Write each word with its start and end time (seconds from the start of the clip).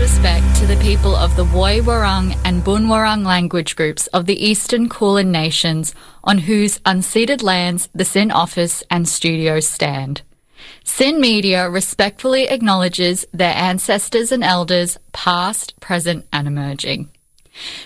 respect 0.00 0.56
to 0.56 0.66
the 0.66 0.76
people 0.76 1.14
of 1.16 1.34
the 1.36 1.44
Woi 1.44 1.80
Wurrung 1.80 2.36
and 2.44 2.62
Boon 2.62 2.86
Wurrung 2.86 3.24
language 3.24 3.76
groups 3.76 4.08
of 4.08 4.26
the 4.26 4.44
Eastern 4.44 4.88
Kulin 4.88 5.30
Nations 5.30 5.94
on 6.22 6.38
whose 6.38 6.80
unceded 6.80 7.42
lands 7.42 7.88
the 7.94 8.04
SYN 8.04 8.30
office 8.30 8.82
and 8.90 9.08
studios 9.08 9.66
stand. 9.66 10.22
SYN 10.84 11.20
Media 11.20 11.70
respectfully 11.70 12.48
acknowledges 12.48 13.26
their 13.32 13.54
ancestors 13.54 14.32
and 14.32 14.44
elders, 14.44 14.98
past, 15.12 15.78
present, 15.80 16.26
and 16.32 16.46
emerging. 16.46 17.08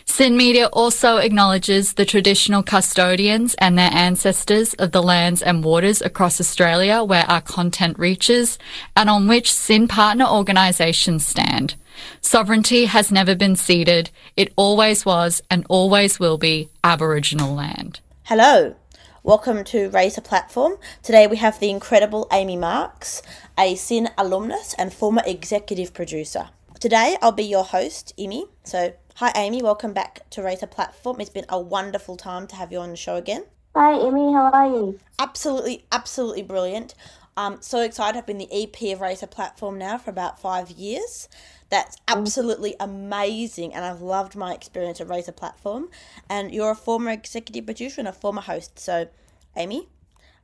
SYN 0.05 0.37
Media 0.37 0.67
also 0.67 1.19
acknowledges 1.19 1.95
the 1.95 2.05
traditional 2.05 2.63
custodians 2.63 3.55
and 3.59 3.79
their 3.79 3.91
ancestors 3.93 4.75
of 4.75 4.93
the 4.93 5.03
lands 5.03 5.43
and 5.43 5.63
waters 5.63 6.03
across 6.03 6.41
Australia 6.41 7.05
where 7.05 7.25
our 7.29 7.41
content 7.41 7.99
reaches 7.99 8.59
and 8.97 9.09
on 9.09 9.29
which 9.29 9.53
SYN 9.53 9.87
partner 9.87 10.27
organisations 10.27 11.27
stand. 11.27 11.77
Sovereignty 12.21 12.87
has 12.87 13.11
never 13.11 13.35
been 13.35 13.57
ceded. 13.57 14.11
It 14.37 14.53
always 14.57 15.05
was 15.05 15.43
and 15.51 15.65
always 15.69 16.19
will 16.19 16.39
be 16.39 16.69
Aboriginal 16.85 17.55
land. 17.55 18.01
Hello, 18.25 18.75
welcome 19.23 19.65
to 19.65 19.91
Raise 19.91 20.19
a 20.19 20.23
Platform. 20.23 20.77
Today 21.03 21.27
we 21.27 21.37
have 21.37 21.61
the 21.61 21.71
incredible 21.71 22.29
Amy 22.33 22.57
Marks, 22.57 23.23
a 23.59 23.75
SYN 23.75 24.11
alumnus 24.17 24.75
and 24.79 24.93
former 24.93 25.23
executive 25.27 25.95
producer. 25.95 26.49
Today 26.79 27.17
I'll 27.21 27.33
be 27.33 27.45
your 27.45 27.65
host, 27.65 28.15
Amy. 28.19 28.47
So 28.65 28.95
Hi, 29.21 29.33
Amy. 29.37 29.61
Welcome 29.61 29.93
back 29.93 30.23
to 30.31 30.43
Raise 30.43 30.63
a 30.63 30.67
Platform. 30.67 31.21
It's 31.21 31.29
been 31.29 31.45
a 31.51 31.61
wonderful 31.61 32.17
time 32.17 32.47
to 32.47 32.57
have 32.57 32.73
you 32.73 32.79
on 32.79 32.89
the 32.89 32.97
show 32.97 33.17
again. 33.17 33.45
Hi, 33.77 33.93
Amy. 33.93 34.33
How 34.33 34.51
are 34.51 34.67
you? 34.67 34.99
Absolutely, 35.19 35.85
absolutely 35.93 36.43
brilliant. 36.43 36.95
I'm 37.37 37.61
so 37.61 37.83
excited. 37.83 38.17
I've 38.17 38.27
been 38.27 38.39
the 38.39 38.49
EP 38.51 38.95
of 38.95 39.03
Raise 39.03 39.23
a 39.23 39.27
Platform 39.27 39.77
now 39.77 39.99
for 39.99 40.09
about 40.09 40.41
five 40.41 40.71
years. 40.71 41.29
That's 41.71 41.97
mm. 41.97 42.01
absolutely 42.09 42.75
amazing, 42.81 43.75
and 43.75 43.85
I've 43.85 44.01
loved 44.01 44.37
my 44.37 44.53
experience 44.53 45.01
at 45.01 45.09
Razor 45.09 45.33
Platform. 45.33 45.89
And 46.29 46.53
you're 46.53 46.73
a 46.73 46.77
former 46.77 47.11
executive 47.11 47.65
producer 47.65 48.01
and 48.01 48.09
a 48.09 48.13
former 48.13 48.43
host. 48.43 48.79
So, 48.79 49.09
Amy, 49.57 49.89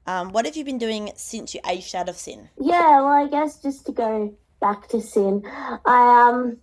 um, 0.07 0.33
what 0.33 0.47
have 0.47 0.57
you 0.57 0.65
been 0.65 0.79
doing 0.79 1.11
since 1.17 1.55
you 1.55 1.61
aged 1.69 1.95
out 1.95 2.09
of 2.09 2.17
SYN? 2.17 2.49
Yeah, 2.59 3.01
well, 3.01 3.09
I 3.09 3.29
guess 3.29 3.61
just 3.61 3.87
to 3.87 3.93
go 3.93 4.35
back 4.61 4.89
to 4.89 5.01
SYN, 5.01 5.43
I 5.85 6.31
um 6.31 6.59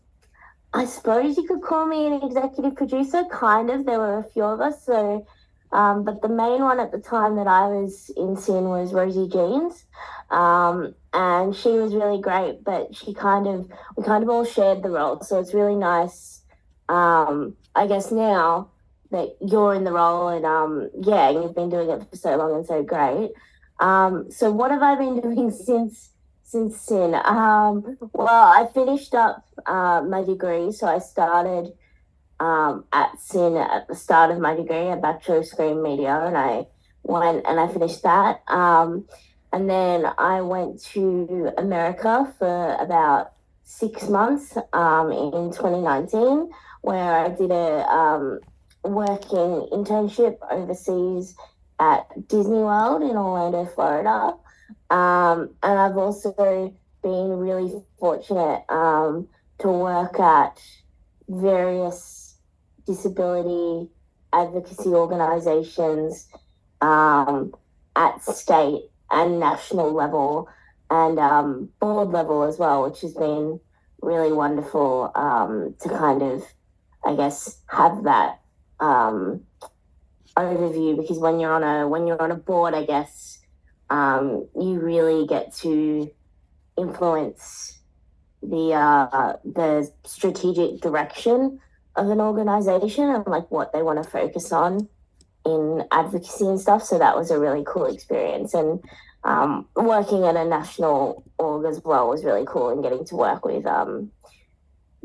I 0.73 0.85
suppose 0.85 1.37
you 1.37 1.43
could 1.43 1.61
call 1.61 1.85
me 1.85 2.07
an 2.07 2.23
executive 2.23 2.75
producer, 2.75 3.23
kind 3.31 3.69
of. 3.69 3.85
There 3.85 3.99
were 3.99 4.17
a 4.17 4.23
few 4.23 4.43
of 4.43 4.59
us. 4.59 4.83
So, 4.83 5.25
um, 5.73 6.03
but 6.03 6.21
the 6.21 6.29
main 6.29 6.61
one 6.61 6.79
at 6.79 6.91
the 6.91 6.99
time 6.99 7.35
that 7.37 7.47
I 7.47 7.67
was 7.67 8.11
in 8.15 8.37
SYN 8.37 8.65
was 8.65 8.93
Rosie 8.93 9.27
Jeans. 9.27 9.85
Um, 10.29 10.93
and 11.13 11.55
she 11.55 11.69
was 11.69 11.95
really 11.95 12.21
great, 12.21 12.63
but 12.63 12.95
she 12.95 13.13
kind 13.13 13.47
of, 13.47 13.69
we 13.97 14.03
kind 14.03 14.23
of 14.23 14.29
all 14.29 14.45
shared 14.45 14.83
the 14.83 14.91
role. 14.91 15.21
So 15.21 15.39
it's 15.39 15.53
really 15.53 15.75
nice, 15.75 16.41
um, 16.89 17.55
I 17.75 17.87
guess, 17.87 18.11
now 18.11 18.69
that 19.11 19.35
you're 19.41 19.73
in 19.73 19.83
the 19.83 19.91
role 19.91 20.27
and, 20.27 20.45
um, 20.45 20.89
yeah, 21.01 21.29
you've 21.31 21.55
been 21.55 21.69
doing 21.69 21.89
it 21.89 22.07
for 22.09 22.15
so 22.15 22.35
long 22.37 22.55
and 22.55 22.65
so 22.65 22.83
great. 22.83 23.31
Um, 23.79 24.31
so 24.31 24.51
what 24.51 24.71
have 24.71 24.83
I 24.83 24.95
been 24.95 25.19
doing 25.21 25.51
since? 25.51 26.09
since 26.43 26.79
SYN, 26.81 27.15
Um, 27.15 27.97
well, 28.13 28.27
I 28.27 28.67
finished 28.75 29.15
up 29.15 29.43
uh, 29.65 30.03
my 30.07 30.23
degree, 30.23 30.71
so 30.71 30.85
I 30.85 30.99
started 30.99 31.73
um, 32.43 32.83
at 32.91 33.17
SYN 33.21 33.55
at 33.55 33.87
the 33.87 33.95
start 33.95 34.29
of 34.29 34.39
my 34.39 34.53
degree, 34.53 34.89
a 34.89 34.97
bachelor 34.97 35.43
degree 35.43 35.69
in 35.69 35.81
media, 35.81 36.19
and 36.25 36.37
I 36.37 36.67
went 37.03 37.45
and 37.47 37.57
I 37.57 37.67
finished 37.69 38.03
that. 38.03 38.41
Um, 38.47 39.07
and 39.53 39.69
then 39.69 40.05
I 40.17 40.41
went 40.41 40.83
to 40.93 41.53
America 41.57 42.33
for 42.37 42.75
about 42.75 43.31
six 43.63 44.09
months 44.09 44.57
um, 44.73 45.11
in 45.11 45.51
2019, 45.53 46.51
where 46.81 47.13
I 47.25 47.29
did 47.29 47.51
a 47.51 47.87
um, 47.89 48.39
working 48.83 49.69
internship 49.71 50.37
overseas 50.51 51.35
at 51.79 52.27
Disney 52.27 52.57
World 52.57 53.03
in 53.03 53.15
Orlando, 53.15 53.65
Florida. 53.65 54.35
Um, 54.89 55.55
and 55.63 55.79
I've 55.79 55.97
also 55.97 56.73
been 57.01 57.29
really 57.29 57.71
fortunate 57.99 58.65
um, 58.69 59.29
to 59.59 59.69
work 59.69 60.19
at 60.19 60.61
various 61.29 62.22
disability 62.85 63.89
advocacy 64.33 64.89
organizations 64.89 66.27
um, 66.81 67.53
at 67.95 68.21
state 68.23 68.89
and 69.11 69.39
national 69.39 69.93
level 69.93 70.49
and 70.89 71.19
um, 71.19 71.69
board 71.79 72.09
level 72.09 72.43
as 72.43 72.57
well, 72.57 72.83
which 72.83 73.01
has 73.01 73.13
been 73.13 73.59
really 74.01 74.31
wonderful 74.31 75.11
um, 75.15 75.75
to 75.81 75.89
kind 75.89 76.21
of, 76.21 76.43
I 77.05 77.15
guess, 77.15 77.59
have 77.67 78.03
that 78.03 78.41
um, 78.79 79.41
overview. 80.35 80.97
Because 80.97 81.19
when 81.19 81.39
you're 81.39 81.53
on 81.53 81.63
a 81.63 81.87
when 81.87 82.05
you're 82.05 82.21
on 82.21 82.31
a 82.31 82.35
board, 82.35 82.73
I 82.73 82.85
guess 82.85 83.39
um, 83.89 84.47
you 84.59 84.79
really 84.79 85.25
get 85.25 85.55
to 85.57 86.11
influence 86.77 87.79
the 88.41 88.73
uh, 88.73 89.33
the 89.45 89.91
strategic 90.05 90.81
direction 90.81 91.59
of 91.95 92.09
an 92.09 92.19
organization 92.19 93.09
and 93.09 93.25
like 93.27 93.49
what 93.51 93.73
they 93.73 93.81
want 93.81 94.03
to 94.03 94.09
focus 94.09 94.51
on 94.51 94.87
in 95.45 95.83
advocacy 95.91 96.45
and 96.45 96.59
stuff. 96.59 96.83
So 96.83 96.97
that 96.97 97.15
was 97.15 97.31
a 97.31 97.39
really 97.39 97.63
cool 97.65 97.85
experience. 97.85 98.53
And 98.53 98.83
um, 99.23 99.67
working 99.75 100.25
at 100.25 100.35
a 100.35 100.45
national 100.45 101.23
org 101.37 101.65
as 101.65 101.81
well 101.83 102.09
was 102.09 102.23
really 102.23 102.45
cool 102.47 102.69
and 102.69 102.83
getting 102.83 103.05
to 103.05 103.15
work 103.15 103.45
with 103.45 103.65
um, 103.65 104.11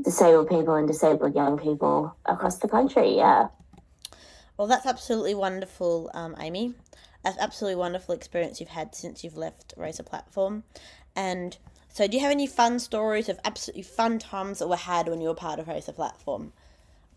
disabled 0.02 0.48
people 0.48 0.74
and 0.74 0.88
disabled 0.88 1.34
young 1.34 1.58
people 1.58 2.16
across 2.26 2.58
the 2.58 2.68
country. 2.68 3.16
Yeah. 3.16 3.48
Well, 4.56 4.66
that's 4.66 4.86
absolutely 4.86 5.34
wonderful, 5.34 6.10
um, 6.14 6.34
Amy 6.40 6.74
an 7.24 7.34
absolutely 7.38 7.76
wonderful 7.76 8.14
experience 8.14 8.60
you've 8.60 8.68
had 8.70 8.94
since 8.94 9.24
you've 9.24 9.36
left 9.36 9.74
a 9.76 10.02
Platform. 10.02 10.64
And 11.16 11.56
so, 11.88 12.06
do 12.06 12.16
you 12.16 12.22
have 12.22 12.30
any 12.30 12.46
fun 12.46 12.78
stories 12.78 13.28
of 13.28 13.40
absolutely 13.44 13.82
fun 13.82 14.18
times 14.18 14.58
that 14.58 14.68
were 14.68 14.76
had 14.76 15.08
when 15.08 15.20
you 15.20 15.28
were 15.28 15.34
part 15.34 15.58
of 15.58 15.68
a 15.68 15.92
Platform? 15.92 16.52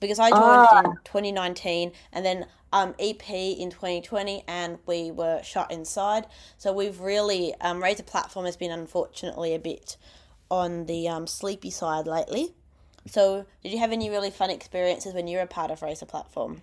Because 0.02 0.20
I 0.20 0.30
joined 0.32 0.86
in 0.86 0.92
2019 1.06 1.94
and 2.12 2.26
then 2.26 2.46
um, 2.74 2.96
EP 3.00 3.30
in 3.30 3.70
2020, 3.70 4.44
and 4.48 4.80
we 4.86 5.12
were 5.12 5.42
shut 5.44 5.72
inside. 5.72 6.26
So 6.58 6.74
we've 6.74 7.00
really 7.00 7.54
um, 7.62 7.82
a 7.82 8.04
Platform 8.04 8.46
has 8.46 8.58
been 8.58 8.72
unfortunately 8.72 9.56
a 9.56 9.60
bit 9.60 9.96
on 10.50 10.86
the 10.86 11.08
um, 11.08 11.26
sleepy 11.28 11.70
side 11.70 12.06
lately. 12.08 12.54
So, 13.08 13.46
did 13.64 13.72
you 13.72 13.80
have 13.80 13.92
any 13.92 14.10
really 14.12 14.30
fun 14.30 14.52
experiences 14.52 15.14
when 15.16 15.28
you 15.28 15.38
were 15.38 15.44
a 15.44 15.48
part 15.48 15.72
of 15.72 15.82
a 16.04 16.06
Platform? 16.06 16.62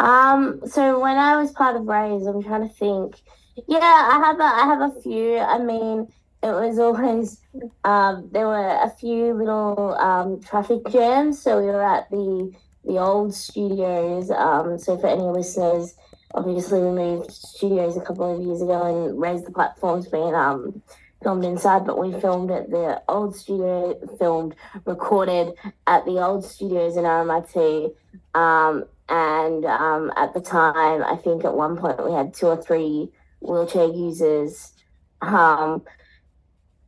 Um, 0.00 0.60
so 0.66 1.00
when 1.00 1.16
I 1.16 1.36
was 1.36 1.52
part 1.52 1.76
of 1.76 1.86
Raise, 1.86 2.26
I'm 2.26 2.42
trying 2.42 2.68
to 2.68 2.74
think. 2.74 3.20
Yeah, 3.66 3.78
I 3.78 4.20
have 4.24 4.38
a, 4.38 4.42
I 4.42 4.66
have 4.66 4.80
a 4.80 5.00
few. 5.00 5.38
I 5.38 5.58
mean, 5.58 6.08
it 6.42 6.50
was 6.50 6.78
always 6.78 7.40
um, 7.84 8.28
there 8.32 8.46
were 8.46 8.78
a 8.82 8.90
few 8.90 9.32
little 9.34 9.94
um, 9.94 10.40
traffic 10.40 10.80
jams. 10.90 11.40
So 11.40 11.60
we 11.60 11.66
were 11.66 11.82
at 11.82 12.10
the 12.10 12.52
the 12.84 12.98
old 12.98 13.34
studios. 13.34 14.30
Um, 14.30 14.78
so 14.78 14.96
for 14.96 15.08
any 15.08 15.22
listeners, 15.22 15.94
obviously 16.34 16.80
we 16.80 16.90
moved 16.90 17.30
studios 17.30 17.96
a 17.96 18.00
couple 18.00 18.34
of 18.34 18.44
years 18.44 18.62
ago 18.62 19.08
and 19.08 19.20
raised 19.20 19.46
the 19.46 19.50
platforms 19.50 20.06
being 20.06 20.34
um, 20.34 20.80
filmed 21.22 21.44
inside, 21.44 21.84
but 21.84 21.98
we 21.98 22.18
filmed 22.20 22.50
at 22.50 22.70
the 22.70 23.02
old 23.08 23.36
studio, 23.36 23.98
filmed, 24.18 24.54
recorded 24.84 25.52
at 25.86 26.04
the 26.04 26.24
old 26.24 26.44
studios 26.44 26.96
in 26.96 27.04
RMIT. 27.04 27.94
Um, 28.34 28.84
and 29.08 29.64
um, 29.64 30.12
at 30.16 30.34
the 30.34 30.40
time, 30.40 31.02
I 31.02 31.16
think 31.16 31.44
at 31.44 31.54
one 31.54 31.76
point 31.76 32.04
we 32.04 32.12
had 32.12 32.34
two 32.34 32.46
or 32.46 32.62
three 32.62 33.10
wheelchair 33.40 33.88
users 33.88 34.72
um, 35.22 35.82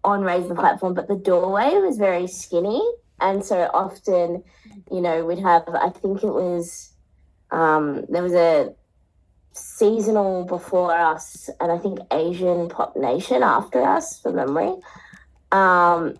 on 0.05 0.23
Raise 0.23 0.49
the 0.49 0.55
Platform, 0.55 0.95
but 0.95 1.09
the 1.09 1.17
doorway 1.17 1.75
was 1.75 1.97
very 1.99 2.27
skinny. 2.27 2.83
And 3.21 3.45
so 3.45 3.71
often, 3.75 4.43
you 4.91 5.01
know, 5.01 5.25
we'd 5.25 5.41
have, 5.41 5.69
I 5.69 5.91
think 5.91 6.23
it 6.23 6.33
was, 6.33 6.93
um, 7.51 8.07
there 8.09 8.23
was 8.23 8.33
a 8.33 8.75
seasonal 9.53 10.45
before 10.45 10.93
us, 10.93 11.51
and 11.61 11.71
I 11.71 11.79
think 11.79 11.99
Asian 12.11 12.69
Pop 12.69 12.97
Nation 12.97 13.43
after 13.43 13.83
us, 13.83 14.21
for 14.21 14.33
memory. 14.33 14.75
Um, 15.53 16.19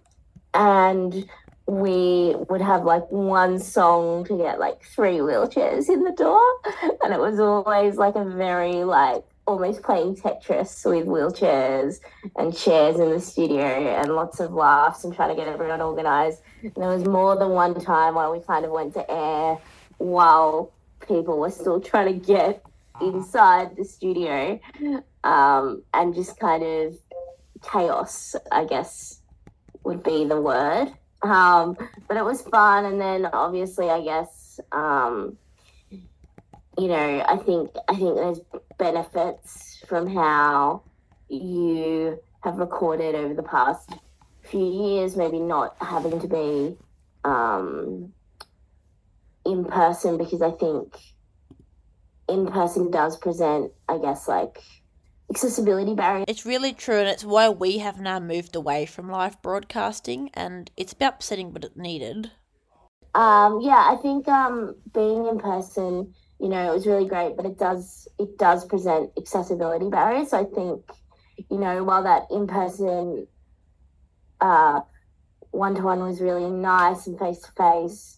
and 0.53 1.29
we 1.67 2.35
would 2.49 2.61
have 2.61 2.85
like 2.85 3.09
one 3.11 3.59
song 3.61 4.25
to 4.25 4.37
get 4.37 4.59
like 4.59 4.83
three 4.83 5.19
wheelchairs 5.19 5.89
in 5.89 6.03
the 6.03 6.13
door. 6.13 6.41
And 7.03 7.15
it 7.15 7.21
was 7.21 7.41
always 7.41 7.97
like 7.97 8.15
a 8.17 8.25
very 8.25 8.85
like 8.85 9.25
almost 9.51 9.83
playing 9.83 10.17
Tetris 10.17 10.85
with 10.89 11.07
wheelchairs 11.07 12.01
and 12.37 12.57
chairs 12.57 12.99
in 12.99 13.11
the 13.11 13.21
studio 13.21 13.65
and 13.65 14.15
lots 14.15 14.41
of 14.41 14.53
laughs 14.53 15.05
and 15.05 15.15
trying 15.15 15.31
to 15.31 15.35
get 15.35 15.49
everyone 15.49 15.81
organized. 15.81 16.41
And 16.63 16.75
there 16.77 16.89
was 16.89 17.05
more 17.05 17.37
than 17.37 17.51
one 17.51 17.79
time 17.81 18.15
where 18.15 18.31
we 18.31 18.41
kind 18.41 18.65
of 18.65 18.71
went 18.71 18.95
to 18.95 19.11
air 19.11 19.59
while 19.99 20.73
people 21.07 21.39
were 21.39 21.51
still 21.51 21.81
trying 21.81 22.21
to 22.21 22.27
get 22.27 22.63
inside 23.01 23.77
the 23.77 23.85
studio 23.85 24.61
um, 25.25 25.83
and 25.95 26.15
just 26.15 26.39
kind 26.39 26.63
of 26.63 26.99
chaos, 27.63 28.37
I 28.53 28.65
guess 28.65 29.21
would 29.85 30.03
be 30.03 30.25
the 30.25 30.41
word. 30.41 30.93
Um, 31.23 31.77
but 32.09 32.17
it 32.17 32.25
was 32.25 32.43
fun, 32.43 32.87
and 32.87 33.01
then 33.01 33.27
obviously, 33.27 33.91
I 33.91 34.01
guess, 34.03 34.59
um, 34.73 35.37
you 35.91 36.89
know, 36.89 37.25
I 37.29 37.37
think 37.37 37.71
I 37.89 37.95
think 37.95 38.15
there's 38.17 38.41
benefits 38.81 39.85
from 39.87 40.09
how 40.09 40.83
you 41.29 42.19
have 42.41 42.59
recorded 42.59 43.15
over 43.15 43.35
the 43.35 43.43
past 43.43 43.93
few 44.43 44.67
years, 44.67 45.17
maybe 45.17 45.39
not 45.39 45.77
having 45.81 46.19
to 46.21 46.27
be 46.27 46.77
um, 47.25 48.13
in 49.47 49.65
person 49.67 50.19
because 50.19 50.43
I 50.43 50.51
think 50.51 50.97
in 52.29 52.47
person 52.47 52.91
does 52.91 53.17
present, 53.17 53.73
I 53.89 53.99
guess, 53.99 54.27
like 54.27 54.61
accessibility 55.31 55.95
barriers. 55.95 56.25
It's 56.27 56.47
really 56.47 56.73
true, 56.73 56.99
and 56.99 57.09
it's 57.09 57.25
why 57.25 57.49
we 57.49 57.79
have 57.79 58.01
now 58.01 58.19
moved 58.19 58.57
away 58.57 58.87
from 58.87 59.09
live 59.09 59.41
broadcasting, 59.43 60.31
and 60.35 60.71
it's 60.77 60.93
about 60.93 61.23
setting 61.23 61.53
what 61.53 61.65
it 61.65 61.77
needed. 61.77 62.33
Um, 63.15 63.61
yeah, 63.61 63.87
I 63.93 63.97
think 64.01 64.27
um, 64.29 64.77
being 64.95 65.27
in 65.27 65.39
person, 65.39 66.15
you 66.41 66.49
know, 66.49 66.71
it 66.71 66.75
was 66.75 66.87
really 66.87 67.07
great, 67.07 67.37
but 67.37 67.47
it 67.47 67.59
does 67.59 68.09
it 68.19 68.39
does 68.39 68.65
present 68.65 69.11
accessibility 69.19 69.89
barriers. 69.89 70.31
So 70.31 70.41
I 70.41 70.45
think, 70.45 70.83
you 71.51 71.59
know, 71.59 71.85
while 71.85 72.03
that 72.05 72.27
in 72.31 72.47
person 72.47 73.27
one 75.61 75.75
to 75.75 75.83
one 75.83 76.01
was 76.01 76.21
really 76.21 76.51
nice 76.51 77.07
and 77.07 77.19
face 77.19 77.41
to 77.41 77.53
face. 77.53 78.17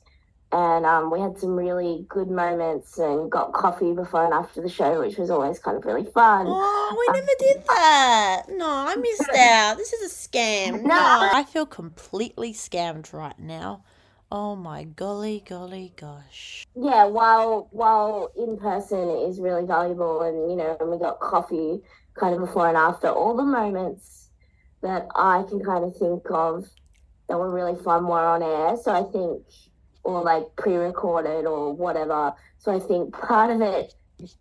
And 0.52 0.84
um, 0.84 1.10
we 1.10 1.18
had 1.18 1.38
some 1.38 1.56
really 1.56 2.04
good 2.10 2.30
moments 2.30 2.98
and 2.98 3.32
got 3.32 3.54
coffee 3.54 3.94
before 3.94 4.26
and 4.26 4.34
after 4.34 4.60
the 4.60 4.68
show, 4.68 5.00
which 5.00 5.16
was 5.16 5.30
always 5.30 5.58
kind 5.58 5.78
of 5.78 5.84
really 5.86 6.04
fun. 6.04 6.46
Oh, 6.46 6.96
we 6.98 7.12
never 7.14 7.32
did 7.38 7.64
that. 7.68 8.42
No, 8.50 8.68
I 8.68 8.94
missed 8.96 9.30
out. 9.36 9.78
This 9.78 9.94
is 9.94 10.12
a 10.12 10.28
scam. 10.28 10.82
No, 10.82 10.94
I 10.94 11.44
feel 11.44 11.64
completely 11.64 12.52
scammed 12.52 13.14
right 13.14 13.38
now. 13.38 13.82
Oh 14.34 14.56
my 14.56 14.84
golly, 14.84 15.44
golly, 15.46 15.92
gosh. 15.94 16.64
Yeah, 16.74 17.04
while 17.04 17.68
while 17.70 18.32
in 18.34 18.56
person 18.56 19.10
is 19.28 19.38
really 19.38 19.66
valuable, 19.66 20.22
and 20.22 20.50
you 20.50 20.56
know, 20.56 20.74
and 20.80 20.90
we 20.90 20.96
got 20.96 21.20
coffee 21.20 21.82
kind 22.14 22.34
of 22.34 22.40
before 22.40 22.66
and 22.66 22.76
after, 22.78 23.08
all 23.08 23.36
the 23.36 23.44
moments 23.44 24.30
that 24.80 25.06
I 25.14 25.44
can 25.46 25.62
kind 25.62 25.84
of 25.84 25.94
think 25.98 26.22
of 26.30 26.64
that 27.28 27.38
were 27.38 27.52
really 27.52 27.78
fun 27.84 28.06
were 28.06 28.24
on 28.24 28.42
air. 28.42 28.78
So 28.82 28.90
I 28.90 29.02
think, 29.12 29.42
or 30.02 30.22
like 30.22 30.44
pre-recorded 30.56 31.44
or 31.44 31.74
whatever. 31.74 32.32
So 32.56 32.74
I 32.74 32.78
think 32.78 33.12
part 33.12 33.50
of 33.50 33.60
it, 33.60 33.94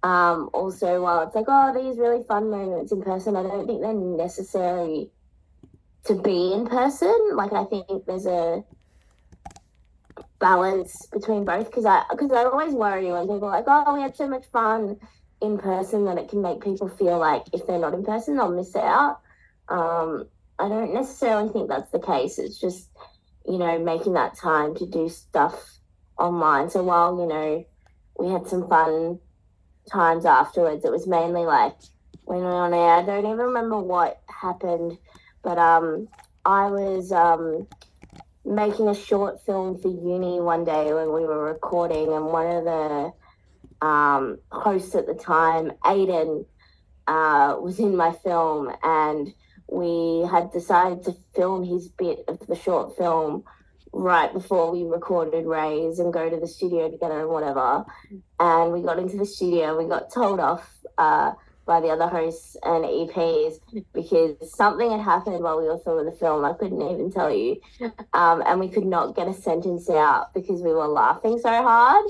um, 0.03 0.49
also 0.53 1.01
while 1.01 1.23
it's 1.23 1.35
like, 1.35 1.49
oh, 1.49 1.73
these 1.73 1.99
really 1.99 2.23
fun 2.23 2.49
moments 2.49 2.93
in 2.93 3.01
person, 3.01 3.35
I 3.35 3.43
don't 3.43 3.67
think 3.67 3.81
they're 3.81 3.93
necessary 3.93 5.09
to 6.05 6.15
be 6.15 6.53
in 6.53 6.65
person. 6.65 7.31
Like 7.33 7.51
I 7.51 7.65
think 7.65 8.05
there's 8.05 8.25
a 8.25 8.63
balance 10.41 11.05
between 11.13 11.45
both 11.45 11.67
because 11.67 11.85
I 11.85 12.03
because 12.09 12.31
I 12.31 12.43
always 12.43 12.73
worry 12.73 13.11
when 13.11 13.21
people 13.21 13.45
are 13.45 13.51
like, 13.51 13.65
oh, 13.67 13.93
we 13.93 14.01
had 14.01 14.17
so 14.17 14.27
much 14.27 14.45
fun 14.51 14.97
in 15.41 15.57
person 15.57 16.05
that 16.05 16.17
it 16.17 16.27
can 16.29 16.41
make 16.41 16.61
people 16.61 16.89
feel 16.89 17.17
like 17.17 17.43
if 17.53 17.65
they're 17.65 17.79
not 17.79 17.93
in 17.93 18.03
person, 18.03 18.35
they'll 18.35 18.51
miss 18.51 18.75
out. 18.75 19.21
Um, 19.69 20.27
I 20.59 20.67
don't 20.67 20.93
necessarily 20.93 21.49
think 21.53 21.69
that's 21.69 21.91
the 21.91 21.99
case. 21.99 22.37
It's 22.37 22.59
just, 22.59 22.89
you 23.47 23.57
know, 23.57 23.79
making 23.79 24.13
that 24.13 24.35
time 24.35 24.75
to 24.75 24.85
do 24.85 25.07
stuff 25.09 25.79
online. 26.17 26.69
So 26.69 26.83
while, 26.83 27.19
you 27.19 27.27
know, 27.27 27.65
we 28.19 28.31
had 28.31 28.47
some 28.47 28.67
fun 28.67 29.19
times 29.91 30.25
afterwards, 30.25 30.85
it 30.85 30.91
was 30.91 31.07
mainly 31.07 31.45
like 31.45 31.75
when 32.25 32.39
we 32.39 32.45
were 32.45 32.51
on 32.51 32.73
air, 32.73 32.97
I 32.97 33.01
don't 33.03 33.25
even 33.25 33.37
remember 33.37 33.79
what 33.79 34.21
happened, 34.27 34.97
but 35.43 35.57
um, 35.57 36.07
I 36.45 36.67
was 36.67 37.11
um, 37.11 37.67
making 38.45 38.87
a 38.87 38.95
short 38.95 39.45
film 39.45 39.77
for 39.79 39.87
uni 39.87 40.39
one 40.39 40.63
day 40.63 40.93
when 40.93 41.13
we 41.13 41.25
were 41.25 41.43
recording, 41.43 42.11
and 42.13 42.25
one 42.25 42.47
of 42.47 42.63
the 42.63 43.11
um, 43.85 44.39
hosts 44.51 44.95
at 44.95 45.07
the 45.07 45.13
time, 45.13 45.71
Aiden, 45.83 46.45
uh, 47.07 47.55
was 47.59 47.79
in 47.79 47.95
my 47.95 48.11
film, 48.23 48.71
and 48.83 49.33
we 49.69 50.27
had 50.29 50.51
decided 50.51 51.03
to 51.03 51.15
film 51.35 51.63
his 51.63 51.87
bit 51.89 52.23
of 52.27 52.39
the 52.47 52.55
short 52.55 52.97
film 52.97 53.43
right 53.93 54.31
before 54.33 54.71
we 54.71 54.83
recorded 54.83 55.45
Raise 55.45 55.99
and 55.99 56.13
go 56.13 56.29
to 56.29 56.37
the 56.37 56.47
studio 56.47 56.89
together 56.89 57.21
and 57.21 57.29
whatever. 57.29 57.85
And 58.39 58.71
we 58.71 58.81
got 58.81 58.99
into 58.99 59.17
the 59.17 59.25
studio, 59.25 59.77
we 59.77 59.87
got 59.87 60.13
told 60.13 60.39
off 60.39 60.69
uh, 60.97 61.33
by 61.71 61.79
the 61.79 61.87
other 61.87 62.07
hosts 62.07 62.57
and 62.63 62.83
EPs 62.83 63.61
because 63.93 64.35
something 64.53 64.91
had 64.91 64.99
happened 64.99 65.41
while 65.41 65.57
we 65.57 65.69
were 65.69 65.77
filming 65.77 66.05
the 66.05 66.11
film. 66.11 66.43
I 66.43 66.51
couldn't 66.51 66.81
even 66.81 67.09
tell 67.09 67.33
you. 67.33 67.61
Um, 68.13 68.43
and 68.45 68.59
we 68.59 68.67
could 68.67 68.85
not 68.85 69.15
get 69.15 69.29
a 69.29 69.33
sentence 69.33 69.89
out 69.89 70.33
because 70.33 70.61
we 70.61 70.73
were 70.73 70.89
laughing 70.89 71.39
so 71.39 71.49
hard. 71.49 72.05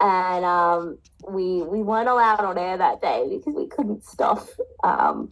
And 0.00 0.44
um, 0.46 0.98
we 1.28 1.62
we 1.62 1.82
weren't 1.82 2.08
allowed 2.08 2.40
on 2.40 2.56
air 2.56 2.78
that 2.78 3.02
day 3.02 3.26
because 3.28 3.54
we 3.54 3.66
couldn't 3.68 4.02
stop. 4.02 4.48
Um, 4.82 5.30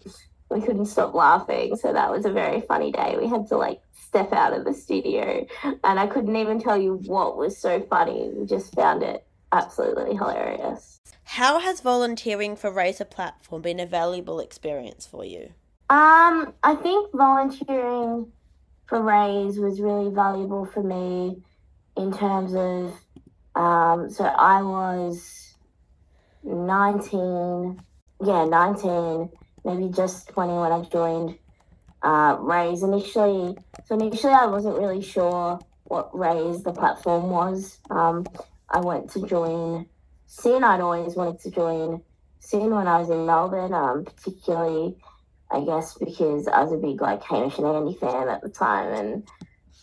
we 0.50 0.60
couldn't 0.60 0.86
stop 0.86 1.14
laughing. 1.14 1.76
So 1.76 1.92
that 1.94 2.10
was 2.10 2.26
a 2.26 2.32
very 2.32 2.60
funny 2.60 2.92
day. 2.92 3.16
We 3.18 3.28
had 3.28 3.46
to 3.48 3.56
like 3.56 3.80
step 3.92 4.32
out 4.32 4.52
of 4.52 4.64
the 4.64 4.74
studio 4.74 5.46
and 5.62 5.98
I 5.98 6.06
couldn't 6.06 6.36
even 6.36 6.60
tell 6.60 6.76
you 6.76 7.00
what 7.06 7.38
was 7.38 7.56
so 7.56 7.80
funny. 7.88 8.28
We 8.34 8.44
just 8.44 8.74
found 8.74 9.02
it 9.02 9.24
absolutely 9.52 10.16
hilarious. 10.16 11.00
How 11.24 11.58
has 11.58 11.80
volunteering 11.80 12.56
for 12.56 12.70
Raise 12.70 13.00
a 13.00 13.04
Platform 13.04 13.62
been 13.62 13.80
a 13.80 13.86
valuable 13.86 14.40
experience 14.40 15.06
for 15.06 15.24
you? 15.24 15.52
Um, 15.88 16.54
I 16.62 16.76
think 16.80 17.12
volunteering 17.12 18.32
for 18.86 19.02
Raise 19.02 19.58
was 19.58 19.80
really 19.80 20.12
valuable 20.12 20.64
for 20.66 20.82
me 20.82 21.42
in 21.96 22.12
terms 22.12 22.54
of 22.54 22.92
um, 23.60 24.08
so 24.08 24.24
I 24.24 24.62
was 24.62 25.54
19, 26.44 27.82
yeah, 28.24 28.44
19 28.44 29.30
maybe 29.64 29.92
just 29.92 30.28
20 30.28 30.52
when 30.54 30.72
I 30.72 30.82
joined 30.82 31.38
uh, 32.02 32.36
Raise. 32.40 32.82
Initially, 32.82 33.56
so 33.86 33.94
initially 33.98 34.32
I 34.32 34.46
wasn't 34.46 34.78
really 34.78 35.02
sure 35.02 35.58
what 35.84 36.16
Raise 36.16 36.62
the 36.62 36.72
platform 36.72 37.30
was. 37.30 37.78
Um, 37.90 38.26
I 38.70 38.80
went 38.80 39.10
to 39.12 39.26
join 39.26 39.86
SYN. 40.26 40.64
I'd 40.64 40.80
always 40.80 41.16
wanted 41.16 41.40
to 41.40 41.50
join 41.50 42.02
SYN 42.38 42.70
when 42.70 42.86
I 42.86 42.98
was 42.98 43.10
in 43.10 43.26
Melbourne, 43.26 43.74
um, 43.74 44.04
particularly, 44.04 44.96
I 45.50 45.64
guess, 45.64 45.94
because 45.94 46.46
I 46.46 46.62
was 46.62 46.72
a 46.72 46.76
big 46.76 47.00
like 47.00 47.22
Hamish 47.24 47.58
and 47.58 47.66
Andy 47.66 47.94
fan 47.94 48.28
at 48.28 48.42
the 48.42 48.48
time, 48.48 48.92
and 48.92 49.28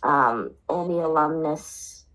um, 0.04 0.52
all 0.70 0.88
the 0.88 1.06
alumnus 1.06 2.06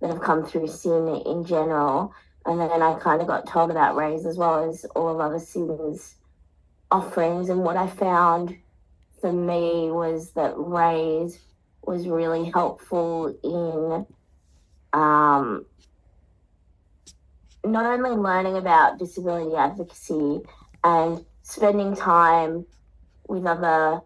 that 0.00 0.10
have 0.10 0.20
come 0.20 0.44
through 0.44 0.68
SYN 0.68 1.22
in 1.26 1.44
general. 1.44 2.12
And 2.46 2.60
then 2.60 2.82
I 2.82 2.98
kind 2.98 3.20
of 3.20 3.26
got 3.26 3.46
told 3.46 3.70
about 3.70 3.96
Raise 3.96 4.24
as 4.24 4.36
well 4.36 4.68
as 4.68 4.84
all 4.96 5.08
of 5.08 5.20
other 5.20 5.38
SYN's 5.38 6.14
offerings. 6.90 7.48
And 7.48 7.62
what 7.62 7.76
I 7.76 7.86
found 7.86 8.56
for 9.20 9.32
me 9.32 9.90
was 9.90 10.32
that 10.32 10.54
Raise 10.56 11.38
was 11.82 12.06
really 12.06 12.50
helpful 12.50 13.34
in 13.42 14.06
um, 14.92 15.66
not 17.64 17.86
only 17.86 18.10
learning 18.10 18.56
about 18.56 18.98
disability 18.98 19.56
advocacy 19.56 20.40
and 20.84 21.24
spending 21.42 21.96
time 21.96 22.66
with 23.28 23.44
other 23.46 24.00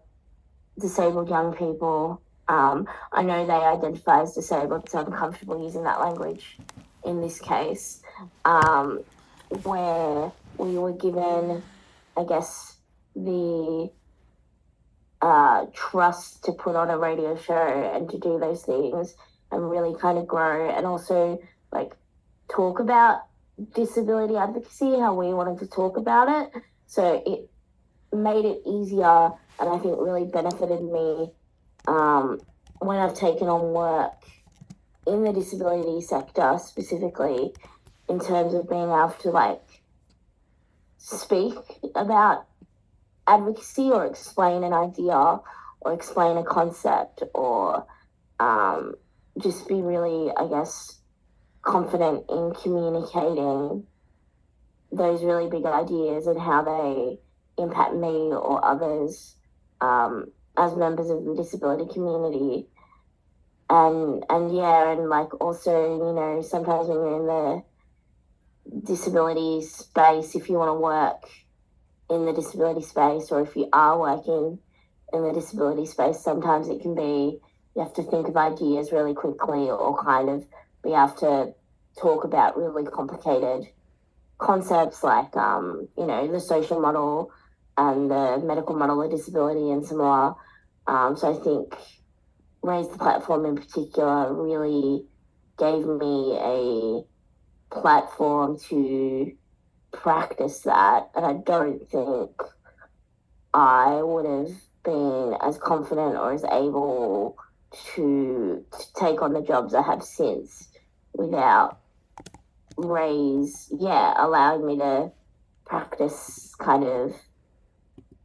disabled 0.79 1.29
young 1.29 1.53
people. 1.53 2.21
Um, 2.47 2.87
I 3.11 3.23
know 3.23 3.45
they 3.45 3.53
identify 3.53 4.21
as 4.21 4.33
disabled, 4.33 4.89
so 4.89 4.99
I'm 4.99 5.11
comfortable 5.11 5.63
using 5.63 5.83
that 5.83 5.99
language 5.99 6.57
in 7.05 7.21
this 7.21 7.39
case, 7.39 8.01
um, 8.45 9.01
where 9.63 10.31
we 10.57 10.77
were 10.77 10.93
given, 10.93 11.61
I 12.17 12.23
guess, 12.23 12.77
the 13.15 13.91
uh, 15.21 15.65
trust 15.73 16.43
to 16.45 16.51
put 16.51 16.75
on 16.75 16.89
a 16.89 16.97
radio 16.97 17.37
show 17.37 17.91
and 17.93 18.09
to 18.09 18.17
do 18.17 18.39
those 18.39 18.63
things 18.63 19.15
and 19.51 19.69
really 19.69 19.97
kind 19.99 20.17
of 20.17 20.27
grow 20.27 20.69
and 20.69 20.85
also 20.85 21.39
like 21.71 21.95
talk 22.49 22.79
about 22.79 23.21
disability 23.75 24.35
advocacy, 24.35 24.99
how 24.99 25.13
we 25.13 25.33
wanted 25.33 25.59
to 25.59 25.67
talk 25.67 25.97
about 25.97 26.27
it. 26.29 26.61
So 26.87 27.21
it 27.25 27.49
made 28.15 28.45
it 28.45 28.61
easier 28.65 29.31
and 29.59 29.69
I 29.69 29.77
think 29.77 29.97
really 29.99 30.25
benefited 30.25 30.81
me 30.81 31.31
um, 31.87 32.39
when 32.79 32.97
I've 32.97 33.15
taken 33.15 33.47
on 33.47 33.73
work 33.73 34.13
in 35.05 35.23
the 35.23 35.33
disability 35.33 36.01
sector 36.01 36.57
specifically 36.59 37.53
in 38.09 38.19
terms 38.19 38.53
of 38.53 38.69
being 38.69 38.83
able 38.83 39.15
to 39.21 39.29
like 39.31 39.61
speak 40.97 41.55
about 41.95 42.45
advocacy 43.27 43.89
or 43.89 44.05
explain 44.05 44.63
an 44.63 44.73
idea 44.73 45.39
or 45.81 45.93
explain 45.93 46.37
a 46.37 46.43
concept 46.43 47.23
or 47.33 47.85
um, 48.39 48.95
just 49.39 49.67
be 49.67 49.81
really, 49.81 50.31
I 50.35 50.47
guess, 50.47 50.99
confident 51.63 52.25
in 52.29 52.53
communicating 52.61 53.85
those 54.91 55.23
really 55.23 55.49
big 55.49 55.65
ideas 55.65 56.27
and 56.27 56.39
how 56.39 56.61
they 56.61 57.19
impact 57.61 57.95
me 57.95 58.31
or 58.31 58.63
others 58.63 59.35
um, 59.81 60.31
as 60.57 60.75
members 60.75 61.09
of 61.09 61.25
the 61.25 61.35
disability 61.35 61.91
community. 61.91 62.67
and 63.69 64.23
and 64.29 64.55
yeah, 64.55 64.91
and 64.91 65.09
like 65.09 65.33
also, 65.41 65.71
you 65.71 66.13
know, 66.13 66.41
sometimes 66.41 66.87
when 66.87 66.97
you're 66.97 67.19
in 67.21 67.27
the 67.27 67.63
disability 68.85 69.65
space, 69.65 70.35
if 70.35 70.49
you 70.49 70.57
want 70.57 70.69
to 70.69 70.79
work 70.79 71.29
in 72.09 72.25
the 72.25 72.33
disability 72.33 72.81
space, 72.81 73.31
or 73.31 73.41
if 73.41 73.55
you 73.55 73.67
are 73.73 73.99
working 73.99 74.59
in 75.11 75.23
the 75.23 75.33
disability 75.33 75.85
space, 75.85 76.19
sometimes 76.19 76.69
it 76.69 76.81
can 76.81 76.93
be 76.93 77.39
you 77.75 77.81
have 77.81 77.93
to 77.93 78.03
think 78.03 78.27
of 78.27 78.37
ideas 78.37 78.91
really 78.91 79.15
quickly, 79.15 79.69
or 79.69 79.97
kind 80.03 80.29
of 80.29 80.45
be 80.83 80.93
able 80.93 81.09
to 81.19 81.53
talk 81.99 82.23
about 82.23 82.57
really 82.57 82.85
complicated 82.89 83.67
concepts 84.37 85.03
like 85.03 85.35
um, 85.37 85.87
you 85.97 86.05
know 86.05 86.27
the 86.31 86.39
social 86.39 86.79
model 86.79 87.31
and 87.77 88.09
the 88.11 88.41
medical 88.43 88.75
model 88.75 89.01
of 89.01 89.11
disability 89.11 89.71
and 89.71 89.85
similar. 89.85 90.33
Um, 90.85 91.15
so 91.15 91.33
I 91.33 91.43
think 91.43 91.75
Raise 92.61 92.87
the 92.89 92.97
Platform 92.97 93.45
in 93.45 93.55
particular 93.55 94.33
really 94.33 95.05
gave 95.57 95.85
me 95.85 96.37
a 96.39 97.03
platform 97.73 98.59
to 98.69 99.31
practice 99.91 100.59
that. 100.61 101.09
And 101.15 101.25
I 101.25 101.33
don't 101.33 101.79
think 101.89 102.31
I 103.53 104.01
would 104.01 104.25
have 104.25 104.55
been 104.83 105.35
as 105.41 105.57
confident 105.57 106.15
or 106.15 106.33
as 106.33 106.43
able 106.43 107.37
to, 107.95 108.63
to 108.71 108.93
take 108.99 109.21
on 109.21 109.33
the 109.33 109.41
jobs 109.41 109.73
I 109.73 109.81
have 109.81 110.03
since 110.03 110.69
without 111.13 111.79
Raise, 112.77 113.71
yeah, 113.77 114.13
allowing 114.17 114.65
me 114.65 114.77
to 114.77 115.11
practice 115.65 116.55
kind 116.59 116.83
of 116.83 117.15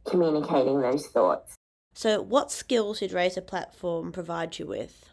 communicating 0.07 0.81
those 0.81 1.07
thoughts. 1.07 1.55
So, 1.93 2.21
what 2.21 2.51
skills 2.51 2.99
did 2.99 3.11
Raise 3.11 3.37
a 3.37 3.41
Platform 3.41 4.11
provide 4.11 4.57
you 4.57 4.65
with? 4.65 5.09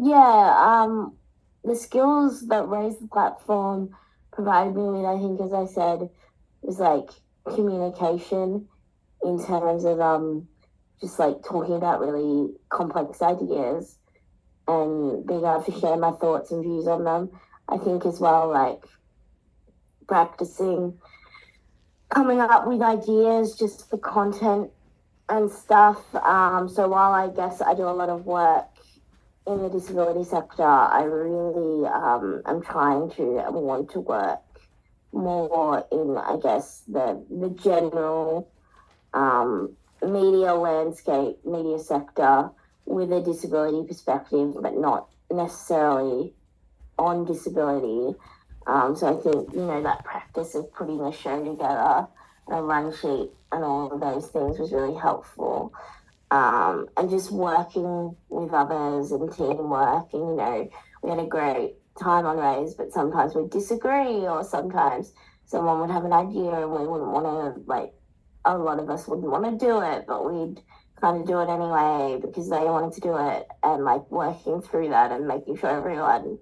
Yeah, 0.00 0.54
um, 0.58 1.16
the 1.64 1.76
skills 1.76 2.48
that 2.48 2.68
Raise 2.68 2.98
the 2.98 3.08
Platform 3.08 3.94
provided 4.32 4.74
me 4.74 4.82
with, 4.82 5.04
I 5.04 5.18
think, 5.18 5.40
as 5.40 5.52
I 5.52 5.66
said, 5.66 6.08
was 6.62 6.78
like 6.78 7.10
communication 7.54 8.66
in 9.22 9.44
terms 9.44 9.84
of 9.84 10.00
um, 10.00 10.48
just 11.00 11.18
like 11.18 11.44
talking 11.44 11.76
about 11.76 12.00
really 12.00 12.52
complex 12.68 13.20
ideas 13.22 13.98
and 14.80 15.26
being 15.26 15.40
able 15.40 15.62
to 15.62 15.80
share 15.80 15.96
my 15.96 16.12
thoughts 16.12 16.50
and 16.50 16.62
views 16.62 16.86
on 16.86 17.04
them. 17.04 17.30
I 17.68 17.78
think 17.78 18.04
as 18.04 18.20
well, 18.20 18.48
like 18.48 18.84
practicing 20.06 20.98
coming 22.10 22.40
up 22.40 22.66
with 22.66 22.82
ideas 22.82 23.56
just 23.56 23.88
for 23.88 23.98
content 23.98 24.70
and 25.28 25.50
stuff. 25.50 26.14
Um, 26.14 26.68
so 26.68 26.88
while 26.88 27.12
I 27.12 27.28
guess 27.28 27.62
I 27.62 27.74
do 27.74 27.84
a 27.84 27.96
lot 27.96 28.10
of 28.10 28.26
work 28.26 28.66
in 29.46 29.62
the 29.62 29.68
disability 29.70 30.24
sector, 30.24 30.62
I 30.62 31.04
really 31.04 31.86
um, 31.86 32.42
am 32.46 32.62
trying 32.62 33.10
to 33.12 33.24
want 33.50 33.90
to 33.92 34.00
work 34.00 34.40
more 35.12 35.86
in, 35.90 36.16
I 36.16 36.36
guess, 36.42 36.82
the 36.88 37.22
the 37.30 37.50
general 37.50 38.50
um, 39.14 39.76
media 40.02 40.54
landscape, 40.54 41.44
media 41.44 41.78
sector 41.78 42.50
with 42.84 43.12
a 43.12 43.20
disability 43.20 43.86
perspective, 43.86 44.54
but 44.60 44.76
not 44.76 45.08
necessarily 45.30 46.34
on 46.98 47.24
disability. 47.24 48.16
Um, 48.66 48.94
so 48.94 49.08
I 49.08 49.22
think, 49.22 49.52
you 49.52 49.66
know, 49.66 49.82
that 49.82 50.04
practice 50.04 50.54
of 50.54 50.72
putting 50.72 51.00
a 51.00 51.12
show 51.12 51.42
together, 51.44 52.06
and 52.48 52.58
a 52.58 52.62
run 52.62 52.92
sheet, 52.92 53.30
and 53.50 53.64
all 53.64 53.92
of 53.92 54.00
those 54.00 54.28
things 54.28 54.58
was 54.58 54.72
really 54.72 54.94
helpful. 54.94 55.72
Um, 56.30 56.88
and 56.96 57.10
just 57.10 57.30
working 57.30 58.16
with 58.28 58.52
others 58.52 59.12
and 59.12 59.30
teamwork. 59.32 60.12
And, 60.12 60.22
you 60.22 60.36
know, 60.36 60.70
we 61.02 61.10
had 61.10 61.18
a 61.18 61.26
great 61.26 61.74
time 62.00 62.24
on 62.24 62.38
Raise, 62.38 62.74
but 62.74 62.92
sometimes 62.92 63.34
we'd 63.34 63.50
disagree, 63.50 64.26
or 64.26 64.42
sometimes 64.42 65.12
someone 65.44 65.80
would 65.80 65.90
have 65.90 66.04
an 66.04 66.12
idea 66.12 66.52
and 66.52 66.70
we 66.70 66.86
wouldn't 66.86 67.10
want 67.10 67.26
to, 67.26 67.62
like, 67.66 67.92
a 68.44 68.56
lot 68.56 68.78
of 68.78 68.88
us 68.88 69.06
wouldn't 69.06 69.28
want 69.28 69.44
to 69.44 69.64
do 69.64 69.80
it, 69.82 70.06
but 70.06 70.24
we'd 70.24 70.60
kind 71.02 71.20
of 71.20 71.26
do 71.26 71.40
it 71.40 71.50
anyway 71.50 72.18
because 72.22 72.48
they 72.48 72.64
wanted 72.64 72.94
to 72.94 73.00
do 73.02 73.16
it. 73.18 73.46
And, 73.62 73.84
like, 73.84 74.10
working 74.10 74.62
through 74.62 74.88
that 74.88 75.12
and 75.12 75.26
making 75.26 75.58
sure 75.58 75.68
everyone 75.68 76.38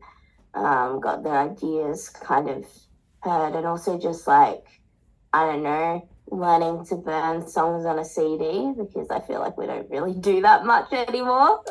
um, 0.55 1.01
got 1.01 1.25
their 1.25 1.37
ideas 1.37 2.09
kind 2.09 2.49
of 2.49 2.65
heard, 3.23 3.57
and 3.57 3.67
also 3.67 3.99
just 3.99 4.27
like 4.27 4.65
I 5.33 5.47
don't 5.47 5.63
know, 5.63 6.09
learning 6.31 6.87
to 6.87 6.97
burn 6.97 7.47
songs 7.47 7.85
on 7.87 7.99
a 7.99 8.05
CD 8.05 8.73
because 8.77 9.11
I 9.11 9.21
feel 9.21 9.39
like 9.41 9.57
we 9.57 9.67
don't 9.67 9.89
really 9.91 10.15
do 10.15 10.43
that 10.43 10.65
much 10.65 10.93
anymore. 10.93 11.63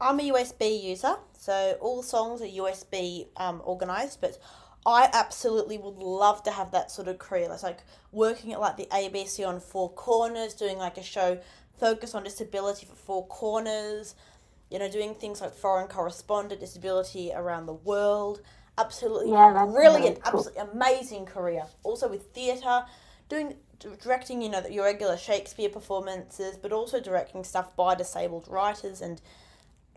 I'm 0.00 0.20
a 0.20 0.30
USB 0.30 0.82
user, 0.82 1.16
so 1.38 1.76
all 1.80 2.02
songs 2.02 2.42
are 2.42 2.46
USB 2.46 3.28
um, 3.36 3.60
organized, 3.64 4.20
but 4.20 4.38
I 4.86 5.08
absolutely 5.12 5.78
would 5.78 5.96
love 5.96 6.42
to 6.44 6.50
have 6.50 6.72
that 6.72 6.90
sort 6.90 7.08
of 7.08 7.18
career. 7.18 7.48
That's 7.48 7.62
like 7.62 7.84
working 8.10 8.52
at 8.52 8.60
like 8.60 8.76
the 8.76 8.86
ABC 8.86 9.46
on 9.46 9.60
Four 9.60 9.92
Corners, 9.92 10.54
doing 10.54 10.78
like 10.78 10.96
a 10.96 11.02
show 11.02 11.38
focused 11.78 12.14
on 12.14 12.24
disability 12.24 12.86
for 12.86 12.94
Four 12.94 13.26
Corners, 13.26 14.14
you 14.70 14.78
know, 14.78 14.90
doing 14.90 15.14
things 15.14 15.40
like 15.40 15.52
foreign 15.54 15.88
correspondent, 15.88 16.60
disability 16.60 17.32
around 17.34 17.66
the 17.66 17.72
world. 17.74 18.40
Absolutely 18.78 19.34
Yeah, 19.34 19.66
brilliant, 19.72 20.18
cool. 20.22 20.22
absolutely 20.24 20.62
amazing 20.72 21.26
career. 21.26 21.66
Also 21.82 22.08
with 22.08 22.32
theatre, 22.32 22.84
doing 23.28 23.56
directing, 24.02 24.40
you 24.42 24.48
know, 24.48 24.66
your 24.66 24.84
regular 24.84 25.16
Shakespeare 25.16 25.68
performances, 25.68 26.56
but 26.56 26.72
also 26.72 27.00
directing 27.00 27.44
stuff 27.44 27.74
by 27.76 27.94
disabled 27.94 28.48
writers 28.48 29.00
and 29.02 29.20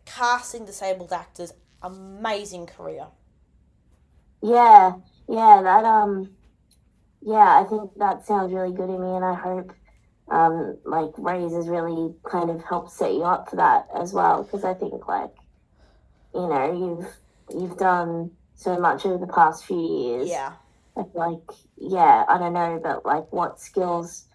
casting 0.05 0.65
disabled 0.65 1.13
actors. 1.13 1.53
Amazing 1.83 2.67
career. 2.67 3.07
Yeah, 4.41 4.93
yeah, 5.27 5.61
that 5.63 5.83
um, 5.85 6.35
yeah, 7.21 7.61
I 7.61 7.65
think 7.69 7.91
that 7.97 8.25
sounds 8.25 8.53
really 8.53 8.73
good 8.73 8.87
to 8.87 8.99
me, 8.99 9.15
and 9.15 9.25
I 9.25 9.33
hope 9.35 9.73
um, 10.29 10.77
like 10.85 11.11
Raise 11.17 11.53
has 11.53 11.67
really 11.67 12.13
kind 12.23 12.49
of 12.49 12.63
helped 12.63 12.91
set 12.91 13.13
you 13.13 13.23
up 13.23 13.49
for 13.49 13.57
that 13.57 13.87
as 13.95 14.13
well, 14.13 14.43
because 14.43 14.63
I 14.63 14.73
think 14.73 15.07
like, 15.07 15.31
you 16.33 16.47
know, 16.47 16.71
you've 16.73 17.59
you've 17.59 17.77
done 17.77 18.31
so 18.55 18.79
much 18.79 19.05
over 19.05 19.17
the 19.17 19.31
past 19.31 19.65
few 19.65 19.79
years. 19.79 20.29
Yeah. 20.29 20.53
Like, 21.13 21.41
yeah, 21.77 22.23
I 22.29 22.37
don't 22.37 22.53
know, 22.53 22.79
but 22.81 23.05
like, 23.05 23.31
what 23.33 23.59
skills 23.59 24.25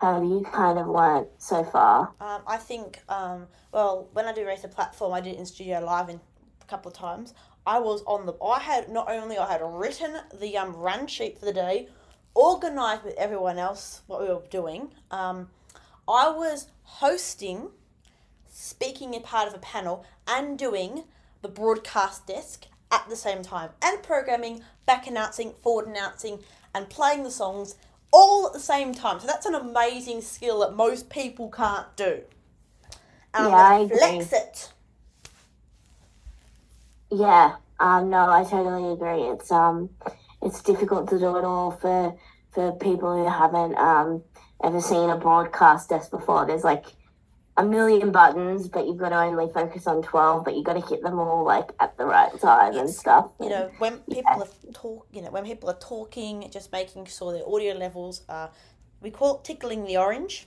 have 0.00 0.22
you 0.22 0.46
kind 0.52 0.78
of 0.78 0.86
learnt 0.86 1.28
so 1.38 1.64
far? 1.64 2.12
Um, 2.20 2.42
I 2.46 2.56
think, 2.56 3.00
um, 3.08 3.48
well, 3.72 4.08
when 4.12 4.26
I 4.26 4.32
do 4.32 4.46
Raise 4.46 4.62
a 4.62 4.68
platform, 4.68 5.12
I 5.12 5.20
did 5.20 5.34
it 5.34 5.38
in 5.40 5.46
studio 5.46 5.80
live 5.84 6.08
in 6.08 6.20
a 6.62 6.64
couple 6.66 6.90
of 6.90 6.96
times. 6.96 7.34
I 7.66 7.80
was 7.80 8.02
on 8.06 8.26
the. 8.26 8.34
I 8.44 8.60
had 8.60 8.90
not 8.90 9.10
only 9.10 9.38
I 9.38 9.50
had 9.50 9.60
written 9.64 10.18
the 10.38 10.56
um, 10.58 10.74
run 10.76 11.06
sheet 11.06 11.38
for 11.38 11.46
the 11.46 11.52
day, 11.52 11.88
organized 12.34 13.04
with 13.04 13.14
everyone 13.16 13.58
else 13.58 14.02
what 14.06 14.20
we 14.20 14.28
were 14.28 14.42
doing. 14.50 14.90
Um, 15.10 15.48
I 16.08 16.30
was 16.30 16.68
hosting, 16.82 17.68
speaking 18.50 19.14
in 19.14 19.22
part 19.22 19.48
of 19.48 19.54
a 19.54 19.58
panel, 19.58 20.04
and 20.26 20.58
doing 20.58 21.04
the 21.42 21.48
broadcast 21.48 22.26
desk 22.26 22.66
at 22.90 23.08
the 23.08 23.16
same 23.16 23.42
time, 23.42 23.70
and 23.82 24.02
programming, 24.02 24.62
back 24.86 25.06
announcing, 25.06 25.52
forward 25.62 25.86
announcing, 25.86 26.40
and 26.74 26.88
playing 26.88 27.22
the 27.22 27.30
songs 27.30 27.76
all 28.12 28.46
at 28.46 28.52
the 28.52 28.60
same 28.60 28.94
time. 28.94 29.18
So 29.20 29.26
that's 29.26 29.46
an 29.46 29.54
amazing 29.54 30.20
skill 30.20 30.60
that 30.60 30.74
most 30.74 31.10
people 31.10 31.50
can't 31.50 31.94
do. 31.96 32.22
And 33.32 33.48
Yeah, 33.48 33.78
agree. 33.80 33.98
flex 33.98 34.32
it. 34.32 34.72
Yeah, 37.10 37.56
um, 37.80 38.10
no, 38.10 38.28
I 38.30 38.44
totally 38.44 38.92
agree. 38.92 39.22
It's 39.32 39.50
um, 39.50 39.90
it's 40.44 40.62
difficult 40.62 41.08
to 41.10 41.18
do 41.18 41.36
it 41.36 41.44
all 41.44 41.70
for 41.70 42.16
for 42.52 42.72
people 42.72 43.16
who 43.16 43.28
haven't 43.28 43.76
um 43.76 44.22
ever 44.62 44.80
seen 44.80 45.10
a 45.10 45.16
broadcast 45.16 45.88
desk 45.90 46.10
before. 46.10 46.46
There's 46.46 46.64
like 46.64 46.86
a 47.56 47.64
million 47.64 48.10
buttons, 48.10 48.66
but 48.68 48.86
you've 48.86 48.96
got 48.98 49.10
to 49.10 49.16
only 49.20 49.52
focus 49.52 49.86
on 49.86 50.02
twelve. 50.02 50.44
But 50.44 50.54
you've 50.56 50.64
got 50.64 50.74
to 50.74 50.80
hit 50.86 51.02
them 51.02 51.18
all 51.18 51.44
like 51.44 51.70
at 51.80 51.96
the 51.98 52.04
right 52.04 52.30
time 52.40 52.76
and 52.76 52.90
stuff. 52.90 53.30
you 53.40 53.48
know 53.48 53.70
when 53.78 53.98
people 54.10 54.42
are 54.42 54.72
talk 54.72 55.06
you 55.12 55.22
know 55.22 55.30
when 55.30 55.44
people 55.44 55.68
are 55.70 55.78
talking 55.78 56.48
just 56.50 56.72
making 56.72 57.06
sure 57.06 57.32
their 57.32 57.48
audio 57.48 57.74
levels 57.74 58.22
are 58.28 58.50
we 59.00 59.10
call 59.10 59.36
it 59.38 59.44
tickling 59.44 59.84
the 59.84 59.96
orange 59.96 60.46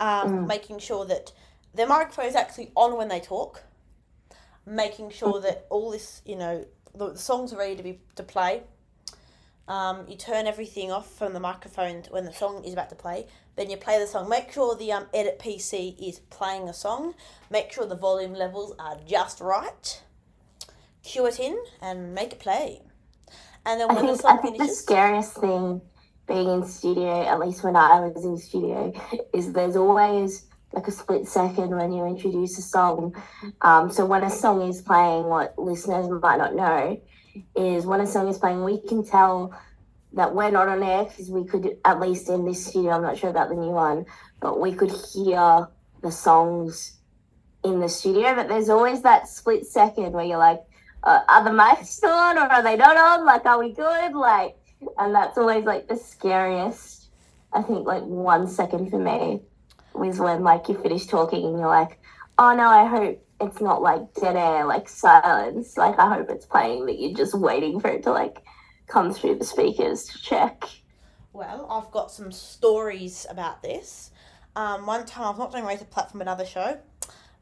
um, 0.00 0.46
making 0.46 0.78
sure 0.78 1.04
that 1.06 1.32
their 1.74 1.86
microphone 1.86 2.26
is 2.26 2.34
actually 2.34 2.70
on 2.74 2.96
when 2.96 3.08
they 3.08 3.20
talk 3.20 3.62
making 4.66 5.10
sure 5.10 5.40
that 5.40 5.66
all 5.70 5.90
this 5.90 6.20
you 6.26 6.36
know 6.36 6.64
the, 6.94 7.12
the 7.12 7.18
songs 7.18 7.52
are 7.52 7.58
ready 7.58 7.76
to 7.76 7.82
be 7.82 8.00
to 8.14 8.22
play 8.22 8.62
um, 9.68 10.04
you 10.08 10.16
turn 10.16 10.46
everything 10.46 10.92
off 10.92 11.12
from 11.12 11.32
the 11.32 11.40
microphone 11.40 12.04
when 12.10 12.24
the 12.24 12.32
song 12.32 12.64
is 12.64 12.72
about 12.72 12.88
to 12.90 12.94
play. 12.94 13.26
Then 13.56 13.70
you 13.70 13.76
play 13.76 13.98
the 13.98 14.06
song. 14.06 14.28
Make 14.28 14.52
sure 14.52 14.76
the 14.76 14.92
um, 14.92 15.06
edit 15.12 15.38
PC 15.38 15.96
is 15.98 16.20
playing 16.30 16.68
a 16.68 16.74
song. 16.74 17.14
Make 17.50 17.72
sure 17.72 17.86
the 17.86 17.96
volume 17.96 18.34
levels 18.34 18.74
are 18.78 18.98
just 19.06 19.40
right. 19.40 20.02
Cue 21.02 21.26
it 21.26 21.40
in 21.40 21.58
and 21.80 22.14
make 22.14 22.32
it 22.32 22.38
play. 22.38 22.82
And 23.64 23.80
then 23.80 23.90
I 23.90 23.94
when 23.94 24.06
the 24.06 24.12
think 24.12 24.24
I 24.24 24.36
song 24.36 24.42
think 24.42 24.58
the 24.58 24.68
scariest 24.68 25.34
thing 25.34 25.80
being 26.28 26.48
in 26.48 26.64
studio, 26.66 27.22
at 27.22 27.40
least 27.40 27.64
when 27.64 27.74
I 27.74 28.00
was 28.00 28.24
in 28.24 28.38
studio, 28.38 28.92
is 29.34 29.52
there's 29.52 29.76
always 29.76 30.46
like 30.72 30.86
a 30.86 30.92
split 30.92 31.26
second 31.26 31.70
when 31.70 31.92
you 31.92 32.04
introduce 32.04 32.58
a 32.58 32.62
song. 32.62 33.16
Um, 33.62 33.90
so 33.90 34.06
when 34.06 34.22
a 34.22 34.30
song 34.30 34.62
is 34.68 34.82
playing, 34.82 35.24
what 35.24 35.58
listeners 35.58 36.08
might 36.22 36.36
not 36.36 36.54
know 36.54 37.00
is 37.54 37.86
when 37.86 38.00
a 38.00 38.06
song 38.06 38.28
is 38.28 38.38
playing, 38.38 38.64
we 38.64 38.78
can 38.80 39.04
tell 39.04 39.54
that 40.12 40.34
we're 40.34 40.50
not 40.50 40.68
on 40.68 40.82
air 40.82 41.04
because 41.04 41.30
we 41.30 41.44
could, 41.44 41.76
at 41.84 42.00
least 42.00 42.28
in 42.28 42.44
this 42.44 42.66
studio, 42.66 42.92
I'm 42.92 43.02
not 43.02 43.18
sure 43.18 43.30
about 43.30 43.48
the 43.48 43.54
new 43.54 43.70
one, 43.70 44.06
but 44.40 44.60
we 44.60 44.72
could 44.72 44.90
hear 44.90 45.68
the 46.02 46.10
songs 46.10 46.98
in 47.64 47.80
the 47.80 47.88
studio. 47.88 48.34
But 48.34 48.48
there's 48.48 48.68
always 48.68 49.02
that 49.02 49.28
split 49.28 49.66
second 49.66 50.12
where 50.12 50.24
you're 50.24 50.38
like, 50.38 50.62
uh, 51.02 51.20
are 51.28 51.44
the 51.44 51.50
mics 51.50 51.86
still 51.86 52.10
on 52.10 52.38
or 52.38 52.42
are 52.42 52.62
they 52.62 52.76
not 52.76 52.96
on? 52.96 53.24
Like, 53.24 53.44
are 53.46 53.58
we 53.58 53.72
good? 53.72 54.14
Like, 54.14 54.56
and 54.98 55.14
that's 55.14 55.38
always 55.38 55.64
like 55.64 55.88
the 55.88 55.96
scariest. 55.96 57.08
I 57.52 57.62
think 57.62 57.86
like 57.86 58.02
one 58.02 58.48
second 58.48 58.90
for 58.90 58.98
me 58.98 59.40
was 59.94 60.18
when 60.18 60.42
like 60.42 60.68
you 60.68 60.76
finish 60.76 61.06
talking 61.06 61.44
and 61.44 61.58
you're 61.58 61.68
like, 61.68 61.98
oh 62.38 62.54
no, 62.54 62.68
I 62.68 62.86
hope 62.86 63.25
it's 63.40 63.60
not 63.60 63.82
like 63.82 64.14
dead 64.14 64.36
air, 64.36 64.64
like 64.64 64.88
silence. 64.88 65.76
Like 65.76 65.98
I 65.98 66.14
hope 66.14 66.30
it's 66.30 66.46
playing 66.46 66.86
that 66.86 66.98
you're 66.98 67.14
just 67.14 67.34
waiting 67.34 67.80
for 67.80 67.88
it 67.88 68.02
to 68.04 68.12
like 68.12 68.42
come 68.86 69.12
through 69.12 69.36
the 69.36 69.44
speakers 69.44 70.04
to 70.04 70.22
check. 70.22 70.64
Well, 71.32 71.66
I've 71.70 71.92
got 71.92 72.10
some 72.10 72.32
stories 72.32 73.26
about 73.28 73.62
this. 73.62 74.10
Um, 74.54 74.86
one 74.86 75.04
time, 75.04 75.24
I 75.24 75.30
was 75.30 75.38
not 75.38 75.52
doing 75.52 75.64
a 75.64 75.84
Platform, 75.84 76.22
another 76.22 76.46
show. 76.46 76.78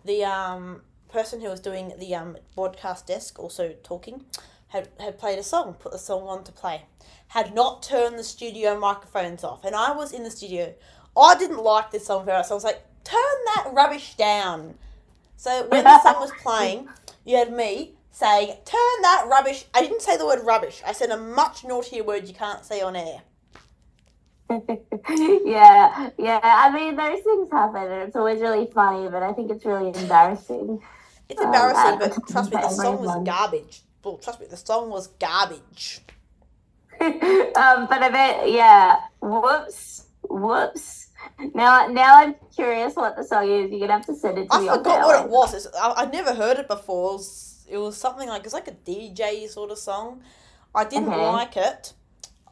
The 0.05 0.25
um, 0.25 0.83
person 1.09 1.41
who 1.41 1.49
was 1.49 1.61
doing 1.61 1.93
the 1.99 2.13
um, 2.17 2.37
broadcast 2.57 3.07
desk, 3.07 3.39
also 3.39 3.73
talking, 3.85 4.25
had, 4.67 4.89
had 4.99 5.17
played 5.17 5.39
a 5.39 5.45
song, 5.45 5.75
put 5.75 5.93
the 5.93 5.99
song 5.99 6.27
on 6.27 6.43
to 6.43 6.51
play, 6.51 6.83
had 7.29 7.55
not 7.55 7.85
turned 7.85 8.19
the 8.19 8.25
studio 8.25 8.79
microphones 8.79 9.45
off. 9.45 9.65
And 9.65 9.77
I 9.77 9.93
was 9.93 10.13
in 10.13 10.25
the 10.25 10.31
studio. 10.31 10.75
I 11.17 11.37
didn't 11.39 11.63
like 11.63 11.93
this 11.93 12.07
song 12.07 12.25
very 12.25 12.39
much, 12.39 12.49
so 12.49 12.55
I 12.55 12.57
was 12.57 12.65
like, 12.65 12.83
turn 13.05 13.21
that 13.55 13.71
rubbish 13.73 14.17
down. 14.17 14.75
So 15.37 15.67
when 15.69 15.85
the 15.85 16.03
song 16.03 16.21
was 16.21 16.33
playing, 16.43 16.89
you 17.25 17.37
had 17.37 17.53
me 17.53 17.95
saying, 18.11 18.49
turn 18.65 19.03
that 19.03 19.27
rubbish. 19.29 19.65
I 19.75 19.81
didn't 19.81 20.03
say 20.03 20.17
the 20.17 20.27
word 20.27 20.41
rubbish. 20.45 20.83
I 20.87 20.93
said 20.93 21.11
a 21.11 21.17
much 21.17 21.65
naughtier 21.65 22.05
word 22.05 22.29
you 22.29 22.35
can't 22.35 22.65
say 22.65 22.81
on 22.81 22.97
air. 22.97 23.23
yeah, 24.51 26.11
yeah. 26.19 26.41
I 26.43 26.71
mean, 26.73 26.97
those 26.97 27.21
things 27.23 27.49
happen, 27.51 27.83
and 27.83 28.03
it's 28.03 28.17
always 28.17 28.41
really 28.41 28.67
funny, 28.73 29.09
but 29.09 29.23
I 29.23 29.33
think 29.33 29.51
it's 29.51 29.65
really 29.65 29.89
embarrassing. 29.89 30.81
It's 31.29 31.41
embarrassing, 31.41 31.93
um, 31.93 31.99
but 31.99 32.29
trust 32.29 32.51
me, 32.53 32.59
the 32.61 32.69
song 32.69 33.01
was 33.01 33.25
garbage. 33.25 33.83
Well, 34.05 34.19
trust 34.19 34.41
me, 34.41 34.47
the 34.47 34.57
song 34.57 34.91
was 34.91 35.07
garbage. 35.09 36.01
um, 37.01 37.87
but 37.89 38.03
I 38.03 38.09
bet, 38.11 38.51
yeah. 38.51 38.97
Whoops, 39.21 40.07
whoops. 40.29 41.04
Now, 41.55 41.87
now 41.89 42.19
I'm 42.19 42.35
curious 42.55 42.95
what 42.97 43.17
the 43.17 43.25
song 43.25 43.49
is. 43.51 43.71
You're 43.71 43.81
gonna 43.81 43.93
have 43.93 44.07
to 44.07 44.15
send 44.15 44.39
it 44.39 44.51
to 44.51 44.55
I 44.55 44.61
me. 44.61 44.69
I 44.69 44.77
forgot 44.77 45.07
what 45.07 45.25
it 45.25 45.31
was. 45.31 45.55
It's, 45.55 45.67
I, 45.75 46.05
would 46.05 46.13
never 46.13 46.35
heard 46.35 46.59
it 46.59 46.69
before. 46.69 47.11
It 47.11 47.15
was, 47.15 47.67
it 47.71 47.79
was 47.79 47.97
something 47.97 48.29
like 48.29 48.45
it's 48.45 48.55
like 48.55 48.69
a 48.69 48.73
DJ 48.73 49.49
sort 49.49 49.71
of 49.71 49.79
song. 49.79 50.23
I 50.75 50.85
didn't 50.85 51.09
okay. 51.09 51.27
like 51.27 51.57
it. 51.57 51.93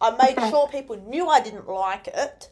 I 0.00 0.11
made 0.11 0.50
sure 0.50 0.69
people 0.69 0.97
knew 0.97 1.29
I 1.29 1.41
didn't 1.41 1.69
like 1.69 2.09
it, 2.09 2.50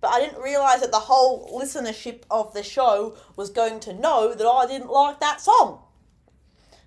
but 0.00 0.08
I 0.08 0.20
didn't 0.20 0.42
realize 0.42 0.80
that 0.80 0.90
the 0.90 0.98
whole 0.98 1.60
listenership 1.60 2.22
of 2.30 2.52
the 2.54 2.62
show 2.62 3.16
was 3.36 3.50
going 3.50 3.80
to 3.80 3.92
know 3.92 4.34
that 4.34 4.46
I 4.46 4.66
didn't 4.66 4.90
like 4.90 5.20
that 5.20 5.40
song. 5.40 5.82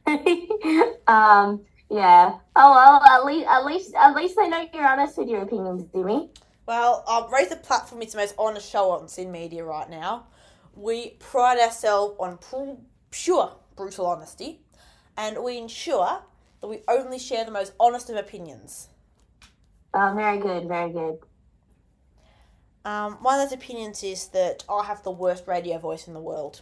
um. 1.07 1.61
Yeah. 1.89 2.37
Oh 2.55 2.71
well. 2.71 3.01
At 3.03 3.25
least, 3.25 3.47
at 3.47 3.65
least, 3.65 3.95
at 3.95 4.15
least 4.15 4.35
they 4.37 4.47
know 4.47 4.65
you're 4.73 4.87
honest 4.87 5.17
with 5.17 5.27
your 5.27 5.41
opinions, 5.41 5.83
Demi. 5.93 6.29
Well, 6.65 7.03
um, 7.07 7.33
Raise 7.33 7.49
the 7.49 7.55
Platform 7.55 8.01
is 8.01 8.13
the 8.13 8.19
most 8.19 8.35
honest 8.37 8.69
show 8.69 8.91
on 8.91 9.07
SYN 9.07 9.31
Media 9.31 9.63
right 9.63 9.89
now. 9.89 10.27
We 10.75 11.11
pride 11.19 11.59
ourselves 11.59 12.15
on 12.19 12.37
pr- 12.37 12.81
pure, 13.09 13.53
brutal 13.75 14.05
honesty, 14.05 14.61
and 15.17 15.43
we 15.43 15.57
ensure 15.57 16.21
that 16.61 16.67
we 16.67 16.79
only 16.87 17.19
share 17.19 17.43
the 17.43 17.51
most 17.51 17.73
honest 17.79 18.09
of 18.09 18.15
opinions. 18.15 18.89
Oh, 19.93 20.13
very 20.15 20.37
good, 20.37 20.67
very 20.67 20.91
good. 20.91 21.19
Um, 22.85 23.13
one 23.21 23.39
of 23.39 23.49
those 23.49 23.57
opinions 23.57 24.03
is 24.03 24.27
that 24.29 24.63
I 24.69 24.85
have 24.85 25.03
the 25.03 25.11
worst 25.11 25.47
radio 25.47 25.77
voice 25.77 26.07
in 26.07 26.13
the 26.13 26.19
world. 26.19 26.61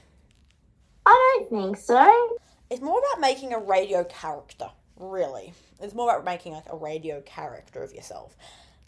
I 1.06 1.38
don't 1.40 1.50
think 1.50 1.78
so. 1.78 2.38
It's 2.70 2.82
more 2.82 3.00
about 3.00 3.22
making 3.22 3.54
a 3.54 3.60
radio 3.60 4.04
character, 4.04 4.70
really. 4.98 5.54
It's 5.82 5.94
more 5.94 6.12
about 6.12 6.26
making 6.26 6.54
like 6.54 6.66
a 6.70 6.76
radio 6.76 7.22
character 7.22 7.84
of 7.84 7.94
yourself. 7.94 8.36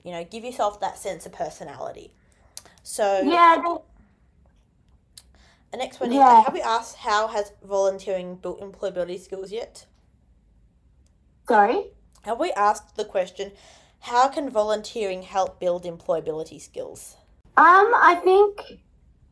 You 0.04 0.12
know, 0.12 0.24
give 0.24 0.44
yourself 0.44 0.80
that 0.82 0.98
sense 0.98 1.26
of 1.26 1.32
personality. 1.32 2.14
So 2.84 3.22
yeah. 3.22 3.62
The 5.72 5.78
next 5.78 6.00
one 6.00 6.12
is. 6.12 6.18
Have 6.18 6.54
we 6.54 6.62
asked 6.62 6.98
how 6.98 7.28
has 7.28 7.54
volunteering 7.64 8.36
built 8.36 8.60
employability 8.60 9.20
skills 9.20 9.52
yet? 9.52 9.86
Sorry. 11.48 11.92
Have 12.24 12.40
we 12.40 12.52
asked 12.52 12.96
the 12.98 13.06
question? 13.06 13.52
How 14.00 14.28
can 14.28 14.50
volunteering 14.50 15.22
help 15.22 15.60
build 15.60 15.84
employability 15.84 16.60
skills? 16.60 17.18
Um, 17.58 17.92
I 17.94 18.20
think 18.24 18.80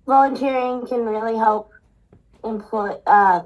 volunteering 0.05 0.86
can 0.88 1.05
really 1.05 1.38
help 1.38 1.71
employ. 2.43 2.97
Uh, 3.05 3.43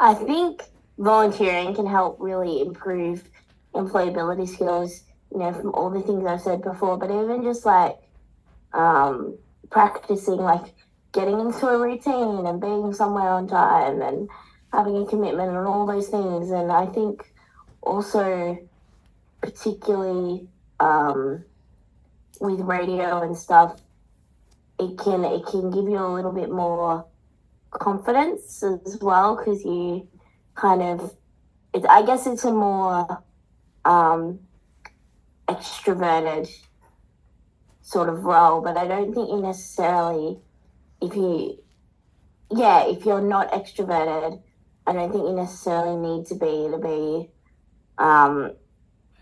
I 0.00 0.14
think 0.14 0.64
volunteering 0.98 1.74
can 1.74 1.86
help 1.86 2.16
really 2.18 2.60
improve 2.60 3.30
employability 3.74 4.48
skills. 4.48 5.02
You 5.32 5.38
know, 5.38 5.52
from 5.52 5.74
all 5.74 5.90
the 5.90 6.00
things 6.00 6.24
I've 6.24 6.40
said 6.40 6.62
before, 6.62 6.96
but 6.96 7.10
even 7.10 7.42
just 7.42 7.66
like 7.66 7.96
um, 8.72 9.36
practicing, 9.70 10.36
like 10.36 10.74
getting 11.12 11.40
into 11.40 11.66
a 11.66 11.78
routine 11.78 12.46
and 12.46 12.60
being 12.60 12.92
somewhere 12.92 13.30
on 13.30 13.48
time 13.48 14.02
and 14.02 14.28
having 14.72 14.96
a 14.98 15.06
commitment 15.06 15.48
and 15.48 15.66
all 15.66 15.86
those 15.86 16.08
things. 16.08 16.50
And 16.50 16.70
I 16.70 16.86
think 16.86 17.32
also 17.82 18.58
particularly 19.40 20.46
um, 20.80 21.44
with 22.40 22.60
radio 22.60 23.22
and 23.22 23.36
stuff, 23.36 23.80
it 24.78 24.98
can 24.98 25.24
it 25.24 25.46
can 25.46 25.70
give 25.70 25.84
you 25.84 25.98
a 25.98 26.12
little 26.12 26.32
bit 26.32 26.50
more 26.50 27.06
confidence 27.70 28.62
as 28.62 28.98
well 29.00 29.36
because 29.36 29.64
you 29.64 30.06
kind 30.54 30.82
of 30.82 31.14
it, 31.72 31.84
I 31.88 32.04
guess 32.04 32.26
it's 32.26 32.44
a 32.44 32.52
more 32.52 33.22
um, 33.84 34.40
extroverted 35.48 36.50
sort 37.82 38.08
of 38.08 38.24
role, 38.24 38.60
but 38.60 38.76
I 38.76 38.86
don't 38.86 39.14
think 39.14 39.28
you 39.28 39.40
necessarily 39.40 40.38
if 41.00 41.14
you 41.14 41.58
yeah 42.50 42.86
if 42.86 43.04
you're 43.04 43.20
not 43.20 43.52
extroverted, 43.52 44.42
I 44.86 44.92
don't 44.92 45.12
think 45.12 45.24
you 45.24 45.34
necessarily 45.34 45.96
need 45.96 46.26
to 46.26 46.34
be 46.34 46.68
to 46.70 46.78
be 46.78 47.30
um, 47.98 48.52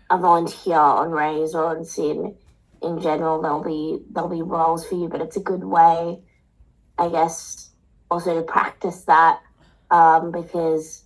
a 0.09 0.17
volunteer 0.17 0.77
on 0.77 1.11
Raise 1.11 1.53
or 1.53 1.65
on 1.65 1.85
SYN 1.85 2.35
in 2.81 3.01
general. 3.01 3.41
There'll 3.41 3.63
be 3.63 4.03
there'll 4.11 4.29
be 4.29 4.41
roles 4.41 4.85
for 4.85 4.95
you, 4.95 5.07
but 5.07 5.21
it's 5.21 5.37
a 5.37 5.41
good 5.41 5.63
way, 5.63 6.19
I 6.97 7.09
guess, 7.09 7.69
also 8.09 8.35
to 8.35 8.43
practice 8.43 9.03
that 9.03 9.41
um, 9.91 10.31
because 10.31 11.03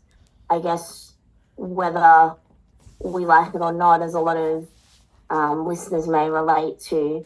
I 0.49 0.60
guess 0.60 1.13
whether 1.55 2.36
we 2.99 3.25
like 3.25 3.53
it 3.53 3.62
or 3.62 3.73
not, 3.73 3.99
there's 3.99 4.13
a 4.13 4.19
lot 4.19 4.38
of 4.38 4.67
um, 5.30 5.68
listeners 5.68 6.08
may 6.08 6.30
relate 6.30 6.80
to, 6.89 7.26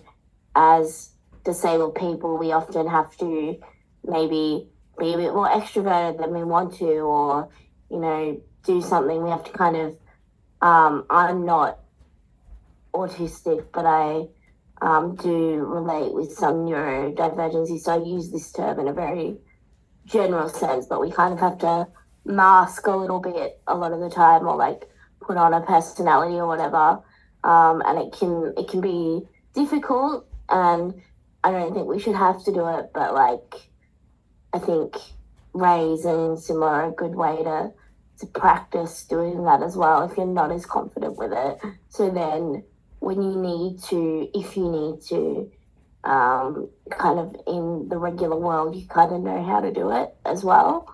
as 0.55 1.09
disabled 1.43 1.95
people, 1.95 2.37
we 2.37 2.51
often 2.51 2.87
have 2.87 3.15
to 3.17 3.59
maybe 4.05 4.67
be 4.99 5.13
a 5.13 5.17
bit 5.17 5.33
more 5.33 5.49
extroverted 5.49 6.19
than 6.19 6.33
we 6.33 6.43
want 6.43 6.75
to, 6.75 6.85
or 6.85 7.49
you 7.89 7.99
know, 7.99 8.41
do 8.65 8.81
something. 8.81 9.23
We 9.23 9.29
have 9.29 9.43
to 9.45 9.51
kind 9.51 9.75
of 9.75 9.97
um, 10.63 11.05
I'm 11.09 11.45
not 11.45 11.79
autistic, 12.93 13.65
but 13.73 13.85
I 13.85 14.27
um, 14.81 15.15
do 15.15 15.57
relate 15.57 16.13
with 16.13 16.31
some 16.31 16.65
neurodivergency. 16.65 17.79
So 17.79 17.93
I 17.93 18.05
use 18.05 18.31
this 18.31 18.51
term 18.51 18.79
in 18.79 18.87
a 18.87 18.93
very 18.93 19.37
general 20.05 20.47
sense, 20.47 20.85
but 20.85 21.01
we 21.01 21.11
kind 21.11 21.33
of 21.33 21.39
have 21.39 21.57
to 21.59 21.87
mask 22.25 22.87
a 22.87 22.95
little 22.95 23.19
bit 23.19 23.61
a 23.67 23.75
lot 23.75 23.91
of 23.91 23.99
the 23.99 24.09
time, 24.09 24.47
or 24.47 24.55
like 24.55 24.89
put 25.19 25.35
on 25.35 25.53
a 25.53 25.61
personality 25.61 26.35
or 26.35 26.47
whatever. 26.47 27.01
Um, 27.43 27.81
and 27.85 27.99
it 27.99 28.13
can 28.17 28.53
it 28.57 28.67
can 28.69 28.81
be 28.81 29.21
difficult, 29.53 30.27
and 30.49 31.01
I 31.43 31.51
don't 31.51 31.73
think 31.73 31.87
we 31.87 31.99
should 31.99 32.15
have 32.15 32.43
to 32.45 32.53
do 32.53 32.67
it. 32.67 32.91
But 32.93 33.13
like, 33.13 33.69
I 34.53 34.59
think 34.59 34.95
Raise 35.53 36.05
and 36.05 36.39
similar 36.39 36.67
are 36.67 36.89
a 36.89 36.91
good 36.91 37.15
way 37.15 37.43
to 37.43 37.71
to 38.19 38.25
practice 38.27 39.05
doing 39.05 39.43
that 39.43 39.61
as 39.61 39.75
well 39.75 40.03
if 40.09 40.15
you're 40.17 40.25
not 40.25 40.51
as 40.51 40.65
confident 40.65 41.17
with 41.17 41.33
it. 41.33 41.57
So 41.89 42.09
then 42.09 42.63
when 42.99 43.21
you 43.21 43.35
need 43.35 43.81
to, 43.83 44.29
if 44.33 44.55
you 44.55 44.69
need 44.71 45.01
to, 45.09 45.51
um, 46.03 46.69
kind 46.89 47.19
of 47.19 47.35
in 47.47 47.89
the 47.89 47.97
regular 47.97 48.37
world, 48.37 48.75
you 48.75 48.87
kind 48.87 49.11
of 49.11 49.21
know 49.21 49.43
how 49.43 49.59
to 49.59 49.73
do 49.73 49.91
it 49.91 50.15
as 50.25 50.43
well. 50.43 50.93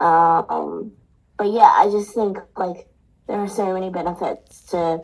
Um, 0.00 0.92
but 1.36 1.50
yeah, 1.50 1.72
I 1.74 1.88
just 1.90 2.14
think 2.14 2.38
like 2.56 2.88
there 3.26 3.38
are 3.38 3.48
so 3.48 3.72
many 3.72 3.90
benefits 3.90 4.62
to 4.70 5.02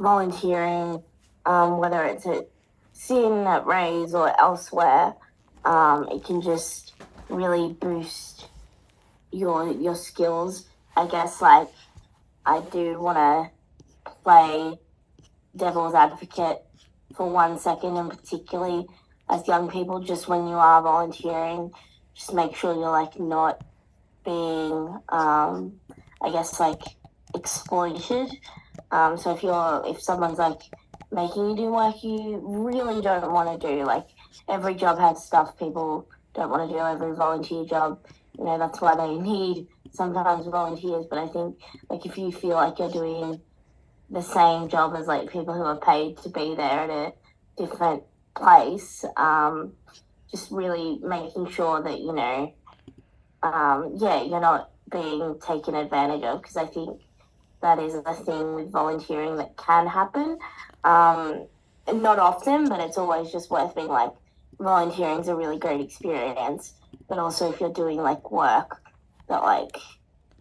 volunteering, 0.00 1.02
um, 1.46 1.78
whether 1.78 2.02
it's 2.04 2.26
at 2.26 2.48
SYN, 2.92 3.46
at 3.46 3.66
Raise, 3.66 4.14
or 4.14 4.28
elsewhere. 4.40 5.14
um, 5.64 6.08
it 6.10 6.24
can 6.24 6.40
just 6.40 6.94
really 7.28 7.72
boost 7.74 8.46
your 9.30 9.70
your 9.72 9.94
skills. 9.94 10.66
I 10.96 11.06
guess 11.06 11.40
like 11.40 11.68
I 12.44 12.60
do 12.72 12.98
want 13.00 13.18
to 13.18 14.12
play 14.24 14.78
devil's 15.54 15.94
advocate 15.94 16.62
for 17.14 17.28
one 17.28 17.58
second, 17.58 17.96
and 17.96 18.10
particularly 18.10 18.86
as 19.28 19.46
young 19.46 19.70
people, 19.70 20.00
just 20.00 20.26
when 20.28 20.48
you 20.48 20.54
are 20.54 20.82
volunteering, 20.82 21.70
just 22.14 22.32
make 22.34 22.56
sure 22.56 22.72
you're 22.74 22.90
like 22.90 23.20
not 23.20 23.62
being, 24.24 24.98
um, 25.08 25.78
I 26.22 26.30
guess, 26.32 26.58
like 26.58 26.82
exploited. 27.34 28.30
Um, 28.90 29.16
so 29.16 29.34
if 29.34 29.42
you're 29.42 29.82
if 29.86 30.00
someone's 30.02 30.38
like 30.38 30.60
making 31.12 31.50
you 31.50 31.56
do 31.56 31.72
work 31.72 32.02
you 32.04 32.40
really 32.44 33.02
don't 33.02 33.32
want 33.32 33.60
to 33.60 33.66
do, 33.66 33.84
like 33.84 34.06
every 34.48 34.74
job 34.74 34.98
has 34.98 35.24
stuff 35.24 35.58
people 35.58 36.08
don't 36.34 36.50
want 36.50 36.68
to 36.68 36.76
do. 36.76 36.80
Every 36.80 37.14
volunteer 37.14 37.64
job, 37.64 38.00
you 38.38 38.44
know, 38.44 38.58
that's 38.58 38.80
why 38.80 38.94
they 38.96 39.14
need 39.14 39.66
sometimes 39.92 40.46
volunteers. 40.46 41.06
But 41.08 41.18
I 41.18 41.28
think 41.28 41.58
like 41.88 42.06
if 42.06 42.16
you 42.16 42.32
feel 42.32 42.54
like 42.54 42.78
you're 42.78 42.90
doing 42.90 43.40
the 44.10 44.22
same 44.22 44.68
job 44.68 44.94
as 44.96 45.06
like 45.06 45.30
people 45.30 45.54
who 45.54 45.62
are 45.62 45.78
paid 45.78 46.18
to 46.18 46.28
be 46.28 46.54
there 46.54 46.80
at 46.80 46.90
a 46.90 47.12
different 47.56 48.02
place, 48.36 49.04
um, 49.16 49.72
just 50.30 50.50
really 50.50 50.98
making 51.02 51.50
sure 51.50 51.82
that 51.82 51.98
you 51.98 52.12
know, 52.12 52.54
um, 53.42 53.94
yeah, 53.96 54.22
you're 54.22 54.40
not 54.40 54.70
being 54.90 55.38
taken 55.40 55.74
advantage 55.74 56.24
of 56.24 56.42
because 56.42 56.56
I 56.56 56.66
think 56.66 57.00
that 57.62 57.78
is 57.78 57.94
a 57.94 58.14
thing 58.14 58.54
with 58.54 58.70
volunteering 58.70 59.36
that 59.36 59.56
can 59.56 59.86
happen. 59.86 60.38
Um, 60.84 61.46
not 61.92 62.18
often, 62.18 62.68
but 62.68 62.80
it's 62.80 62.98
always 62.98 63.30
just 63.32 63.50
worth 63.50 63.74
being 63.74 63.88
like, 63.88 64.12
volunteering 64.58 65.20
is 65.20 65.28
a 65.28 65.34
really 65.34 65.58
great 65.58 65.80
experience. 65.80 66.74
But 67.08 67.18
also, 67.18 67.52
if 67.52 67.60
you're 67.60 67.72
doing 67.72 67.98
like 67.98 68.30
work 68.30 68.80
that 69.28 69.42
like 69.42 69.76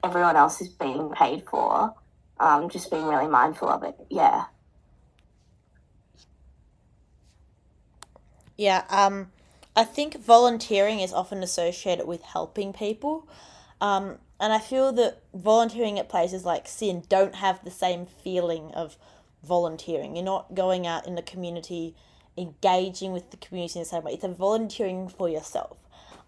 everyone 0.04 0.36
else 0.36 0.62
is 0.62 0.70
being 0.70 1.10
paid 1.10 1.44
for, 1.50 1.94
um, 2.40 2.70
just 2.70 2.90
being 2.92 3.06
really 3.06 3.28
mindful 3.28 3.70
of 3.70 3.84
it. 3.84 3.96
Yeah. 4.10 4.46
Yeah, 8.58 8.84
um, 8.90 9.32
I 9.76 9.86
think 9.86 10.20
volunteering 10.20 11.00
is 11.00 11.14
often 11.14 11.42
associated 11.44 12.06
with 12.06 12.22
helping 12.22 12.74
people. 12.74 13.28
Um, 13.82 14.18
and 14.40 14.54
I 14.54 14.60
feel 14.60 14.92
that 14.94 15.22
volunteering 15.34 16.00
at 16.00 16.10
places 16.10 16.46
like 16.46 16.68
SYN 16.68 17.04
don't 17.10 17.36
have 17.36 17.64
the 17.64 17.72
same 17.72 18.06
feeling 18.06 18.72
of 18.74 18.98
volunteering. 19.44 20.16
You're 20.16 20.26
not 20.26 20.56
going 20.56 20.88
out 20.88 21.08
in 21.08 21.16
the 21.16 21.22
community, 21.22 21.96
engaging 22.38 23.12
with 23.12 23.32
the 23.32 23.38
community 23.38 23.80
in 23.80 23.84
the 23.84 23.90
same 23.90 24.04
way. 24.04 24.14
It's 24.14 24.24
a 24.24 24.30
volunteering 24.30 25.10
for 25.10 25.30
yourself. 25.30 25.78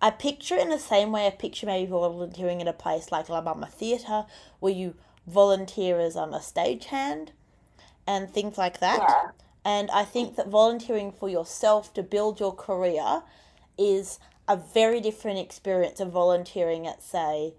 I 0.01 0.09
picture 0.09 0.55
it 0.55 0.63
in 0.63 0.69
the 0.69 0.79
same 0.79 1.11
way 1.11 1.27
I 1.27 1.29
picture 1.29 1.67
maybe 1.67 1.89
volunteering 1.89 2.61
at 2.61 2.67
a 2.67 2.73
place 2.73 3.11
like 3.11 3.29
La 3.29 3.41
Mama 3.41 3.67
Theatre, 3.67 4.25
where 4.59 4.73
you 4.73 4.95
volunteer 5.27 5.99
as 5.99 6.17
um, 6.17 6.33
a 6.33 6.39
stagehand 6.39 7.29
and 8.07 8.29
things 8.33 8.57
like 8.57 8.79
that. 8.79 8.99
Yeah. 8.99 9.31
And 9.63 9.91
I 9.91 10.03
think 10.03 10.35
that 10.37 10.47
volunteering 10.47 11.11
for 11.11 11.29
yourself 11.29 11.93
to 11.93 12.01
build 12.01 12.39
your 12.39 12.53
career 12.53 13.21
is 13.77 14.17
a 14.51 14.57
very 14.57 14.99
different 14.99 15.39
experience 15.39 16.01
of 16.01 16.11
volunteering 16.11 16.85
at, 16.85 17.01
say, 17.01 17.53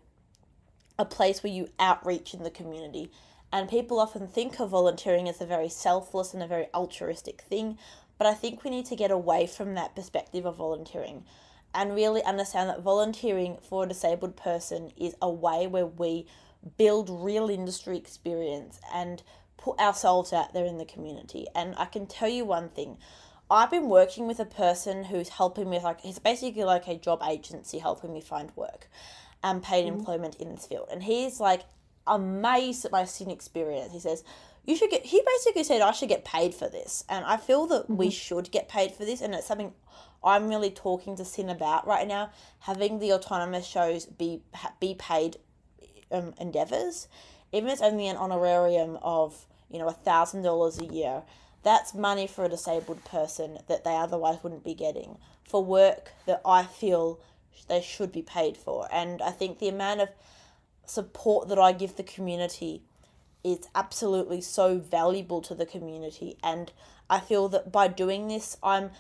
a 0.99 1.07
place 1.07 1.43
where 1.43 1.51
you 1.51 1.71
outreach 1.79 2.35
in 2.35 2.43
the 2.43 2.51
community. 2.51 3.11
And 3.51 3.67
people 3.67 3.99
often 3.99 4.29
think 4.29 4.61
of 4.61 4.69
volunteering 4.69 5.27
as 5.27 5.41
a 5.41 5.47
very 5.47 5.71
selfless 5.71 6.35
and 6.35 6.43
a 6.43 6.47
very 6.47 6.67
altruistic 6.75 7.41
thing, 7.41 7.79
but 8.19 8.27
I 8.27 8.35
think 8.35 8.63
we 8.63 8.69
need 8.69 8.85
to 8.87 8.95
get 8.95 9.11
away 9.11 9.47
from 9.47 9.73
that 9.75 9.97
perspective 9.97 10.45
of 10.45 10.57
volunteering 10.57 11.25
and 11.75 11.95
really 11.95 12.23
understand 12.25 12.69
that 12.69 12.83
volunteering 12.83 13.57
for 13.67 13.85
a 13.85 13.89
disabled 13.89 14.37
person 14.37 14.93
is 14.95 15.17
a 15.23 15.31
way 15.31 15.67
where 15.67 15.87
we 15.87 16.27
build 16.77 17.09
real 17.09 17.49
industry 17.49 17.97
experience 17.97 18.79
and 18.93 19.23
put 19.57 19.79
ourselves 19.79 20.31
out 20.31 20.53
there 20.53 20.67
in 20.67 20.77
the 20.77 20.85
community. 20.85 21.47
And 21.55 21.75
I 21.79 21.87
can 21.87 22.07
tell 22.07 22.29
you 22.29 22.45
one 22.45 22.69
thing. 22.69 22.99
I've 23.53 23.71
been 23.71 23.89
working 23.89 24.27
with 24.27 24.41
a 24.41 24.45
person 24.45 25.05
who's 25.05 25.29
helping 25.29 25.69
me 25.69 25.79
like 25.79 26.01
he's 26.01 26.19
basically 26.19 26.65
like 26.65 26.89
a 26.89 26.97
job 26.97 27.23
agency 27.29 27.79
helping 27.79 28.13
me 28.13 28.21
find 28.21 28.51
work 28.57 28.89
and 29.43 29.63
paid 29.63 29.85
mm-hmm. 29.85 29.99
employment 29.99 30.37
in 30.37 30.55
this 30.55 30.67
field. 30.67 30.89
And 30.91 31.03
he's 31.03 31.39
like 31.39 31.63
amazed 32.07 32.85
at 32.85 32.93
my 32.93 33.05
SYN 33.05 33.31
experience. 33.31 33.93
He 33.93 34.01
says, 34.01 34.25
You 34.65 34.77
should 34.77 34.91
get 34.91 35.05
he 35.05 35.23
basically 35.25 35.65
said 35.65 35.83
I 35.83 35.93
should 35.93 36.09
get 36.09 36.25
paid 36.25 36.55
for 36.55 36.69
this. 36.69 37.05
And 37.09 37.25
I 37.25 37.37
feel 37.37 37.67
that 37.67 37.85
mm-hmm. 37.85 37.97
we 37.97 38.11
should 38.11 38.51
get 38.51 38.69
paid 38.69 38.93
for 38.93 39.05
this 39.05 39.21
and 39.21 39.35
it's 39.35 39.47
something 39.47 39.73
I'm 40.25 40.49
really 40.49 40.71
talking 40.71 41.17
to 41.17 41.25
SYN 41.25 41.51
about 41.51 41.87
right 41.87 42.07
now, 42.07 42.31
having 42.61 43.01
the 43.01 43.13
autonomous 43.13 43.67
shows 43.67 44.07
be 44.07 44.41
be 44.81 44.95
paid 44.95 45.37
um, 46.11 46.33
endeavors, 46.41 47.09
even 47.53 47.69
if 47.69 47.75
it's 47.75 47.83
only 47.83 48.07
an 48.09 48.17
honorarium 48.17 48.99
of 49.03 49.47
you 49.73 49.79
know, 49.79 49.89
a 49.89 49.95
$1,000 49.95 50.81
a 50.81 50.95
year. 50.95 51.23
That's 51.63 51.95
money 51.95 52.27
for 52.27 52.45
a 52.45 52.49
disabled 52.49 53.05
person 53.05 53.59
that 53.69 53.85
they 53.85 53.95
otherwise 53.95 54.39
wouldn't 54.43 54.65
be 54.65 54.75
getting 54.75 55.19
for 55.45 55.65
work 55.65 56.13
that 56.27 56.41
I 56.45 56.65
feel 56.65 57.21
they 57.69 57.81
should 57.81 58.11
be 58.11 58.23
paid 58.23 58.57
for. 58.57 58.89
And 58.91 59.23
I 59.23 59.31
think 59.31 59.59
the 59.59 59.69
amount 59.69 60.01
of 60.01 60.09
support 60.87 61.49
that 61.49 61.59
I 61.59 61.73
give 61.73 61.97
the 61.97 62.03
community 62.03 62.83
is 63.45 63.67
absolutely 63.75 64.41
so 64.41 64.79
valuable 64.79 65.41
to 65.43 65.55
the 65.55 65.67
community. 65.67 66.37
And 66.43 66.73
I 67.09 67.21
feel 67.21 67.49
that 67.51 67.71
by 67.71 67.89
doing 67.89 68.29
this, 68.29 68.57
I'm 68.63 68.91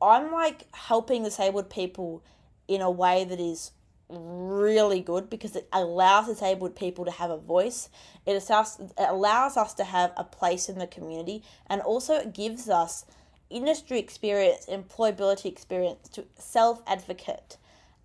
I'm 0.00 0.32
like 0.32 0.66
helping 0.74 1.22
disabled 1.22 1.70
people 1.70 2.24
in 2.66 2.80
a 2.80 2.90
way 2.90 3.24
that 3.24 3.38
is 3.38 3.70
really 4.12 5.00
good 5.00 5.30
because 5.30 5.56
it 5.56 5.68
allows 5.72 6.26
disabled 6.26 6.76
people 6.76 7.04
to 7.04 7.10
have 7.10 7.30
a 7.30 7.38
voice. 7.38 7.88
It 8.26 8.42
allows, 8.48 8.78
it 8.80 8.92
allows 8.98 9.56
us 9.56 9.74
to 9.74 9.84
have 9.84 10.12
a 10.16 10.24
place 10.24 10.68
in 10.68 10.78
the 10.78 10.86
community 10.86 11.42
and 11.66 11.80
also 11.80 12.14
it 12.14 12.34
gives 12.34 12.68
us 12.68 13.04
industry 13.50 13.98
experience, 13.98 14.66
employability 14.66 15.46
experience 15.46 16.08
to 16.10 16.24
self 16.38 16.82
advocate 16.86 17.56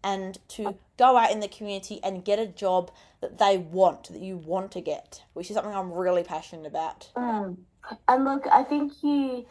and 0.04 0.38
to 0.50 0.76
go 0.98 1.18
out 1.18 1.32
in 1.32 1.40
the 1.40 1.48
community 1.48 2.00
and 2.04 2.24
get 2.24 2.40
a 2.40 2.48
job 2.48 2.92
that 3.22 3.38
they 3.40 3.58
want, 3.58 4.10
that 4.10 4.22
you 4.22 4.38
want 4.38 4.72
to 4.72 4.82
get, 4.82 5.24
which 5.34 5.50
is 5.50 5.56
something 5.56 5.74
I'm 5.74 5.92
really 5.92 6.24
passionate 6.24 6.68
about. 6.68 7.10
Mm. 7.16 7.58
And 8.08 8.26
look, 8.26 8.46
I 8.48 8.64
think 8.64 8.94
you 9.02 9.46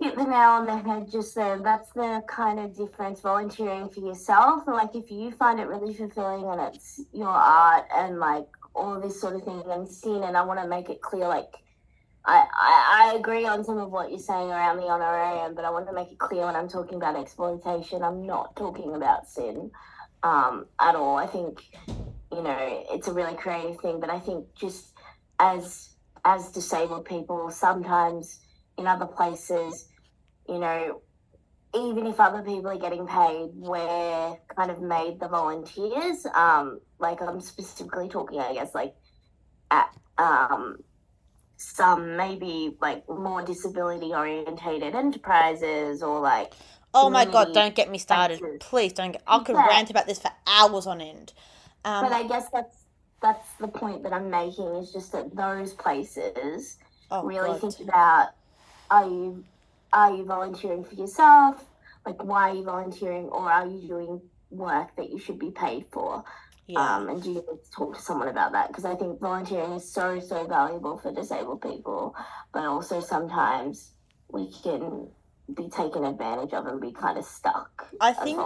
hit 0.00 0.16
the 0.16 0.24
nail 0.24 0.50
on 0.50 0.66
the 0.66 0.76
head 0.76 1.10
just 1.10 1.34
there. 1.34 1.58
That's 1.58 1.90
the 1.92 2.22
kind 2.28 2.58
of 2.58 2.76
difference 2.76 3.20
volunteering 3.20 3.88
for 3.88 4.00
yourself. 4.00 4.66
Like 4.66 4.94
if 4.94 5.10
you 5.10 5.30
find 5.32 5.58
it 5.58 5.68
really 5.68 5.94
fulfilling 5.94 6.44
and 6.44 6.74
it's 6.74 7.00
your 7.12 7.28
art 7.28 7.86
and 7.94 8.18
like 8.18 8.46
all 8.74 9.00
this 9.00 9.20
sort 9.20 9.36
of 9.36 9.44
thing 9.44 9.62
and 9.70 9.88
SYN 9.88 10.22
and 10.24 10.36
I 10.36 10.42
want 10.42 10.60
to 10.60 10.68
make 10.68 10.90
it 10.90 11.00
clear 11.00 11.26
like 11.26 11.54
I, 12.26 12.44
I, 12.52 13.12
I 13.12 13.16
agree 13.16 13.46
on 13.46 13.64
some 13.64 13.78
of 13.78 13.90
what 13.92 14.10
you're 14.10 14.18
saying 14.18 14.50
around 14.50 14.78
the 14.78 14.88
honorarium, 14.88 15.54
but 15.54 15.64
I 15.64 15.70
want 15.70 15.86
to 15.86 15.92
make 15.92 16.10
it 16.10 16.18
clear 16.18 16.44
when 16.46 16.56
I'm 16.56 16.68
talking 16.68 16.96
about 16.96 17.16
exploitation, 17.16 18.02
I'm 18.02 18.26
not 18.26 18.56
talking 18.56 18.96
about 18.96 19.28
SYN 19.28 19.70
um, 20.24 20.66
at 20.80 20.96
all. 20.96 21.16
I 21.16 21.26
think, 21.26 21.62
you 22.32 22.42
know, 22.42 22.84
it's 22.90 23.06
a 23.06 23.12
really 23.12 23.36
creative 23.36 23.80
thing, 23.80 24.00
but 24.00 24.10
I 24.10 24.18
think 24.18 24.46
just 24.54 24.92
as 25.38 25.90
as 26.24 26.50
disabled 26.50 27.04
people, 27.04 27.48
sometimes 27.50 28.40
in 28.78 28.86
other 28.86 29.06
places, 29.06 29.88
you 30.48 30.58
know, 30.58 31.00
even 31.74 32.06
if 32.06 32.20
other 32.20 32.42
people 32.42 32.68
are 32.68 32.78
getting 32.78 33.06
paid, 33.06 33.50
we're 33.54 34.36
kind 34.56 34.70
of 34.70 34.80
made 34.80 35.20
the 35.20 35.28
volunteers. 35.28 36.26
Um, 36.34 36.80
like 36.98 37.20
I'm 37.20 37.40
specifically 37.40 38.08
talking, 38.08 38.40
I 38.40 38.54
guess, 38.54 38.74
like 38.74 38.94
at 39.70 39.94
um, 40.18 40.78
some 41.56 42.16
maybe 42.16 42.76
like 42.80 43.08
more 43.08 43.42
disability 43.42 44.12
orientated 44.14 44.94
enterprises 44.94 46.02
or 46.02 46.20
like. 46.20 46.52
Oh 46.94 47.10
my 47.10 47.26
god! 47.26 47.52
Don't 47.52 47.74
get 47.74 47.90
me 47.90 47.98
started, 47.98 48.38
places. 48.38 48.58
please. 48.60 48.92
Don't 48.94 49.12
get. 49.12 49.22
I 49.26 49.40
could 49.40 49.54
yeah. 49.54 49.66
rant 49.66 49.90
about 49.90 50.06
this 50.06 50.18
for 50.18 50.30
hours 50.46 50.86
on 50.86 51.02
end. 51.02 51.34
Um, 51.84 52.04
but 52.04 52.12
I 52.12 52.26
guess 52.26 52.48
that's 52.50 52.86
that's 53.20 53.48
the 53.60 53.68
point 53.68 54.02
that 54.04 54.12
I'm 54.14 54.30
making 54.30 54.76
is 54.76 54.92
just 54.92 55.12
that 55.12 55.34
those 55.34 55.72
places 55.72 56.78
oh 57.10 57.24
really 57.24 57.48
god. 57.48 57.60
think 57.60 57.88
about 57.88 58.28
are 58.90 59.04
you 59.06 59.44
are 59.92 60.12
you 60.12 60.24
volunteering 60.24 60.84
for 60.84 60.94
yourself? 60.94 61.64
Like, 62.04 62.22
why 62.22 62.50
are 62.50 62.54
you 62.54 62.64
volunteering, 62.64 63.26
or 63.26 63.50
are 63.50 63.66
you 63.66 63.88
doing 63.88 64.20
work 64.50 64.94
that 64.96 65.10
you 65.10 65.18
should 65.18 65.38
be 65.38 65.50
paid 65.50 65.86
for? 65.90 66.24
Yeah. 66.66 66.80
Um, 66.80 67.08
and 67.08 67.22
do 67.22 67.30
you 67.30 67.34
need 67.36 67.64
to 67.64 67.70
talk 67.70 67.96
to 67.96 68.02
someone 68.02 68.28
about 68.28 68.52
that? 68.52 68.68
Because 68.68 68.84
I 68.84 68.94
think 68.94 69.20
volunteering 69.20 69.72
is 69.72 69.90
so, 69.90 70.18
so 70.20 70.46
valuable 70.46 70.98
for 70.98 71.12
disabled 71.12 71.62
people, 71.62 72.14
but 72.52 72.64
also 72.64 73.00
sometimes 73.00 73.92
we 74.28 74.50
can 74.62 75.08
be 75.54 75.68
taken 75.68 76.04
advantage 76.04 76.52
of 76.52 76.66
and 76.66 76.80
be 76.80 76.90
kind 76.90 77.18
of 77.18 77.24
stuck. 77.24 77.86
I 78.00 78.12
think, 78.12 78.38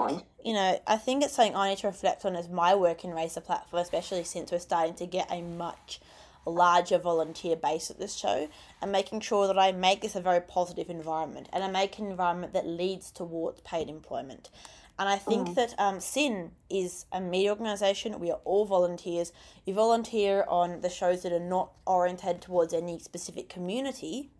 you 0.44 0.52
know, 0.52 0.78
I 0.86 0.96
think 0.96 1.24
it's 1.24 1.34
something 1.34 1.56
I 1.56 1.70
need 1.70 1.78
to 1.78 1.86
reflect 1.86 2.26
on 2.26 2.36
as 2.36 2.48
my 2.48 2.74
work 2.74 3.04
in 3.04 3.10
the 3.10 3.40
Platform, 3.40 3.82
especially 3.82 4.24
since 4.24 4.52
we're 4.52 4.58
starting 4.58 4.94
to 4.94 5.06
get 5.06 5.32
a 5.32 5.40
much 5.40 6.00
larger 6.46 6.98
volunteer 6.98 7.56
base 7.56 7.90
at 7.90 7.98
this 7.98 8.14
show 8.14 8.48
and 8.80 8.92
making 8.92 9.20
sure 9.20 9.46
that 9.46 9.58
I 9.58 9.72
make 9.72 10.00
this 10.00 10.16
a 10.16 10.20
very 10.20 10.40
positive 10.40 10.88
environment 10.88 11.48
and 11.52 11.62
I 11.62 11.70
make 11.70 11.98
an 11.98 12.06
environment 12.06 12.52
that 12.54 12.66
leads 12.66 13.10
towards 13.10 13.60
paid 13.60 13.88
employment. 13.88 14.50
And 14.98 15.08
I 15.08 15.16
think 15.16 15.48
mm. 15.48 15.54
that 15.54 15.74
um, 15.78 15.98
SYN 15.98 16.50
is 16.68 17.06
a 17.10 17.22
media 17.22 17.50
organisation. 17.50 18.20
We 18.20 18.30
are 18.30 18.40
all 18.44 18.66
volunteers. 18.66 19.32
You 19.64 19.72
volunteer 19.72 20.44
on 20.46 20.82
the 20.82 20.90
shows 20.90 21.22
that 21.22 21.32
are 21.32 21.40
not 21.40 21.72
oriented 21.86 22.42
towards 22.42 22.74
any 22.74 22.98
specific 22.98 23.48
community. 23.48 24.30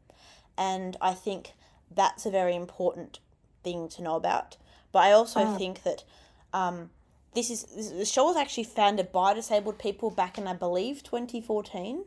And 0.58 0.98
I 1.00 1.14
think 1.14 1.52
that's 1.90 2.26
a 2.26 2.30
very 2.30 2.54
important 2.54 3.20
thing 3.64 3.88
to 3.88 4.02
know 4.02 4.16
about. 4.16 4.58
But 4.92 4.98
I 4.98 5.12
also 5.12 5.40
mm. 5.40 5.56
think 5.56 5.82
that 5.84 6.04
um, 6.52 6.90
this 7.34 7.50
is 7.50 7.92
the 7.92 8.04
show 8.04 8.24
was 8.24 8.36
actually 8.36 8.64
founded 8.64 9.12
by 9.12 9.34
disabled 9.34 9.78
people 9.78 10.10
back 10.10 10.38
in, 10.38 10.46
I 10.46 10.54
believe, 10.54 11.02
2014. 11.02 12.04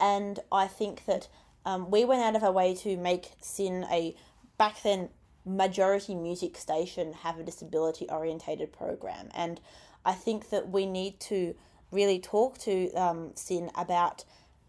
And 0.00 0.40
I 0.50 0.66
think 0.66 1.04
that 1.06 1.28
um, 1.64 1.90
we 1.90 2.04
went 2.04 2.22
out 2.22 2.34
of 2.36 2.42
our 2.42 2.52
way 2.52 2.74
to 2.76 2.96
make 2.96 3.32
SYN 3.40 3.86
a 3.90 4.16
back 4.58 4.82
then 4.82 5.10
majority 5.44 6.14
music 6.14 6.56
station 6.56 7.12
have 7.12 7.38
a 7.38 7.42
disability 7.42 8.06
orientated 8.08 8.72
program 8.72 9.28
and 9.34 9.60
i 10.04 10.12
think 10.12 10.50
that 10.50 10.68
we 10.68 10.86
need 10.86 11.18
to 11.18 11.54
really 11.90 12.18
talk 12.18 12.56
to 12.58 12.90
um, 12.94 13.32
SYN 13.34 13.70
about 13.76 14.24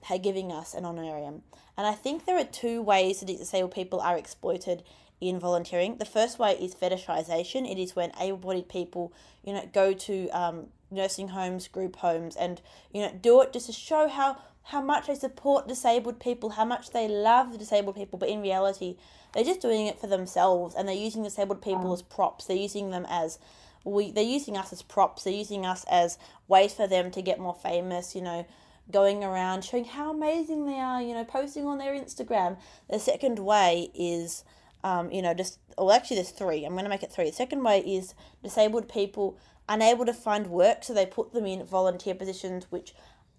her 0.05 0.17
giving 0.17 0.51
us 0.51 0.73
an 0.73 0.83
honorarium 0.83 1.43
and 1.77 1.85
i 1.85 1.93
think 1.93 2.25
there 2.25 2.37
are 2.37 2.43
two 2.43 2.81
ways 2.81 3.19
that 3.19 3.27
disabled 3.27 3.71
people 3.71 3.99
are 4.01 4.17
exploited 4.17 4.83
in 5.29 5.39
volunteering 5.39 5.97
the 5.97 6.05
first 6.05 6.39
way 6.39 6.51
is 6.53 6.75
fetishization 6.75 7.69
it 7.69 7.77
is 7.77 7.95
when 7.95 8.11
able-bodied 8.19 8.67
people 8.67 9.13
you 9.43 9.53
know 9.53 9.67
go 9.73 9.93
to 9.93 10.29
um, 10.29 10.67
nursing 10.91 11.29
homes 11.29 11.67
group 11.67 11.95
homes 11.97 12.35
and 12.35 12.61
you 12.91 13.01
know 13.01 13.11
do 13.21 13.41
it 13.41 13.53
just 13.53 13.67
to 13.67 13.71
show 13.71 14.07
how 14.07 14.37
how 14.67 14.81
much 14.81 15.07
they 15.07 15.15
support 15.15 15.67
disabled 15.67 16.19
people 16.19 16.51
how 16.51 16.65
much 16.65 16.91
they 16.91 17.07
love 17.07 17.57
disabled 17.57 17.95
people 17.95 18.17
but 18.19 18.29
in 18.29 18.41
reality 18.41 18.95
they're 19.33 19.43
just 19.43 19.61
doing 19.61 19.87
it 19.87 19.99
for 19.99 20.07
themselves 20.07 20.75
and 20.75 20.87
they're 20.87 20.95
using 20.95 21.23
disabled 21.23 21.61
people 21.61 21.85
mm. 21.85 21.93
as 21.93 22.01
props. 22.01 22.45
They're 22.45 22.55
using 22.55 22.91
them 22.91 23.05
as 23.09 23.39
we 23.83 24.11
they're 24.11 24.23
using 24.23 24.55
us 24.55 24.71
as 24.71 24.81
props. 24.81 25.23
They're 25.23 25.33
using 25.33 25.65
us 25.65 25.83
as 25.89 26.17
ways 26.47 26.73
for 26.73 26.87
them 26.87 27.11
to 27.11 27.21
get 27.21 27.39
more 27.39 27.55
famous, 27.55 28.15
you 28.15 28.21
know, 28.21 28.45
going 28.91 29.23
around 29.23 29.65
showing 29.65 29.85
how 29.85 30.11
amazing 30.11 30.65
they 30.65 30.79
are, 30.79 31.01
you 31.01 31.13
know, 31.13 31.25
posting 31.25 31.65
on 31.65 31.79
their 31.79 31.93
Instagram. 31.93 32.57
The 32.89 32.99
second 32.99 33.39
way 33.39 33.89
is 33.95 34.43
um, 34.83 35.11
you 35.11 35.21
know, 35.21 35.33
just 35.33 35.59
well 35.77 35.91
actually 35.91 36.17
there's 36.17 36.31
three. 36.31 36.65
I'm 36.65 36.75
gonna 36.75 36.89
make 36.89 37.03
it 37.03 37.11
three. 37.11 37.29
The 37.29 37.35
second 37.35 37.63
way 37.63 37.79
is 37.79 38.13
disabled 38.43 38.89
people 38.89 39.37
unable 39.69 40.05
to 40.05 40.13
find 40.13 40.47
work, 40.47 40.83
so 40.83 40.93
they 40.93 41.05
put 41.05 41.33
them 41.33 41.45
in 41.45 41.65
volunteer 41.65 42.15
positions 42.15 42.67
which 42.69 42.93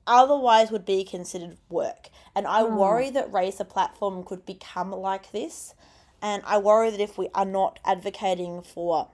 otherwise 0.07 0.70
would 0.70 0.85
be 0.85 1.04
considered 1.04 1.57
work. 1.68 2.09
And 2.35 2.46
I 2.46 2.62
mm. 2.62 2.76
worry 2.76 3.11
that 3.11 3.33
Raise 3.33 3.57
the 3.57 3.64
Platform 3.64 4.24
could 4.24 4.44
become 4.44 4.90
like 4.90 5.33
this. 5.33 5.74
And 6.22 6.42
I 6.46 6.59
worry 6.59 6.90
that 6.90 7.00
if 7.00 7.18
we 7.18 7.28
are 7.35 7.44
not 7.44 7.78
advocating 7.85 8.62
for, 8.62 9.09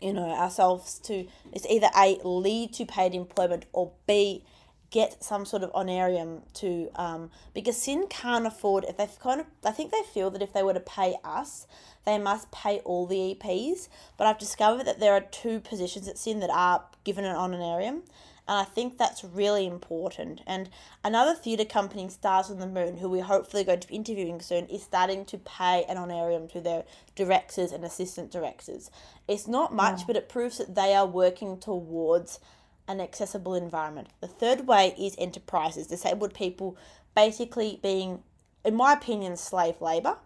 you 0.00 0.12
know, 0.12 0.30
ourselves 0.30 0.98
to, 1.00 1.26
it's 1.52 1.66
either 1.66 1.88
A, 1.96 2.18
lead 2.24 2.72
to 2.74 2.86
paid 2.86 3.14
employment 3.14 3.66
or 3.72 3.92
B, 4.06 4.44
get 4.92 5.24
some 5.24 5.44
sort 5.44 5.64
of 5.64 5.70
honorarium 5.74 6.42
to, 6.52 6.90
um, 6.94 7.30
because 7.54 7.76
SYN 7.76 8.06
can't 8.08 8.46
afford, 8.46 8.84
if 8.84 8.98
they've 8.98 9.18
kind 9.18 9.40
of, 9.40 9.46
I 9.64 9.72
think 9.72 9.90
they 9.90 10.02
feel 10.14 10.30
that 10.30 10.42
if 10.42 10.52
they 10.52 10.62
were 10.62 10.74
to 10.74 10.80
pay 10.80 11.16
us, 11.24 11.66
they 12.04 12.18
must 12.18 12.52
pay 12.52 12.80
all 12.80 13.06
the 13.06 13.34
EPs. 13.34 13.88
But 14.16 14.26
I've 14.26 14.38
discovered 14.38 14.84
that 14.84 15.00
there 15.00 15.14
are 15.14 15.20
two 15.20 15.60
positions 15.60 16.06
at 16.06 16.18
SYN 16.18 16.40
that 16.40 16.50
are 16.50 16.84
given 17.04 17.24
an 17.24 17.34
honorarium. 17.34 18.02
And 18.48 18.58
I 18.58 18.64
think 18.64 18.98
that's 18.98 19.24
really 19.24 19.66
important. 19.66 20.42
And 20.46 20.68
another 21.04 21.34
theatre 21.34 21.64
company, 21.64 22.08
Stars 22.08 22.50
on 22.50 22.58
the 22.58 22.66
Moon, 22.66 22.98
who 22.98 23.08
we're 23.08 23.22
hopefully 23.22 23.64
going 23.64 23.80
to 23.80 23.88
be 23.88 23.94
interviewing 23.94 24.40
soon, 24.40 24.66
is 24.66 24.82
starting 24.82 25.24
to 25.26 25.38
pay 25.38 25.84
an 25.88 25.96
honorarium 25.96 26.48
to 26.48 26.60
their 26.60 26.84
directors 27.14 27.72
and 27.72 27.84
assistant 27.84 28.32
directors. 28.32 28.90
It's 29.28 29.46
not 29.46 29.72
much, 29.72 30.00
yeah. 30.00 30.04
but 30.08 30.16
it 30.16 30.28
proves 30.28 30.58
that 30.58 30.74
they 30.74 30.92
are 30.92 31.06
working 31.06 31.58
towards 31.58 32.40
an 32.88 33.00
accessible 33.00 33.54
environment. 33.54 34.08
The 34.20 34.28
third 34.28 34.66
way 34.66 34.94
is 34.98 35.14
enterprises, 35.18 35.86
disabled 35.86 36.34
people 36.34 36.76
basically 37.14 37.78
being, 37.82 38.22
in 38.64 38.74
my 38.74 38.92
opinion, 38.92 39.36
slave 39.36 39.80
labour, 39.80 40.16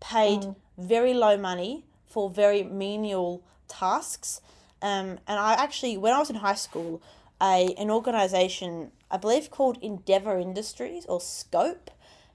paid 0.00 0.40
mm. 0.40 0.56
very 0.78 1.14
low 1.14 1.36
money 1.36 1.84
for 2.06 2.30
very 2.30 2.62
menial 2.62 3.42
tasks. 3.68 4.40
Um, 4.80 5.18
and 5.26 5.38
I 5.38 5.54
actually, 5.54 5.96
when 5.96 6.12
I 6.12 6.18
was 6.18 6.30
in 6.30 6.36
high 6.36 6.54
school, 6.54 7.02
a 7.40 7.74
an 7.76 7.90
organization 7.90 8.92
I 9.10 9.16
believe 9.16 9.50
called 9.50 9.78
Endeavor 9.82 10.38
Industries 10.38 11.04
or 11.06 11.20
Scope 11.20 11.90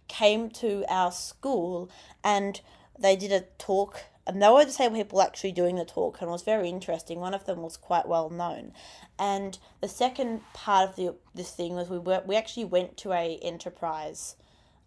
came 0.07 0.49
to 0.51 0.85
our 0.89 1.11
school 1.11 1.89
and 2.23 2.61
they 2.97 3.15
did 3.15 3.31
a 3.31 3.45
talk 3.57 4.03
and 4.27 4.41
they 4.41 4.49
were 4.49 4.65
the 4.65 4.71
same 4.71 4.93
people 4.93 5.21
actually 5.21 5.53
doing 5.53 5.77
the 5.77 5.85
talk 5.85 6.19
and 6.19 6.27
it 6.27 6.31
was 6.31 6.43
very 6.43 6.69
interesting. 6.69 7.19
One 7.19 7.33
of 7.33 7.45
them 7.45 7.61
was 7.61 7.77
quite 7.77 8.07
well 8.07 8.29
known. 8.29 8.73
And 9.17 9.57
the 9.81 9.87
second 9.87 10.41
part 10.53 10.89
of 10.89 10.95
the 10.95 11.15
this 11.33 11.51
thing 11.51 11.75
was 11.75 11.89
we 11.89 11.97
were 11.97 12.21
we 12.25 12.35
actually 12.35 12.65
went 12.65 12.97
to 12.97 13.13
a 13.13 13.39
enterprise 13.41 14.35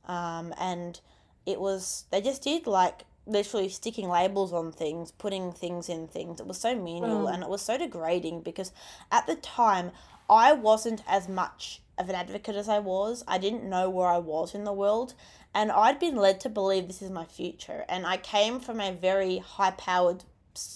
um, 0.06 0.52
and 0.58 1.00
it 1.46 1.60
was 1.60 2.04
they 2.10 2.20
just 2.20 2.42
did 2.42 2.66
like 2.66 3.04
literally 3.26 3.68
sticking 3.68 4.08
labels 4.08 4.52
on 4.52 4.72
things, 4.72 5.12
putting 5.12 5.52
things 5.52 5.88
in 5.88 6.06
things. 6.06 6.40
It 6.40 6.46
was 6.46 6.58
so 6.58 6.74
menial 6.74 7.26
mm. 7.26 7.32
and 7.32 7.42
it 7.42 7.48
was 7.48 7.62
so 7.62 7.78
degrading 7.78 8.42
because 8.42 8.72
at 9.10 9.26
the 9.26 9.36
time 9.36 9.92
I 10.28 10.52
wasn't 10.52 11.02
as 11.08 11.28
much 11.28 11.80
of 11.98 12.08
an 12.08 12.14
advocate 12.14 12.56
as 12.56 12.68
I 12.68 12.78
was. 12.78 13.24
I 13.28 13.38
didn't 13.38 13.68
know 13.68 13.90
where 13.90 14.08
I 14.08 14.18
was 14.18 14.54
in 14.54 14.64
the 14.64 14.72
world, 14.72 15.14
and 15.54 15.72
I'd 15.72 15.98
been 15.98 16.16
led 16.16 16.40
to 16.40 16.48
believe 16.48 16.86
this 16.86 17.02
is 17.02 17.10
my 17.10 17.24
future. 17.24 17.84
And 17.88 18.06
I 18.06 18.16
came 18.16 18.60
from 18.60 18.80
a 18.80 18.92
very 18.92 19.38
high 19.38 19.72
powered, 19.72 20.24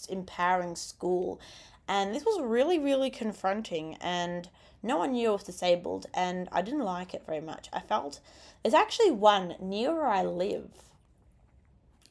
empowering 0.09 0.77
school, 0.77 1.41
and 1.87 2.15
this 2.15 2.25
was 2.25 2.41
really, 2.43 2.79
really 2.79 3.11
confronting. 3.11 3.97
And 4.01 4.49
no 4.83 4.99
one 4.99 5.13
knew 5.13 5.31
I 5.31 5.33
was 5.33 5.45
disabled, 5.45 6.07
and 6.13 6.49
I 6.53 6.61
didn't 6.63 6.81
like 6.81 7.15
it 7.15 7.25
very 7.27 7.41
much. 7.41 7.69
I 7.73 7.81
felt 7.81 8.21
there's 8.63 8.75
actually 8.75 9.11
one 9.11 9.55
near 9.61 9.95
where 9.95 10.07
I 10.07 10.23
live, 10.23 10.71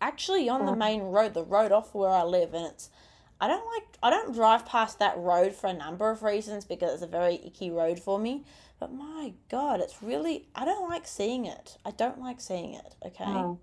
actually 0.02 0.50
on 0.50 0.66
the 0.66 0.76
main 0.76 1.04
road, 1.04 1.34
the 1.34 1.44
road 1.44 1.72
off 1.72 1.94
where 1.94 2.10
I 2.10 2.24
live, 2.24 2.54
and 2.54 2.66
it's 2.66 2.90
I 3.44 3.48
don't 3.48 3.66
like 3.74 3.84
I 4.02 4.10
don't 4.10 4.34
drive 4.34 4.66
past 4.66 5.00
that 5.00 5.18
road 5.18 5.54
for 5.54 5.68
a 5.68 5.74
number 5.74 6.10
of 6.10 6.24
reasons 6.24 6.64
because 6.64 6.94
it's 6.94 7.02
a 7.04 7.08
very 7.08 7.42
icky 7.46 7.72
road 7.72 8.00
for 8.00 8.18
me. 8.18 8.46
But 8.80 8.94
my 8.94 9.34
god, 9.50 9.82
it's 9.82 10.02
really 10.02 10.48
I 10.56 10.64
don't 10.64 10.90
like 10.90 11.06
seeing 11.06 11.46
it. 11.46 11.78
I 11.84 11.92
don't 11.92 12.22
like 12.22 12.40
seeing 12.40 12.76
it. 12.76 12.96
Okay. 13.06 13.26
Mm. 13.26 13.58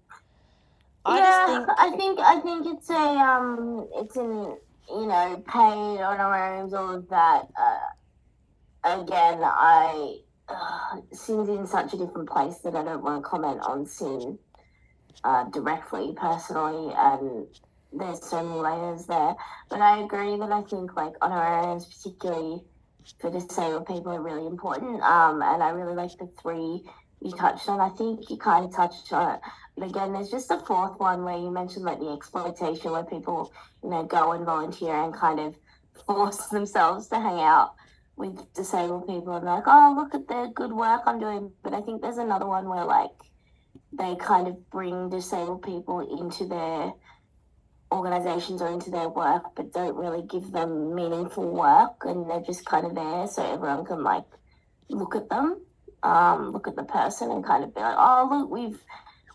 I 1.06 1.16
yeah, 1.16 1.46
think... 1.46 1.68
I 1.78 1.96
think 1.96 2.18
I 2.20 2.40
think 2.40 2.66
it's 2.66 2.90
a 2.90 2.94
um 2.94 3.88
it's 3.94 4.16
in 4.16 4.54
you 4.90 5.06
know 5.06 5.42
paid 5.48 6.02
honorariums 6.02 6.74
all 6.74 6.96
of 6.96 7.08
that. 7.08 7.48
Uh, 7.58 9.00
again, 9.00 9.40
I 9.42 10.18
uh, 10.50 11.00
SYN's 11.10 11.48
in 11.48 11.66
such 11.66 11.94
a 11.94 11.96
different 11.96 12.28
place 12.28 12.58
that 12.64 12.76
I 12.76 12.84
don't 12.84 13.02
want 13.02 13.22
to 13.22 13.26
comment 13.26 13.60
on 13.62 13.86
SYN 13.86 14.38
uh, 15.24 15.44
directly 15.44 16.12
personally 16.18 16.92
and 16.94 17.46
there's 17.92 18.24
so 18.24 18.42
many 18.42 18.60
layers 18.60 19.06
there. 19.06 19.34
But 19.68 19.80
I 19.80 20.02
agree 20.02 20.36
that 20.38 20.52
I 20.52 20.62
think 20.62 20.96
like 20.96 21.14
honorariums, 21.20 21.86
particularly 21.86 22.62
for 23.20 23.30
disabled 23.30 23.86
people, 23.86 24.12
are 24.12 24.22
really 24.22 24.46
important. 24.46 25.02
Um, 25.02 25.42
and 25.42 25.62
I 25.62 25.70
really 25.70 25.94
like 25.94 26.16
the 26.18 26.30
three 26.40 26.82
you 27.22 27.32
touched 27.32 27.68
on. 27.68 27.80
I 27.80 27.90
think 27.96 28.30
you 28.30 28.36
kind 28.36 28.64
of 28.64 28.74
touched 28.74 29.12
on 29.12 29.34
it. 29.34 29.40
But 29.76 29.90
again, 29.90 30.12
there's 30.12 30.30
just 30.30 30.50
a 30.50 30.58
fourth 30.58 30.98
one 30.98 31.24
where 31.24 31.36
you 31.36 31.50
mentioned 31.50 31.84
like 31.84 31.98
the 31.98 32.12
exploitation 32.12 32.92
where 32.92 33.04
people, 33.04 33.52
you 33.82 33.90
know, 33.90 34.04
go 34.04 34.32
and 34.32 34.44
volunteer 34.44 34.94
and 34.94 35.14
kind 35.14 35.40
of 35.40 35.54
force 36.06 36.46
themselves 36.46 37.08
to 37.08 37.16
hang 37.16 37.40
out 37.40 37.74
with 38.16 38.52
disabled 38.54 39.06
people 39.06 39.34
and 39.34 39.44
like, 39.44 39.64
oh, 39.66 39.94
look 39.96 40.14
at 40.14 40.28
the 40.28 40.50
good 40.54 40.72
work 40.72 41.02
I'm 41.06 41.18
doing. 41.18 41.50
But 41.62 41.74
I 41.74 41.80
think 41.80 42.02
there's 42.02 42.18
another 42.18 42.46
one 42.46 42.68
where 42.68 42.84
like 42.84 43.10
they 43.92 44.16
kind 44.16 44.46
of 44.46 44.70
bring 44.70 45.10
disabled 45.10 45.62
people 45.62 46.00
into 46.18 46.46
their 46.46 46.92
organizations 47.92 48.62
are 48.62 48.72
into 48.72 48.90
their 48.90 49.08
work 49.08 49.42
but 49.56 49.72
don't 49.72 49.96
really 49.96 50.22
give 50.22 50.52
them 50.52 50.94
meaningful 50.94 51.48
work 51.48 52.02
and 52.04 52.30
they're 52.30 52.40
just 52.40 52.64
kind 52.64 52.86
of 52.86 52.94
there 52.94 53.26
so 53.26 53.42
everyone 53.42 53.84
can 53.84 54.02
like 54.02 54.24
look 54.88 55.16
at 55.16 55.28
them 55.28 55.60
um, 56.02 56.52
look 56.52 56.66
at 56.66 56.76
the 56.76 56.84
person 56.84 57.30
and 57.30 57.44
kind 57.44 57.64
of 57.64 57.74
be 57.74 57.80
like 57.80 57.96
oh 57.98 58.28
look 58.30 58.50
we've 58.50 58.80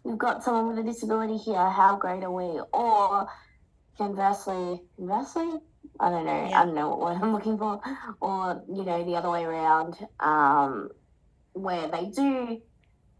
we've 0.03 0.17
got 0.17 0.43
someone 0.43 0.67
with 0.69 0.85
a 0.85 0.87
disability 0.87 1.37
here 1.37 1.69
how 1.69 1.97
great 1.97 2.23
are 2.23 2.31
we 2.31 2.59
or 2.73 3.27
conversely 3.97 4.81
conversely 4.97 5.59
i 5.99 6.09
don't 6.09 6.25
know 6.25 6.47
yeah. 6.49 6.61
i 6.61 6.65
don't 6.65 6.75
know 6.75 6.89
what 6.89 6.99
word 6.99 7.17
i'm 7.21 7.33
looking 7.33 7.57
for 7.57 7.79
or 8.21 8.63
you 8.73 8.83
know 8.83 9.03
the 9.03 9.15
other 9.15 9.29
way 9.29 9.43
around 9.43 9.95
um, 10.19 10.89
where 11.53 11.87
they 11.87 12.05
do 12.05 12.61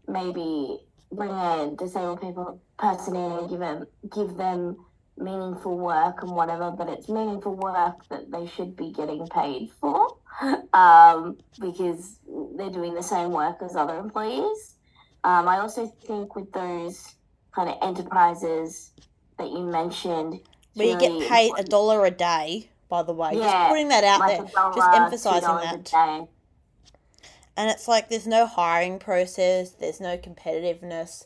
maybe 0.08 0.78
bring 1.12 1.30
a 1.30 1.72
disabled 1.78 2.20
people 2.20 2.60
person 2.78 3.16
in 3.16 3.32
and 3.32 3.50
give 3.50 3.60
them 3.60 3.86
give 4.14 4.36
them 4.36 4.76
meaningful 5.18 5.78
work 5.78 6.22
and 6.22 6.30
whatever, 6.32 6.70
but 6.70 6.88
it's 6.88 7.08
meaningful 7.08 7.54
work 7.54 8.06
that 8.08 8.30
they 8.30 8.46
should 8.46 8.76
be 8.76 8.92
getting 8.92 9.26
paid 9.28 9.70
for. 9.80 10.18
Um, 10.74 11.38
because 11.58 12.18
they're 12.56 12.68
doing 12.68 12.92
the 12.94 13.02
same 13.02 13.30
work 13.30 13.56
as 13.62 13.74
other 13.74 13.98
employees. 13.98 14.74
Um, 15.24 15.48
I 15.48 15.58
also 15.60 15.86
think 16.06 16.36
with 16.36 16.52
those 16.52 17.14
kind 17.54 17.70
of 17.70 17.76
enterprises 17.80 18.92
that 19.38 19.48
you 19.48 19.64
mentioned, 19.64 20.40
Where 20.74 20.88
you 20.88 20.96
really 20.96 21.20
get 21.20 21.28
paid 21.30 21.52
a 21.56 21.62
dollar 21.62 22.04
a 22.04 22.10
day, 22.10 22.68
by 22.90 23.02
the 23.02 23.14
way. 23.14 23.30
Yeah, 23.32 23.40
Just 23.44 23.68
putting 23.70 23.88
that 23.88 24.04
out 24.04 24.20
like 24.20 24.38
there. 24.38 24.46
dollar, 24.54 24.74
Just 24.74 24.96
emphasizing 24.96 25.48
that. 25.48 26.28
And 27.56 27.70
it's 27.70 27.88
like 27.88 28.10
there's 28.10 28.26
no 28.26 28.46
hiring 28.46 28.98
process, 28.98 29.70
there's 29.70 30.00
no 30.00 30.18
competitiveness. 30.18 31.24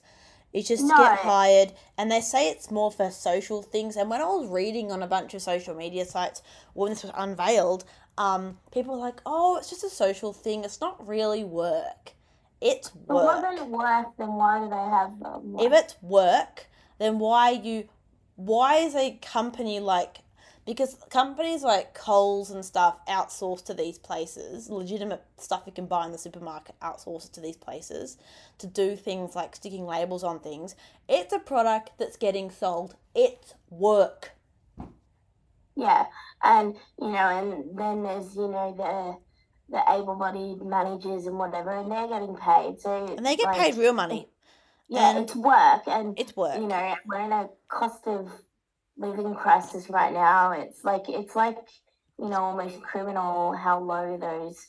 You 0.52 0.62
just 0.62 0.84
No. 0.84 0.96
get 0.96 1.18
hired, 1.20 1.72
and 1.96 2.10
they 2.10 2.20
say 2.20 2.48
it's 2.48 2.70
more 2.70 2.90
for 2.90 3.10
social 3.10 3.62
things. 3.62 3.96
And 3.96 4.10
when 4.10 4.20
I 4.20 4.24
was 4.24 4.48
reading 4.48 4.90
on 4.90 5.02
a 5.02 5.06
bunch 5.06 5.32
of 5.34 5.42
social 5.42 5.74
media 5.74 6.04
sites 6.04 6.42
when 6.74 6.90
this 6.90 7.02
was 7.04 7.12
unveiled, 7.14 7.84
um, 8.18 8.58
people 8.72 8.94
were 8.94 9.00
like, 9.00 9.20
"Oh, 9.24 9.56
it's 9.56 9.70
just 9.70 9.84
a 9.84 9.90
social 9.90 10.32
thing. 10.32 10.64
It's 10.64 10.80
not 10.80 11.06
really 11.06 11.44
work. 11.44 12.14
It's 12.60 12.94
work. 12.94 13.06
But 13.06 13.14
work." 13.16 13.42
wasn't 13.44 13.70
work, 13.70 14.06
then 14.18 14.34
why 14.34 14.58
do 14.58 14.68
they 14.68 14.76
have 14.76 15.18
them? 15.20 15.56
if 15.60 15.72
it's 15.72 16.02
work, 16.02 16.66
then 16.98 17.18
why 17.18 17.50
you 17.50 17.88
why 18.36 18.76
is 18.76 18.94
a 18.94 19.18
company 19.22 19.80
like 19.80 20.18
because 20.74 20.94
companies 21.10 21.62
like 21.64 21.94
Coles 21.94 22.50
and 22.52 22.64
stuff 22.64 22.96
outsource 23.08 23.64
to 23.66 23.74
these 23.74 23.98
places, 23.98 24.68
legitimate 24.70 25.22
stuff 25.36 25.62
you 25.66 25.72
can 25.72 25.86
buy 25.86 26.06
in 26.06 26.12
the 26.12 26.18
supermarket 26.18 26.76
outsource 26.80 27.30
to 27.32 27.40
these 27.40 27.56
places 27.56 28.16
to 28.58 28.66
do 28.68 28.94
things 28.94 29.34
like 29.34 29.56
sticking 29.56 29.84
labels 29.84 30.22
on 30.22 30.38
things. 30.38 30.76
It's 31.08 31.32
a 31.32 31.38
product 31.40 31.90
that's 31.98 32.16
getting 32.16 32.50
sold. 32.50 32.94
It's 33.14 33.54
work. 33.68 34.30
Yeah, 35.76 36.06
and 36.42 36.76
you 37.00 37.08
know, 37.08 37.28
and 37.38 37.78
then 37.78 38.02
there's 38.02 38.34
you 38.36 38.48
know 38.48 38.74
the 38.76 39.16
the 39.76 39.82
able-bodied 39.92 40.62
managers 40.62 41.26
and 41.26 41.38
whatever, 41.38 41.70
and 41.76 41.90
they're 41.90 42.08
getting 42.08 42.36
paid. 42.36 42.80
So 42.80 43.14
And 43.16 43.24
they 43.26 43.36
get 43.36 43.46
like, 43.46 43.56
paid 43.58 43.76
real 43.76 43.92
money. 43.92 44.28
Yeah, 44.88 45.10
and- 45.10 45.18
it's 45.20 45.34
work, 45.36 45.82
and 45.86 46.18
It's 46.18 46.36
work. 46.36 46.56
you 46.56 46.66
know 46.66 46.94
we're 47.06 47.20
in 47.20 47.32
a 47.32 47.48
cost 47.68 48.06
of 48.06 48.30
living 49.00 49.34
crisis 49.34 49.88
right 49.88 50.12
now. 50.12 50.52
It's 50.52 50.84
like 50.84 51.08
it's 51.08 51.34
like 51.34 51.56
you 52.18 52.28
know 52.28 52.40
almost 52.40 52.82
criminal 52.82 53.56
how 53.56 53.80
low 53.80 54.18
those 54.18 54.68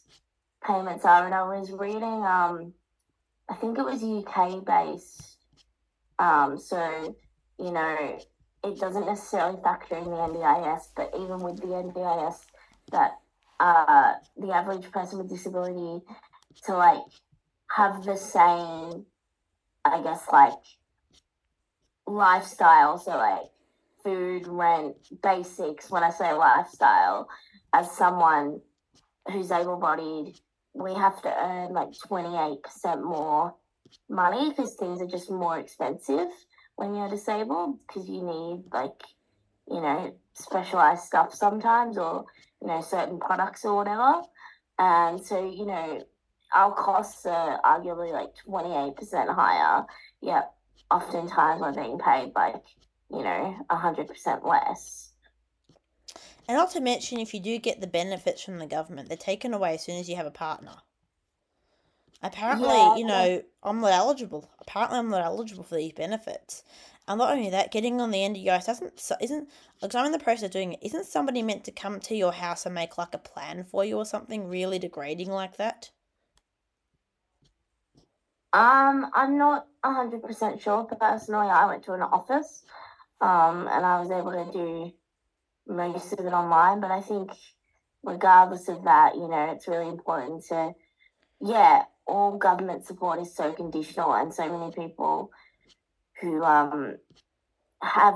payments 0.65 1.06
are. 1.06 1.26
And 1.26 1.36
I 1.36 1.44
was 1.44 1.72
reading, 1.72 2.04
um, 2.04 2.74
I 3.50 3.56
think 3.56 3.78
it 3.78 3.86
was 3.86 4.04
UK 4.04 4.65
based, 4.65 5.38
um, 6.17 6.58
so 6.58 7.15
you 7.60 7.72
know 7.72 8.20
it 8.63 8.80
doesn't 8.80 9.06
necessarily 9.06 9.60
factor 9.63 9.98
in 9.98 10.06
the 10.06 10.12
NDIS, 10.12 10.82
but 10.96 11.12
even 11.15 11.39
with 11.39 11.58
the 11.58 11.67
NDIS, 11.67 12.36
that 12.91 13.12
uh, 13.60 14.13
the 14.38 14.52
average 14.52 14.91
person 14.91 15.17
with 15.17 15.30
disability 15.30 16.04
to 16.65 16.76
like 16.76 17.02
have 17.76 18.04
the 18.04 18.15
same, 18.15 19.06
I 19.84 20.02
guess, 20.04 20.24
like 20.32 20.54
lifestyle. 22.06 22.98
So 22.98 23.12
like 23.17 23.51
food, 24.04 24.48
rent, 24.48 24.96
basics. 25.22 25.90
When 25.90 26.04
I 26.04 26.10
say 26.10 26.34
lifestyle, 26.34 27.28
as 27.74 27.92
someone 27.92 28.62
who's 29.32 29.52
able-bodied, 29.52 30.40
we 30.74 30.94
have 30.94 31.22
to 31.22 31.34
earn 31.38 31.74
like 31.74 31.90
twenty-eight 32.08 32.64
percent 32.64 33.04
more 33.04 33.56
money 34.10 34.50
because 34.50 34.76
things 34.76 35.02
are 35.02 35.08
just 35.08 35.30
more 35.30 35.60
expensive 35.60 36.30
when 36.76 36.96
you're 36.96 37.10
disabled 37.10 37.78
because 37.88 38.08
you 38.10 38.24
need 38.24 38.64
like 38.74 39.04
you 39.70 39.82
know 39.82 40.14
specialized 40.34 41.04
stuff 41.04 41.34
sometimes 41.34 41.98
or 41.98 42.26
you 42.62 42.68
know 42.68 42.82
certain 42.82 43.20
products 43.20 43.66
or 43.66 43.76
whatever 43.76 44.22
and 44.80 45.24
so 45.24 45.50
you 45.50 45.66
know 45.66 46.02
our 46.54 46.74
costs 46.74 47.26
are 47.26 47.62
arguably 47.64 48.12
like 48.12 48.30
28% 48.48 49.34
higher 49.34 49.86
yet 50.22 50.52
oftentimes 50.90 51.62
we're 51.62 51.74
being 51.74 51.98
paid 51.98 52.32
like 52.36 52.56
you 53.12 53.24
know 53.24 53.56
100% 53.69 54.45
less 54.45 55.13
And 56.47 56.56
not 56.56 56.69
to 56.71 56.80
mention, 56.82 57.19
if 57.19 57.34
you 57.34 57.39
do 57.39 57.58
get 57.58 57.82
the 57.82 57.88
benefits 57.88 58.43
from 58.43 58.60
the 58.60 58.67
government, 58.67 59.08
they're 59.08 59.17
taken 59.17 59.56
away 59.56 59.74
as 59.74 59.84
soon 59.84 59.97
as 60.00 60.08
you 60.08 60.15
have 60.17 60.28
a 60.28 60.32
partner. 60.32 60.84
Apparently, 62.24 62.89
Yeah, 62.89 62.97
you 62.97 63.04
know, 63.06 63.43
I'm 63.62 63.80
not 63.80 63.91
eligible. 63.91 64.50
Apparently, 64.60 64.97
I'm 64.97 65.10
not 65.10 65.24
eligible 65.24 65.63
for 65.63 65.76
these 65.76 65.93
benefits. 65.93 66.63
And 67.08 67.19
not 67.19 67.32
only 67.32 67.50
that, 67.52 67.71
getting 67.71 68.02
on 68.02 68.10
the 68.12 68.24
NDIS 68.24 68.65
doesn't 68.65 69.00
so- 69.00 69.17
isn't 69.21 69.50
because 69.80 69.95
I'm 69.95 70.08
in 70.08 70.12
the 70.12 70.19
process 70.19 70.45
of 70.45 70.52
doing 70.52 70.74
it. 70.74 70.80
Isn't 70.82 71.06
somebody 71.06 71.43
meant 71.43 71.63
to 71.65 71.71
come 71.71 72.00
to 72.00 72.15
your 72.15 72.34
house 72.34 72.65
and 72.65 72.74
make 72.76 72.97
like 72.97 73.13
a 73.13 73.19
plan 73.19 73.63
for 73.63 73.86
you 73.86 73.97
or 73.97 74.06
something 74.06 74.47
really 74.47 74.80
degrading 74.80 75.30
like 75.30 75.58
that? 75.58 75.91
Um, 78.54 79.10
I'm 79.13 79.38
not 79.38 79.67
hundred 79.84 80.21
percent 80.24 80.62
sure. 80.62 80.84
Personally, 80.84 81.47
I 81.47 81.65
went 81.67 81.84
to 81.86 81.93
an 81.93 82.02
office, 82.02 82.63
um, 83.22 83.68
and 83.72 83.86
I 83.86 84.00
was 84.00 84.12
able 84.12 84.32
to 84.32 84.52
do 84.52 84.92
most 85.68 86.14
of 86.14 86.26
it 86.26 86.34
online. 86.34 86.82
But 86.82 86.92
I 86.92 87.02
think, 87.02 87.32
regardless 88.04 88.68
of 88.68 88.84
that, 88.84 89.16
you 89.16 89.28
know, 89.28 89.52
it's 89.52 89.68
really 89.68 89.90
important 89.90 90.46
to, 90.48 90.74
yeah, 91.40 91.84
all 92.08 92.38
government 92.38 92.86
support 92.86 93.20
is 93.20 93.34
so 93.34 93.54
conditional, 93.54 94.14
and 94.14 94.34
so 94.34 94.50
many 94.52 94.72
people 94.74 95.32
who 96.20 96.44
um 96.44 96.98
have 97.82 98.16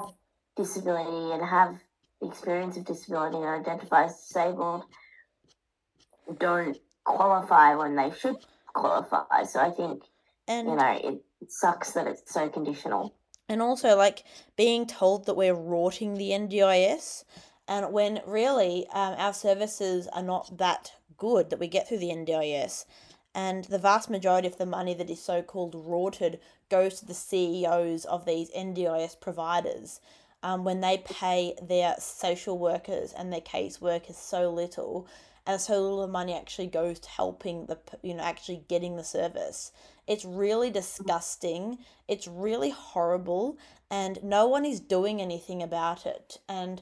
disability 0.56 1.34
and 1.34 1.44
have 1.44 1.76
the 2.22 2.28
experience 2.28 2.78
of 2.78 2.86
disability 2.86 3.38
and 3.38 3.48
identify 3.48 4.06
as 4.06 4.15
disabled 4.28 4.84
don't 6.39 6.78
qualify 7.04 7.76
when 7.76 7.96
they 7.96 8.12
should 8.12 8.38
qualify. 8.74 9.44
So 9.44 9.60
I 9.60 9.72
think 9.72 10.04
And 10.48 10.68
you 10.68 10.76
know, 10.76 11.00
it, 11.04 11.22
it 11.41 11.52
sucks 11.52 11.91
that 11.94 12.08
it's 12.08 12.32
so 12.34 12.50
conditional. 12.50 13.13
And 13.47 13.62
also 13.62 13.95
like 13.95 14.23
being 14.55 14.86
told 14.86 15.25
that 15.25 15.36
we're 15.36 15.53
rorting 15.53 16.15
the 16.15 16.31
NDIS, 16.31 17.23
and 17.67 17.91
when 17.91 18.21
really 18.25 18.88
um, 18.93 19.15
our 19.17 19.34
services 19.34 20.08
are 20.10 20.23
not 20.23 20.58
that 20.58 20.93
good 21.17 21.49
that 21.49 21.60
we 21.60 21.67
get 21.67 21.88
through 21.88 21.99
the 21.99 22.10
NDIS, 22.10 22.86
and 23.34 23.65
the 23.65 23.77
vast 23.77 24.10
majority 24.10 24.47
of 24.47 24.58
the 24.58 24.65
money 24.65 24.93
that 24.93 25.10
is 25.10 25.21
so 25.21 25.41
called 25.41 25.75
rorted 25.75 26.39
goes 26.69 26.99
to 26.99 27.05
the 27.05 27.13
CEOs 27.13 28.05
of 28.05 28.25
these 28.25 28.49
NDIS 28.51 29.19
providers. 29.19 29.99
Um, 30.41 30.63
when 30.63 30.81
they 30.81 30.99
pay 30.99 31.55
their 31.62 31.95
social 31.99 32.58
workers 32.58 33.13
and 33.13 33.34
their 33.34 33.41
caseworkers 33.41 34.15
so 34.15 34.49
little, 34.51 35.08
and 35.45 35.62
so 35.62 35.79
little 35.79 36.03
of 36.03 36.10
money 36.10 36.34
actually 36.34 36.67
goes 36.67 36.99
to 36.99 37.10
helping 37.10 37.65
the 37.67 37.77
you 38.01 38.13
know 38.13 38.23
actually 38.23 38.63
getting 38.67 38.95
the 38.95 39.03
service. 39.03 39.71
It's 40.08 40.25
really 40.25 40.69
disgusting. 40.69 41.79
It's 42.08 42.27
really 42.27 42.71
horrible, 42.71 43.58
and 43.89 44.23
no 44.23 44.47
one 44.47 44.65
is 44.65 44.79
doing 44.79 45.21
anything 45.21 45.62
about 45.63 46.05
it. 46.05 46.39
And 46.47 46.81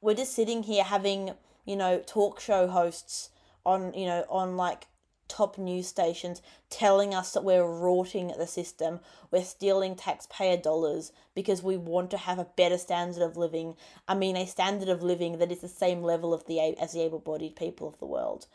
we're 0.00 0.14
just 0.14 0.34
sitting 0.34 0.64
here 0.64 0.84
having 0.84 1.32
you 1.64 1.76
know 1.76 2.02
talk 2.06 2.40
show 2.40 2.66
hosts 2.68 3.30
on 3.64 3.94
you 3.94 4.06
know 4.06 4.24
on 4.28 4.56
like 4.56 4.86
top 5.32 5.56
news 5.56 5.88
stations 5.88 6.42
telling 6.68 7.14
us 7.14 7.32
that 7.32 7.42
we're 7.42 7.64
rorting 7.64 8.28
the 8.36 8.46
system, 8.46 9.00
we're 9.30 9.42
stealing 9.42 9.96
taxpayer 9.96 10.58
dollars 10.58 11.10
because 11.34 11.62
we 11.62 11.76
want 11.78 12.10
to 12.10 12.18
have 12.18 12.38
a 12.38 12.48
better 12.56 12.76
standard 12.76 13.22
of 13.22 13.38
living. 13.38 13.74
I 14.06 14.14
mean, 14.14 14.36
a 14.36 14.46
standard 14.46 14.90
of 14.90 15.02
living 15.02 15.38
that 15.38 15.50
is 15.50 15.62
the 15.62 15.68
same 15.68 16.02
level 16.02 16.34
of 16.34 16.44
the 16.46 16.60
as 16.60 16.92
the 16.92 17.00
able-bodied 17.00 17.56
people 17.56 17.88
of 17.88 17.98
the 17.98 18.04
world. 18.06 18.46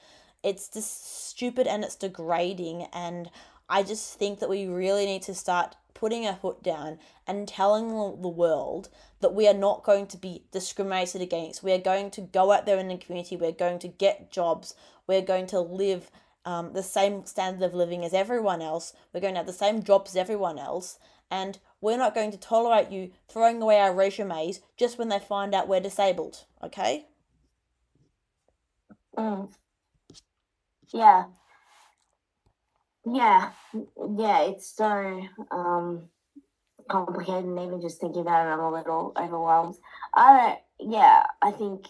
It's 0.44 0.70
just 0.70 1.28
stupid 1.30 1.66
and 1.66 1.84
it's 1.84 1.96
degrading, 1.96 2.88
and 2.94 3.32
I 3.68 3.82
just 3.82 4.20
think 4.20 4.40
that 4.40 4.50
we 4.50 4.68
really 4.68 5.08
need 5.08 5.24
to 5.24 5.34
start 5.34 5.76
putting 5.96 6.28
our 6.28 6.36
foot 6.36 6.62
down 6.62 7.00
and 7.26 7.48
telling 7.48 7.88
the 8.22 8.30
world 8.30 8.88
that 9.20 9.34
we 9.34 9.48
are 9.48 9.54
not 9.54 9.84
going 9.84 10.06
to 10.06 10.18
be 10.18 10.44
discriminated 10.52 11.24
against. 11.24 11.64
We 11.64 11.72
are 11.72 11.80
going 11.80 12.12
to 12.12 12.22
go 12.22 12.52
out 12.52 12.68
there 12.68 12.78
in 12.78 12.88
the 12.88 12.98
community. 12.98 13.36
We're 13.36 13.52
going 13.52 13.80
to 13.80 13.88
get 13.88 14.32
jobs. 14.32 14.76
We're 15.08 15.24
going 15.24 15.48
to 15.48 15.60
live 15.60 16.12
um, 16.48 16.72
the 16.72 16.82
same 16.82 17.26
standard 17.26 17.62
of 17.66 17.74
living 17.74 18.06
as 18.06 18.14
everyone 18.14 18.62
else. 18.62 18.94
We're 19.14 19.20
going 19.20 19.34
to 19.34 19.40
have 19.40 19.48
the 19.48 19.52
same 19.54 19.84
jobs 19.84 20.12
as 20.12 20.16
everyone 20.16 20.58
else. 20.58 20.98
And 21.30 21.60
we're 21.82 21.98
not 21.98 22.16
going 22.16 22.32
to 22.32 22.38
tolerate 22.38 22.90
you 22.90 23.12
throwing 23.28 23.62
away 23.62 23.82
our 23.82 23.94
resumes 23.94 24.62
just 24.78 24.98
when 24.98 25.10
they 25.10 25.20
find 25.20 25.54
out 25.54 25.68
we're 25.68 25.82
disabled. 25.82 26.46
Okay? 26.64 27.08
Mm. 29.18 29.50
Yeah. 30.94 31.26
Yeah. 33.06 33.52
Yeah, 34.16 34.42
it's 34.44 34.74
so 34.74 35.22
um 35.52 36.08
complicated 36.90 37.44
and 37.46 37.60
even 37.60 37.82
just 37.82 38.00
thinking 38.00 38.22
about 38.22 38.48
it 38.48 38.52
I'm 38.52 38.60
a 38.62 38.72
little 38.72 39.12
overwhelmed. 39.18 39.76
I 40.16 40.58
don't 40.80 40.92
yeah, 40.94 41.24
I 41.42 41.52
think 41.52 41.88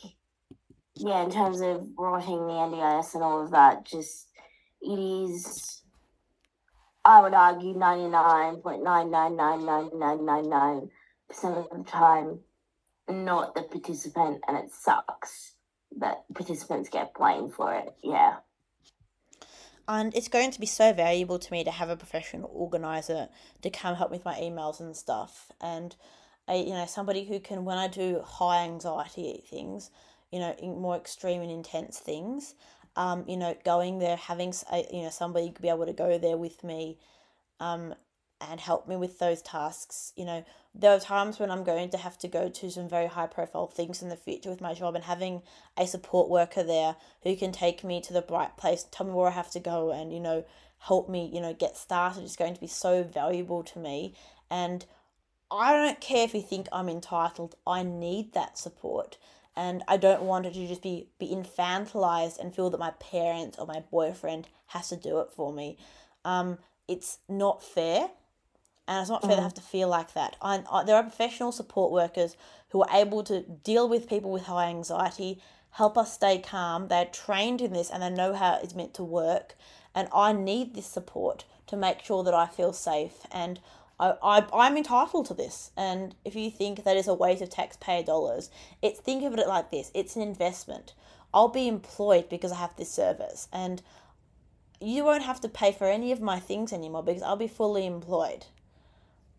yeah, 0.96 1.24
in 1.24 1.30
terms 1.30 1.62
of 1.62 1.88
rotting 1.98 2.48
the 2.48 2.54
NDIS 2.54 3.14
and 3.14 3.24
all 3.24 3.44
of 3.44 3.52
that, 3.52 3.86
just 3.86 4.27
it 4.82 5.00
is 5.00 5.82
I 7.06 7.22
would 7.22 7.34
argue 7.34 7.74
ninety 7.74 8.10
nine 8.10 8.58
point 8.58 8.84
nine 8.84 9.10
nine 9.12 9.36
nine 9.36 9.66
nine 9.66 9.90
nine 9.94 10.26
nine 10.26 10.50
nine 10.50 10.90
percent 11.28 11.58
of 11.58 11.70
the 11.72 11.84
time 11.84 12.40
not 13.10 13.56
the 13.56 13.64
participant 13.64 14.42
and 14.48 14.58
it 14.58 14.72
sucks 14.72 15.54
that 16.00 16.24
participants 16.34 16.90
get 16.90 17.14
blamed 17.14 17.54
for 17.54 17.74
it. 17.74 17.96
Yeah. 18.04 18.36
and 19.88 20.14
it's 20.16 20.28
going 20.28 20.52
to 20.52 20.60
be 20.60 20.66
so 20.66 20.92
valuable 20.94 21.40
to 21.40 21.52
me 21.52 21.64
to 21.64 21.72
have 21.72 21.90
a 21.90 21.96
professional 21.96 22.50
organizer 22.54 23.30
to 23.62 23.70
come 23.70 23.96
help 23.96 24.12
with 24.12 24.26
my 24.26 24.36
emails 24.36 24.80
and 24.82 24.96
stuff 24.96 25.52
and 25.62 25.96
a 26.50 26.62
you 26.62 26.74
know 26.74 26.86
somebody 26.86 27.26
who 27.26 27.40
can 27.40 27.66
when 27.66 27.78
i 27.78 27.88
do 27.88 28.22
high 28.26 28.64
anxiety 28.64 29.44
things 29.50 29.90
you 30.32 30.40
know 30.40 30.56
more 30.62 30.96
extreme 30.96 31.42
and 31.42 31.52
intense 31.52 32.00
things 32.00 32.56
um, 32.98 33.24
you 33.28 33.38
know 33.38 33.56
going 33.64 34.00
there 34.00 34.18
having 34.18 34.54
you 34.92 35.04
know 35.04 35.10
somebody 35.10 35.54
be 35.62 35.70
able 35.70 35.86
to 35.86 35.94
go 35.94 36.18
there 36.18 36.36
with 36.36 36.64
me 36.64 36.98
um, 37.62 37.96
and 38.42 38.60
help 38.60 38.88
me 38.88 38.96
with 38.96 39.20
those 39.20 39.42
tasks. 39.42 40.14
You 40.16 40.26
know, 40.26 40.46
there 40.76 40.92
are 40.92 41.00
times 41.00 41.40
when 41.40 41.50
I'm 41.50 41.64
going 41.64 41.90
to 41.92 41.98
have 41.98 42.18
to 42.20 42.28
go 42.28 42.50
to 42.50 42.70
some 42.70 42.90
very 42.90 43.08
high 43.08 43.28
profile 43.28 43.68
things 43.68 44.02
in 44.02 44.10
the 44.10 44.16
future 44.16 44.50
with 44.50 44.62
my 44.62 44.74
job, 44.74 44.96
and 44.96 45.04
having 45.04 45.42
a 45.78 45.88
support 45.88 46.30
worker 46.30 46.64
there 46.64 46.96
who 47.24 47.36
can 47.36 47.52
take 47.52 47.84
me 47.84 48.02
to 48.02 48.14
the 48.14 48.26
right 48.30 48.56
place, 48.58 48.86
tell 48.92 49.08
me 49.08 49.14
where 49.14 49.28
I 49.28 49.32
have 49.32 49.52
to 49.52 49.60
go, 49.60 49.92
and, 49.92 50.14
you 50.14 50.20
know, 50.20 50.46
help 50.80 51.10
me, 51.10 51.30
you 51.34 51.42
know, 51.42 51.54
get 51.54 51.78
started 51.78 52.24
is 52.24 52.36
going 52.36 52.54
to 52.54 52.62
be 52.62 52.68
so 52.68 53.04
valuable 53.04 53.64
to 53.64 53.80
me. 53.80 54.14
And 54.52 54.86
I 55.50 55.74
don't 55.74 56.00
care 56.00 56.26
if 56.26 56.34
you 56.34 56.42
think 56.42 56.68
I'm 56.72 56.90
entitled, 56.90 57.56
I 57.66 57.82
need 57.84 58.34
that 58.34 58.58
support. 58.58 59.18
And 59.58 59.84
I 59.88 59.98
don't 59.98 60.22
want 60.22 60.46
it 60.46 60.54
to 60.54 60.68
just 60.68 60.84
be, 60.84 61.08
be 61.20 61.30
infantilized 61.30 62.38
and 62.38 62.54
feel 62.54 62.70
that 62.70 62.80
my 62.80 62.92
parents 62.92 63.58
or 63.58 63.66
my 63.66 63.84
boyfriend 63.90 64.48
has 64.68 64.90
to 64.90 64.96
do 64.96 65.20
it 65.20 65.30
for 65.36 65.52
me. 65.52 65.80
Um, 66.24 66.60
it's 66.88 67.18
not 67.28 67.64
fair 67.64 68.08
and 68.88 69.02
it's 69.02 69.10
not 69.10 69.24
fair 69.24 69.32
mm. 69.32 69.38
to 69.38 69.42
have 69.42 69.56
to 69.56 69.62
feel 69.62 69.90
like 69.90 70.14
that. 70.14 70.36
I, 70.44 70.64
I, 70.72 70.84
there 70.84 70.96
are 70.96 71.02
professional 71.02 71.52
support 71.52 71.92
workers 71.92 72.38
who 72.70 72.84
are 72.84 72.96
able 72.96 73.24
to 73.24 73.42
deal 73.42 73.90
with 73.90 74.08
people 74.08 74.32
with 74.32 74.44
high 74.44 74.70
anxiety, 74.70 75.42
help 75.72 75.98
us 75.98 76.14
stay 76.14 76.38
calm. 76.38 76.88
They're 76.88 77.06
trained 77.06 77.60
in 77.60 77.74
this 77.74 77.90
and 77.90 78.04
they 78.04 78.12
know 78.12 78.36
how 78.36 78.60
it's 78.62 78.76
meant 78.76 78.94
to 78.94 79.04
work. 79.04 79.56
And 79.96 80.08
I 80.14 80.34
need 80.34 80.76
this 80.76 80.86
support 80.86 81.46
to 81.66 81.76
make 81.76 82.04
sure 82.04 82.24
that 82.24 82.36
I 82.36 82.46
feel 82.46 82.74
safe. 82.74 83.26
And 83.32 83.60
I, 84.00 84.14
I, 84.22 84.46
I'm 84.54 84.78
entitled 84.78 85.26
to 85.28 85.34
this. 85.34 85.72
And 85.76 86.16
if 86.24 86.36
you 86.36 86.52
think 86.52 86.84
that 86.84 86.98
is 86.98 87.08
a 87.08 87.14
waste 87.14 87.42
of 87.42 87.50
taxpayer 87.50 88.04
dollars, 88.04 88.50
it's 88.82 89.00
think 89.00 89.24
of 89.24 89.34
it 89.34 89.48
like 89.48 89.72
this 89.72 89.92
it's 89.94 90.16
an 90.16 90.22
investment. 90.22 90.94
I'll 91.34 91.50
be 91.50 91.68
employed 91.68 92.30
because 92.30 92.52
I 92.52 92.58
have 92.58 92.76
this 92.78 92.92
service. 92.92 93.48
And 93.52 93.82
you 94.80 95.04
won't 95.04 95.24
have 95.24 95.42
to 95.42 95.50
pay 95.50 95.72
for 95.72 95.88
any 95.88 96.12
of 96.12 96.22
my 96.22 96.40
things 96.40 96.72
anymore 96.72 97.04
because 97.04 97.24
I'll 97.24 97.36
be 97.36 97.48
fully 97.48 97.86
employed 97.86 98.46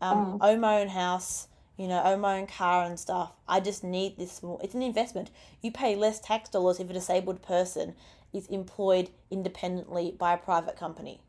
um, 0.00 0.38
mm. 0.38 0.38
own 0.40 0.61
my 0.61 0.80
own 0.80 0.88
house, 0.88 1.48
you 1.76 1.88
know, 1.88 2.02
own 2.02 2.20
my 2.20 2.38
own 2.38 2.46
car 2.46 2.84
and 2.84 2.98
stuff. 2.98 3.32
I 3.46 3.61
just 3.61 3.84
need 3.84 4.16
this 4.16 4.42
more. 4.42 4.61
It's 4.62 4.74
an 4.74 4.82
investment. 4.82 5.30
You 5.62 5.72
pay 5.72 5.96
less 5.96 6.20
tax 6.20 6.48
dollars 6.48 6.80
if 6.80 6.90
a 6.90 6.92
disabled 6.92 7.42
person 7.42 7.94
is 8.32 8.46
employed 8.48 9.11
independently 9.30 10.14
by 10.16 10.34
a 10.34 10.38
private 10.38 10.76
company. 10.76 11.20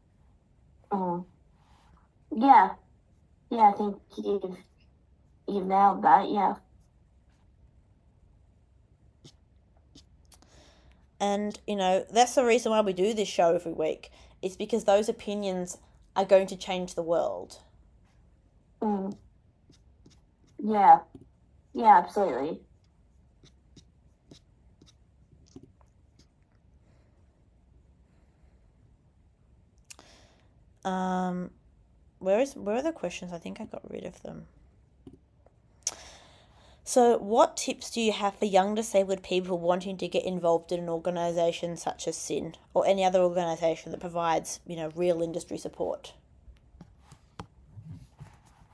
Mm. 0.92 1.26
Yeah, 2.36 2.72
yeah. 3.50 3.72
I 3.74 3.74
think 3.74 3.98
you've 4.18 4.58
you've 5.48 5.66
nailed 5.66 6.04
that. 6.04 6.30
Yeah. 6.30 6.56
And 11.20 11.60
you 11.68 11.76
know 11.76 12.06
that's 12.12 12.36
the 12.36 12.46
reason 12.46 12.72
why 12.72 12.82
we 12.82 12.94
do 12.94 13.14
this 13.14 13.28
show 13.28 13.56
every 13.56 13.74
week. 13.74 14.12
It's 14.42 14.56
because 14.56 14.86
those 14.86 15.10
opinions 15.10 15.78
are 16.16 16.26
going 16.26 16.48
to 16.48 16.56
change 16.58 16.96
the 16.96 17.04
world. 17.04 17.60
Mm. 18.82 19.16
Yeah. 20.60 21.00
Yeah, 21.74 21.98
absolutely. 21.98 22.62
Um, 30.86 31.52
where 32.20 32.40
is 32.40 32.56
where 32.56 32.78
are 32.78 32.82
the 32.82 32.92
questions? 32.92 33.34
I 33.34 33.38
think 33.38 33.60
I 33.60 33.66
got 33.66 33.90
rid 33.90 34.06
of 34.06 34.22
them. 34.22 34.46
So, 36.84 37.20
what 37.20 37.56
tips 37.56 37.92
do 37.92 38.02
you 38.02 38.12
have 38.12 38.36
for 38.36 38.46
young 38.46 38.74
disabled 38.74 39.22
people 39.22 39.60
wanting 39.60 39.96
to 39.98 40.08
get 40.08 40.26
involved 40.26 40.72
in 40.72 40.80
an 40.80 40.90
organisation 40.90 41.78
such 41.78 42.08
as 42.08 42.18
SYN 42.18 42.56
or 42.74 42.88
any 42.88 43.06
other 43.06 43.20
organisation 43.20 43.92
that 43.92 44.02
provides, 44.02 44.60
you 44.66 44.76
know, 44.76 44.92
real 44.96 45.22
industry 45.22 45.60
support? 45.60 46.14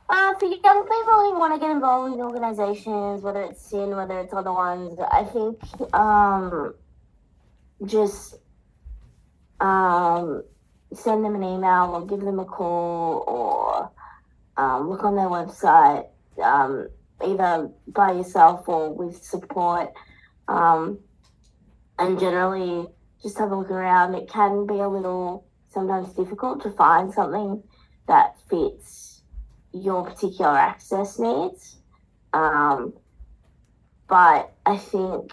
Uh, 0.08 0.34
for 0.36 0.46
young 0.46 0.84
people 0.84 1.14
who 1.14 1.38
want 1.38 1.54
to 1.56 1.60
get 1.60 1.72
involved 1.72 2.14
in 2.14 2.22
organizations, 2.22 3.22
whether 3.22 3.42
it's 3.42 3.70
SYN, 3.70 3.90
whether 3.90 4.18
it's 4.22 4.34
other 4.34 4.54
ones, 4.54 4.98
I 5.12 5.26
think 5.26 5.60
um, 5.94 6.74
just 7.86 8.36
um, 9.60 10.44
send 10.98 11.24
them 11.24 11.36
an 11.36 11.44
email 11.44 11.92
or 11.94 12.06
give 12.06 12.22
them 12.22 12.40
a 12.40 12.46
call 12.46 13.24
or 13.28 13.92
um, 14.58 14.90
look 14.90 15.04
on 15.04 15.16
their 15.16 15.28
website, 15.28 16.08
um, 16.44 16.90
either 17.26 17.70
by 17.88 18.12
yourself 18.12 18.68
or 18.68 18.94
with 18.94 19.24
support. 19.24 19.94
Um, 20.48 21.00
and 21.98 22.20
generally, 22.20 22.88
just 23.22 23.38
have 23.38 23.52
a 23.52 23.56
look 23.56 23.72
around. 23.72 24.16
It 24.16 24.30
can 24.30 24.66
be 24.66 24.76
a 24.76 24.88
little 24.88 25.46
sometimes 25.74 26.14
difficult 26.14 26.62
to 26.64 26.72
find 26.72 27.14
something 27.14 27.64
that 28.08 28.36
fits 28.50 29.22
your 29.74 30.06
particular 30.06 30.58
access 30.58 31.20
needs. 31.20 31.78
Um, 32.34 32.94
but 34.08 34.54
I 34.66 34.78
think 34.78 35.32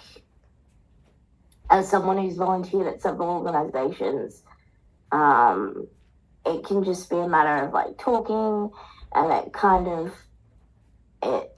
as 1.71 1.89
someone 1.89 2.19
who's 2.19 2.37
volunteered 2.37 2.87
at 2.87 3.03
several 3.03 3.31
organizations, 3.31 4.43
um, 5.13 5.87
it 6.45 6.65
can 6.65 6.85
just 6.85 7.09
be 7.09 7.17
a 7.17 7.29
matter 7.29 7.67
of 7.67 7.73
like 7.73 7.99
talking 7.99 8.71
and 9.15 9.33
it 9.33 9.53
kind 9.53 9.87
of 9.87 10.13
it 11.23 11.53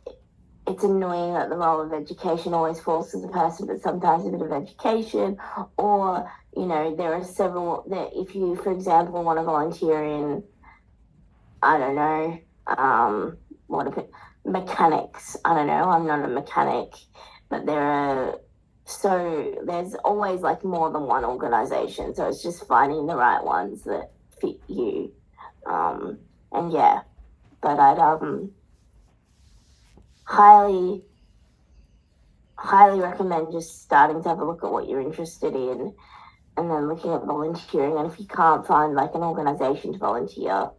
it's 0.66 0.82
annoying 0.82 1.34
that 1.34 1.50
the 1.50 1.56
role 1.56 1.80
of 1.80 1.92
education 1.92 2.54
always 2.54 2.80
falls 2.80 3.10
to 3.10 3.20
the 3.20 3.28
person, 3.28 3.66
but 3.66 3.82
sometimes 3.82 4.26
a 4.26 4.30
bit 4.30 4.40
of 4.40 4.50
education, 4.50 5.36
or 5.76 6.30
you 6.56 6.66
know, 6.66 6.94
there 6.96 7.12
are 7.12 7.24
several 7.24 7.84
that 7.90 8.10
if 8.18 8.34
you, 8.34 8.56
for 8.56 8.72
example, 8.72 9.22
want 9.22 9.38
to 9.38 9.42
volunteer 9.42 10.02
in, 10.02 10.42
I 11.62 11.78
don't 11.78 11.96
know, 11.96 12.38
um, 12.66 13.36
what 13.66 13.98
it, 13.98 14.10
mechanics. 14.44 15.36
I 15.44 15.54
don't 15.54 15.66
know. 15.66 15.90
I'm 15.90 16.06
not 16.06 16.24
a 16.24 16.28
mechanic, 16.28 16.94
but 17.50 17.66
there 17.66 17.80
are 17.80 18.40
so 18.86 19.62
there's 19.64 19.94
always 19.96 20.40
like 20.40 20.62
more 20.64 20.90
than 20.90 21.02
one 21.02 21.24
organization. 21.24 22.14
So 22.14 22.28
it's 22.28 22.42
just 22.42 22.66
finding 22.66 23.06
the 23.06 23.16
right 23.16 23.42
ones 23.42 23.82
that 23.84 24.10
fit 24.40 24.60
you. 24.68 25.12
Um, 25.66 26.18
and 26.52 26.72
yeah, 26.72 27.00
but 27.62 27.78
I'd 27.80 27.98
um 27.98 28.52
highly 30.24 31.02
highly 32.56 33.00
recommend 33.00 33.52
just 33.52 33.82
starting 33.82 34.22
to 34.22 34.28
have 34.28 34.38
a 34.38 34.44
look 34.44 34.62
at 34.64 34.70
what 34.70 34.88
you're 34.88 35.00
interested 35.00 35.54
in 35.54 35.94
and 36.56 36.70
then 36.70 36.88
looking 36.88 37.12
at 37.12 37.24
volunteering 37.24 37.96
and 37.98 38.10
if 38.10 38.18
you 38.18 38.26
can't 38.26 38.66
find 38.66 38.94
like 38.94 39.14
an 39.14 39.22
organization 39.22 39.92
to 39.92 39.98
volunteer 39.98 40.70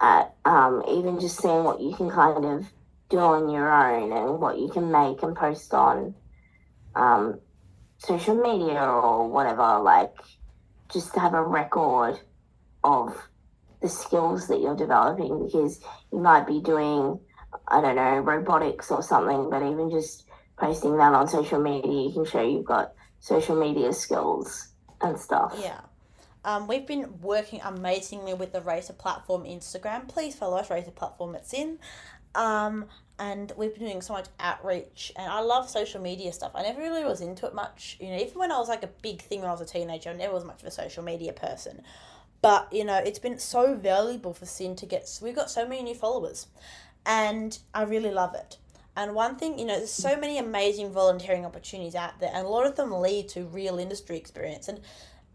at 0.00 0.32
um, 0.44 0.82
even 0.88 1.20
just 1.20 1.38
seeing 1.38 1.64
what 1.64 1.80
you 1.80 1.94
can 1.94 2.08
kind 2.08 2.44
of 2.44 2.66
do 3.10 3.18
on 3.18 3.50
your 3.50 3.70
own 3.70 4.12
and 4.12 4.40
what 4.40 4.58
you 4.58 4.68
can 4.68 4.90
make 4.90 5.22
and 5.22 5.36
post 5.36 5.74
on 5.74 6.14
um, 6.94 7.40
social 7.98 8.34
media 8.34 8.82
or 8.82 9.28
whatever, 9.28 9.78
like 9.78 10.12
just 10.92 11.14
to 11.14 11.20
have 11.20 11.34
a 11.34 11.42
record 11.42 12.18
of 12.82 13.16
the 13.82 13.88
skills 13.88 14.48
that 14.48 14.60
you're 14.60 14.76
developing 14.76 15.44
because 15.44 15.80
you 16.12 16.18
might 16.18 16.46
be 16.46 16.60
doing, 16.60 17.18
I 17.68 17.80
don't 17.80 17.96
know, 17.96 18.18
robotics 18.18 18.90
or 18.90 19.02
something, 19.02 19.50
but 19.50 19.62
even 19.62 19.90
just 19.90 20.26
posting 20.58 20.96
that 20.96 21.14
on 21.14 21.28
social 21.28 21.60
media, 21.60 22.08
you 22.08 22.12
can 22.12 22.24
show 22.24 22.42
you've 22.42 22.64
got 22.64 22.92
social 23.20 23.58
media 23.58 23.92
skills 23.92 24.68
and 25.00 25.18
stuff. 25.18 25.54
Yeah. 25.60 25.80
Um, 26.44 26.66
we've 26.66 26.86
been 26.86 27.20
working 27.20 27.60
amazingly 27.62 28.34
with 28.34 28.52
the 28.52 28.62
Raise 28.62 28.86
the 28.86 28.94
Platform 28.94 29.44
Instagram. 29.44 30.08
Please 30.08 30.34
follow 30.34 30.56
us, 30.56 30.70
Raise 30.70 30.86
the 30.86 30.90
Platform 30.90 31.34
it's 31.34 31.52
in. 31.52 31.78
Um, 32.34 32.86
and 33.20 33.52
we've 33.54 33.74
been 33.74 33.84
doing 33.84 34.00
so 34.00 34.14
much 34.14 34.26
outreach, 34.40 35.12
and 35.14 35.30
I 35.30 35.40
love 35.40 35.68
social 35.68 36.00
media 36.00 36.32
stuff. 36.32 36.52
I 36.54 36.62
never 36.62 36.80
really 36.80 37.04
was 37.04 37.20
into 37.20 37.46
it 37.46 37.54
much, 37.54 37.98
you 38.00 38.08
know. 38.08 38.16
Even 38.16 38.38
when 38.38 38.50
I 38.50 38.58
was 38.58 38.68
like 38.68 38.82
a 38.82 38.90
big 39.02 39.20
thing 39.20 39.40
when 39.40 39.50
I 39.50 39.52
was 39.52 39.60
a 39.60 39.66
teenager, 39.66 40.08
I 40.08 40.14
never 40.14 40.32
was 40.32 40.44
much 40.44 40.62
of 40.62 40.66
a 40.66 40.70
social 40.70 41.04
media 41.04 41.34
person. 41.34 41.82
But 42.40 42.72
you 42.72 42.82
know, 42.82 42.96
it's 42.96 43.18
been 43.18 43.38
so 43.38 43.74
valuable 43.74 44.32
for 44.32 44.46
SYN 44.46 44.74
to 44.76 44.86
get. 44.86 45.20
We've 45.22 45.36
got 45.36 45.50
so 45.50 45.68
many 45.68 45.82
new 45.82 45.94
followers, 45.94 46.46
and 47.04 47.56
I 47.74 47.82
really 47.82 48.10
love 48.10 48.34
it. 48.34 48.56
And 48.96 49.14
one 49.14 49.36
thing, 49.36 49.58
you 49.58 49.66
know, 49.66 49.76
there's 49.76 49.92
so 49.92 50.16
many 50.16 50.38
amazing 50.38 50.90
volunteering 50.90 51.44
opportunities 51.44 51.94
out 51.94 52.18
there, 52.20 52.30
and 52.32 52.46
a 52.46 52.50
lot 52.50 52.66
of 52.66 52.76
them 52.76 52.90
lead 52.90 53.28
to 53.30 53.44
real 53.44 53.78
industry 53.78 54.16
experience. 54.16 54.66
And 54.66 54.80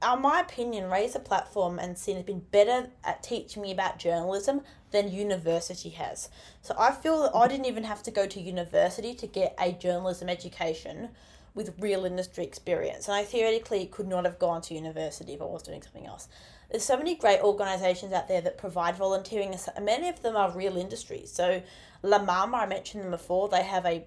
in 0.04 0.22
my 0.22 0.40
opinion, 0.40 0.90
Raise 0.90 1.14
the 1.14 1.20
Platform 1.20 1.78
and 1.78 1.98
SYN 1.98 2.16
has 2.16 2.26
been 2.26 2.46
better 2.52 2.90
at 3.04 3.22
teaching 3.22 3.62
me 3.62 3.72
about 3.72 4.00
journalism 4.00 4.62
than 4.96 5.12
university 5.12 5.90
has. 5.90 6.30
So 6.62 6.76
I 6.78 6.92
feel 6.92 7.24
that 7.24 7.36
I 7.36 7.48
didn't 7.48 7.68
even 7.68 7.84
have 7.84 8.02
to 8.04 8.12
go 8.12 8.26
to 8.26 8.40
university 8.40 9.14
to 9.16 9.28
get 9.28 9.56
a 9.60 9.72
journalism 9.72 10.30
education, 10.30 11.10
with 11.56 11.74
real 11.80 12.06
industry 12.06 12.44
experience. 12.44 13.08
And 13.08 13.16
I 13.16 13.24
theoretically 13.24 13.86
could 13.88 14.08
not 14.08 14.26
have 14.26 14.38
gone 14.38 14.62
to 14.64 14.76
university 14.76 15.34
if 15.34 15.42
I 15.42 15.46
was 15.46 15.64
doing 15.64 15.82
something 15.82 16.06
else. 16.06 16.28
There's 16.70 16.84
so 16.84 16.98
many 16.98 17.16
great 17.16 17.40
organisations 17.42 18.12
out 18.12 18.28
there 18.28 18.42
that 18.42 18.58
provide 18.58 18.96
volunteering, 18.96 19.56
many 19.82 20.10
of 20.10 20.22
them 20.22 20.36
are 20.36 20.52
real 20.52 20.76
industries. 20.78 21.32
So, 21.32 21.62
La 22.04 22.20
Mama, 22.20 22.58
I 22.58 22.66
mentioned 22.66 23.04
them 23.04 23.12
before, 23.12 23.48
they 23.48 23.64
have 23.64 23.86
a 23.86 24.04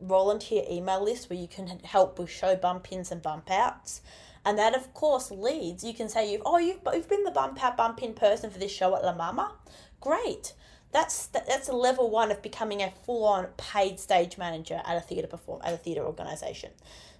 volunteer 0.00 0.64
email 0.68 1.02
list 1.04 1.30
where 1.30 1.38
you 1.38 1.46
can 1.46 1.68
help 1.84 2.18
with 2.18 2.30
show 2.30 2.56
bump 2.56 2.90
ins 2.90 3.12
and 3.12 3.22
bump 3.22 3.50
outs. 3.50 4.00
And 4.44 4.58
that, 4.58 4.74
of 4.74 4.92
course, 4.94 5.30
leads. 5.30 5.84
You 5.84 5.92
can 5.92 6.08
say, 6.08 6.32
you've, 6.32 6.42
oh, 6.46 6.58
you've, 6.58 6.80
you've 6.92 7.08
been 7.08 7.24
the 7.24 7.30
bump 7.30 7.62
out, 7.62 7.76
bump 7.76 8.02
in 8.02 8.14
person 8.14 8.50
for 8.50 8.58
this 8.58 8.72
show 8.72 8.96
at 8.96 9.04
La 9.04 9.14
Mama. 9.14 9.52
Great. 10.00 10.54
That's 10.92 11.26
that's 11.26 11.68
a 11.68 11.72
level 11.72 12.10
one 12.10 12.30
of 12.30 12.42
becoming 12.42 12.82
a 12.82 12.90
full 13.04 13.24
on 13.24 13.46
paid 13.56 14.00
stage 14.00 14.36
manager 14.38 14.80
at 14.84 14.96
a 14.96 15.00
theatre 15.00 15.28
perform 15.28 15.60
at 15.64 15.72
a 15.72 15.76
theatre 15.76 16.04
organisation. 16.04 16.70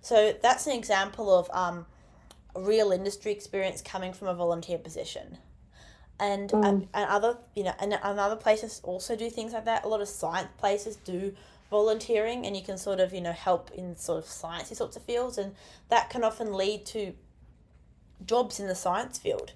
So 0.01 0.35
that's 0.43 0.67
an 0.67 0.73
example 0.73 1.33
of 1.33 1.49
um, 1.53 1.87
real 2.57 2.91
industry 2.91 3.33
experience 3.33 3.81
coming 3.81 4.13
from 4.13 4.29
a 4.29 4.35
volunteer 4.35 4.79
position. 4.79 5.39
And, 6.19 6.51
mm. 6.51 6.69
and, 6.69 6.89
and 6.93 7.09
other 7.09 7.39
you 7.55 7.63
know 7.63 7.73
and, 7.79 7.95
and 7.95 8.21
other 8.21 8.37
places 8.37 8.81
also 8.83 9.15
do 9.15 9.31
things 9.31 9.53
like 9.53 9.67
that. 9.67 9.85
A 9.85 9.89
lot 9.89 10.01
of 10.01 10.09
science 10.09 10.49
places 10.59 10.97
do 10.97 11.35
volunteering 11.71 12.45
and 12.45 12.57
you 12.57 12.63
can 12.63 12.77
sort 12.77 12.99
of 12.99 13.15
you 13.15 13.21
know 13.21 13.33
help 13.33 13.71
in 13.71 13.97
sort 13.97 14.19
of 14.19 14.25
sciencey 14.29 14.75
sorts 14.75 14.97
of 14.97 15.03
fields 15.03 15.39
and 15.39 15.55
that 15.89 16.11
can 16.11 16.25
often 16.25 16.53
lead 16.53 16.85
to 16.85 17.15
jobs 18.27 18.59
in 18.59 18.67
the 18.67 18.75
science 18.75 19.19
field 19.19 19.53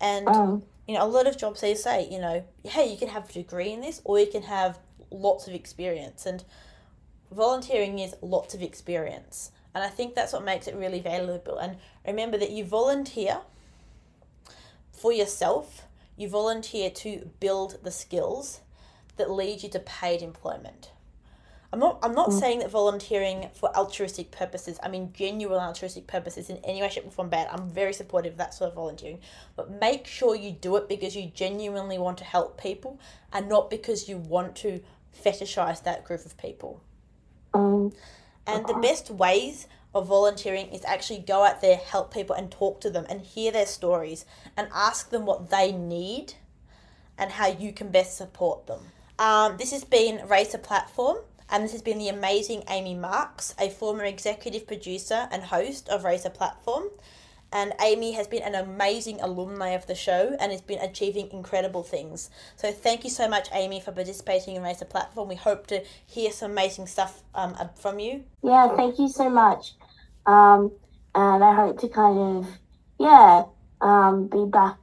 and 0.00 0.28
um, 0.28 0.62
you 0.88 0.94
know 0.94 1.04
a 1.04 1.06
lot 1.06 1.28
of 1.28 1.36
jobs 1.36 1.60
they 1.60 1.74
say 1.74 2.08
you 2.10 2.18
know 2.18 2.42
hey 2.64 2.90
you 2.90 2.96
can 2.96 3.08
have 3.08 3.28
a 3.28 3.32
degree 3.32 3.70
in 3.72 3.80
this 3.82 4.00
or 4.04 4.18
you 4.18 4.26
can 4.26 4.42
have 4.42 4.78
lots 5.10 5.46
of 5.46 5.54
experience. 5.54 6.26
And 6.26 6.44
volunteering 7.30 7.98
is 7.98 8.14
lots 8.22 8.54
of 8.54 8.62
experience. 8.62 9.52
And 9.74 9.84
i 9.84 9.88
think 9.88 10.14
that's 10.14 10.32
what 10.32 10.44
makes 10.44 10.66
it 10.66 10.74
really 10.74 11.00
valuable. 11.00 11.58
And 11.58 11.76
remember 12.06 12.38
that 12.38 12.50
you 12.50 12.64
volunteer 12.64 13.40
for 14.92 15.12
yourself. 15.12 15.84
You 16.16 16.28
volunteer 16.28 16.90
to 16.90 17.30
build 17.38 17.78
the 17.84 17.92
skills 17.92 18.60
that 19.16 19.30
lead 19.30 19.62
you 19.62 19.68
to 19.70 19.78
paid 19.78 20.20
employment 20.20 20.90
I'm 21.72 21.80
not 21.80 21.98
I'm 22.02 22.14
not 22.14 22.30
mm. 22.30 22.40
saying 22.40 22.60
that 22.60 22.70
volunteering 22.70 23.50
for 23.54 23.74
altruistic 23.76 24.30
purposes, 24.30 24.78
I 24.82 24.88
mean 24.88 25.12
genuine 25.12 25.60
altruistic 25.60 26.06
purposes 26.06 26.48
in 26.48 26.56
any 26.64 26.80
way, 26.80 26.88
shape 26.88 27.06
or 27.06 27.10
form 27.10 27.28
bad. 27.28 27.48
I'm 27.50 27.68
very 27.68 27.92
supportive 27.92 28.32
of 28.32 28.38
that 28.38 28.54
sort 28.54 28.68
of 28.68 28.74
volunteering. 28.74 29.18
But 29.54 29.78
make 29.80 30.06
sure 30.06 30.34
you 30.34 30.52
do 30.52 30.76
it 30.76 30.88
because 30.88 31.14
you 31.14 31.30
genuinely 31.34 31.98
want 31.98 32.18
to 32.18 32.24
help 32.24 32.60
people 32.60 32.98
and 33.32 33.48
not 33.48 33.68
because 33.68 34.08
you 34.08 34.16
want 34.16 34.56
to 34.56 34.80
fetishize 35.24 35.82
that 35.84 36.04
group 36.04 36.24
of 36.24 36.36
people. 36.38 36.80
Um, 37.52 37.92
and 38.46 38.66
the 38.66 38.74
best 38.74 39.10
ways 39.10 39.66
of 39.94 40.06
volunteering 40.06 40.68
is 40.68 40.84
actually 40.84 41.18
go 41.18 41.44
out 41.44 41.60
there, 41.60 41.76
help 41.76 42.12
people 42.12 42.34
and 42.34 42.50
talk 42.50 42.80
to 42.80 42.90
them 42.90 43.04
and 43.08 43.20
hear 43.20 43.52
their 43.52 43.66
stories 43.66 44.24
and 44.56 44.68
ask 44.74 45.10
them 45.10 45.26
what 45.26 45.50
they 45.50 45.72
need 45.72 46.34
and 47.18 47.32
how 47.32 47.48
you 47.48 47.72
can 47.72 47.90
best 47.90 48.16
support 48.16 48.66
them. 48.66 48.80
Um, 49.18 49.56
this 49.56 49.72
has 49.72 49.84
been 49.84 50.26
Raise 50.28 50.52
the 50.52 50.58
Platform. 50.58 51.18
And 51.50 51.64
this 51.64 51.72
has 51.72 51.82
been 51.82 51.98
the 51.98 52.08
amazing 52.08 52.64
Amy 52.68 52.94
Marks, 52.94 53.54
a 53.58 53.70
former 53.70 54.04
executive 54.04 54.66
producer 54.66 55.28
and 55.30 55.44
host 55.44 55.88
of 55.88 56.04
a 56.04 56.30
Platform. 56.30 56.90
And 57.50 57.72
Amy 57.80 58.12
has 58.12 58.28
been 58.28 58.42
an 58.42 58.54
amazing 58.54 59.22
alumni 59.22 59.70
of 59.70 59.86
the 59.86 59.94
show 59.94 60.36
and 60.38 60.52
has 60.52 60.60
been 60.60 60.78
achieving 60.80 61.30
incredible 61.32 61.82
things. 61.82 62.28
So 62.56 62.70
thank 62.70 63.04
you 63.04 63.10
so 63.10 63.26
much, 63.26 63.48
Amy, 63.52 63.80
for 63.80 63.92
participating 63.92 64.56
in 64.56 64.64
a 64.64 64.74
Platform. 64.84 65.30
We 65.30 65.36
hope 65.36 65.66
to 65.68 65.82
hear 66.06 66.30
some 66.30 66.50
amazing 66.50 66.86
stuff 66.86 67.22
um, 67.34 67.56
from 67.76 67.98
you. 67.98 68.24
Yeah, 68.42 68.76
thank 68.76 68.98
you 68.98 69.08
so 69.08 69.30
much. 69.30 69.72
Um, 70.26 70.72
and 71.14 71.42
I 71.42 71.54
hope 71.54 71.80
to 71.80 71.88
kind 71.88 72.18
of, 72.18 72.48
yeah, 72.98 73.44
um, 73.80 74.26
be 74.26 74.44
back 74.44 74.76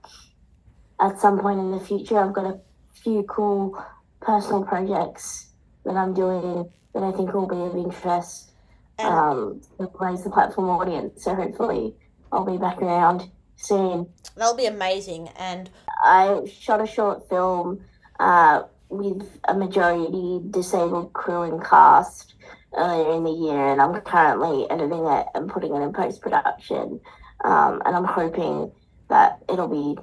at 1.00 1.20
some 1.20 1.40
point 1.40 1.60
in 1.60 1.70
the 1.70 1.80
future. 1.80 2.18
I've 2.18 2.34
got 2.34 2.46
a 2.46 2.60
few 2.96 3.22
cool 3.24 3.80
personal 4.22 4.64
projects 4.64 5.45
that 5.86 5.96
I'm 5.96 6.14
doing 6.14 6.70
that 6.94 7.04
I 7.04 7.12
think 7.12 7.34
will 7.34 7.48
be 7.48 7.56
of 7.56 7.76
interest 7.76 8.52
um, 9.00 9.62
to 9.78 9.90
raise 10.00 10.24
the 10.24 10.30
platform 10.30 10.70
audience. 10.70 11.24
So 11.24 11.36
hopefully 11.36 11.94
I'll 12.32 12.46
be 12.46 12.58
back 12.58 12.82
around 12.82 13.30
soon. 13.58 14.08
That'll 14.36 14.56
be 14.56 14.66
amazing. 14.66 15.30
And 15.38 15.70
I 16.04 16.42
shot 16.60 16.82
a 16.82 16.88
short 16.88 17.28
film 17.30 17.82
uh, 18.20 18.64
with 18.90 19.40
a 19.48 19.54
majority 19.54 20.42
disabled 20.50 21.14
crew 21.14 21.44
and 21.44 21.64
cast 21.64 22.36
earlier 22.78 23.16
in 23.16 23.24
the 23.24 23.32
year, 23.32 23.72
and 23.72 23.82
I'm 23.82 24.00
currently 24.02 24.70
editing 24.70 25.06
it 25.06 25.28
and 25.34 25.50
putting 25.50 25.76
it 25.76 25.80
in 25.80 25.94
post 25.94 26.22
production. 26.22 27.00
Um, 27.44 27.82
and 27.86 27.96
I'm 27.96 28.06
hoping 28.06 28.72
that 29.10 29.40
it'll 29.50 29.68
be 29.68 30.02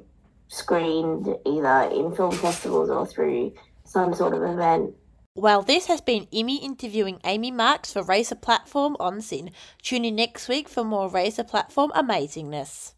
screened 0.49 1.28
either 1.47 1.91
in 1.93 2.14
film 2.14 2.33
festivals 2.33 2.91
or 2.91 3.07
through 3.07 3.55
some 3.85 4.14
sort 4.14 4.35
of 4.35 4.43
event 4.43 4.95
well, 5.35 5.62
this 5.62 5.87
has 5.87 6.03
been 6.03 6.26
Imi 6.26 6.62
interviewing 6.62 7.18
Amy 7.24 7.51
Marks 7.51 7.91
for 7.93 8.03
a 8.30 8.37
Platform 8.37 8.97
on 9.01 9.22
SYN. 9.22 9.51
Tune 9.80 10.05
in 10.05 10.16
next 10.16 10.47
week 10.47 10.68
for 10.68 10.85
more 10.85 11.09
a 11.39 11.45
Platform 11.45 11.91
amazingness. 11.97 12.93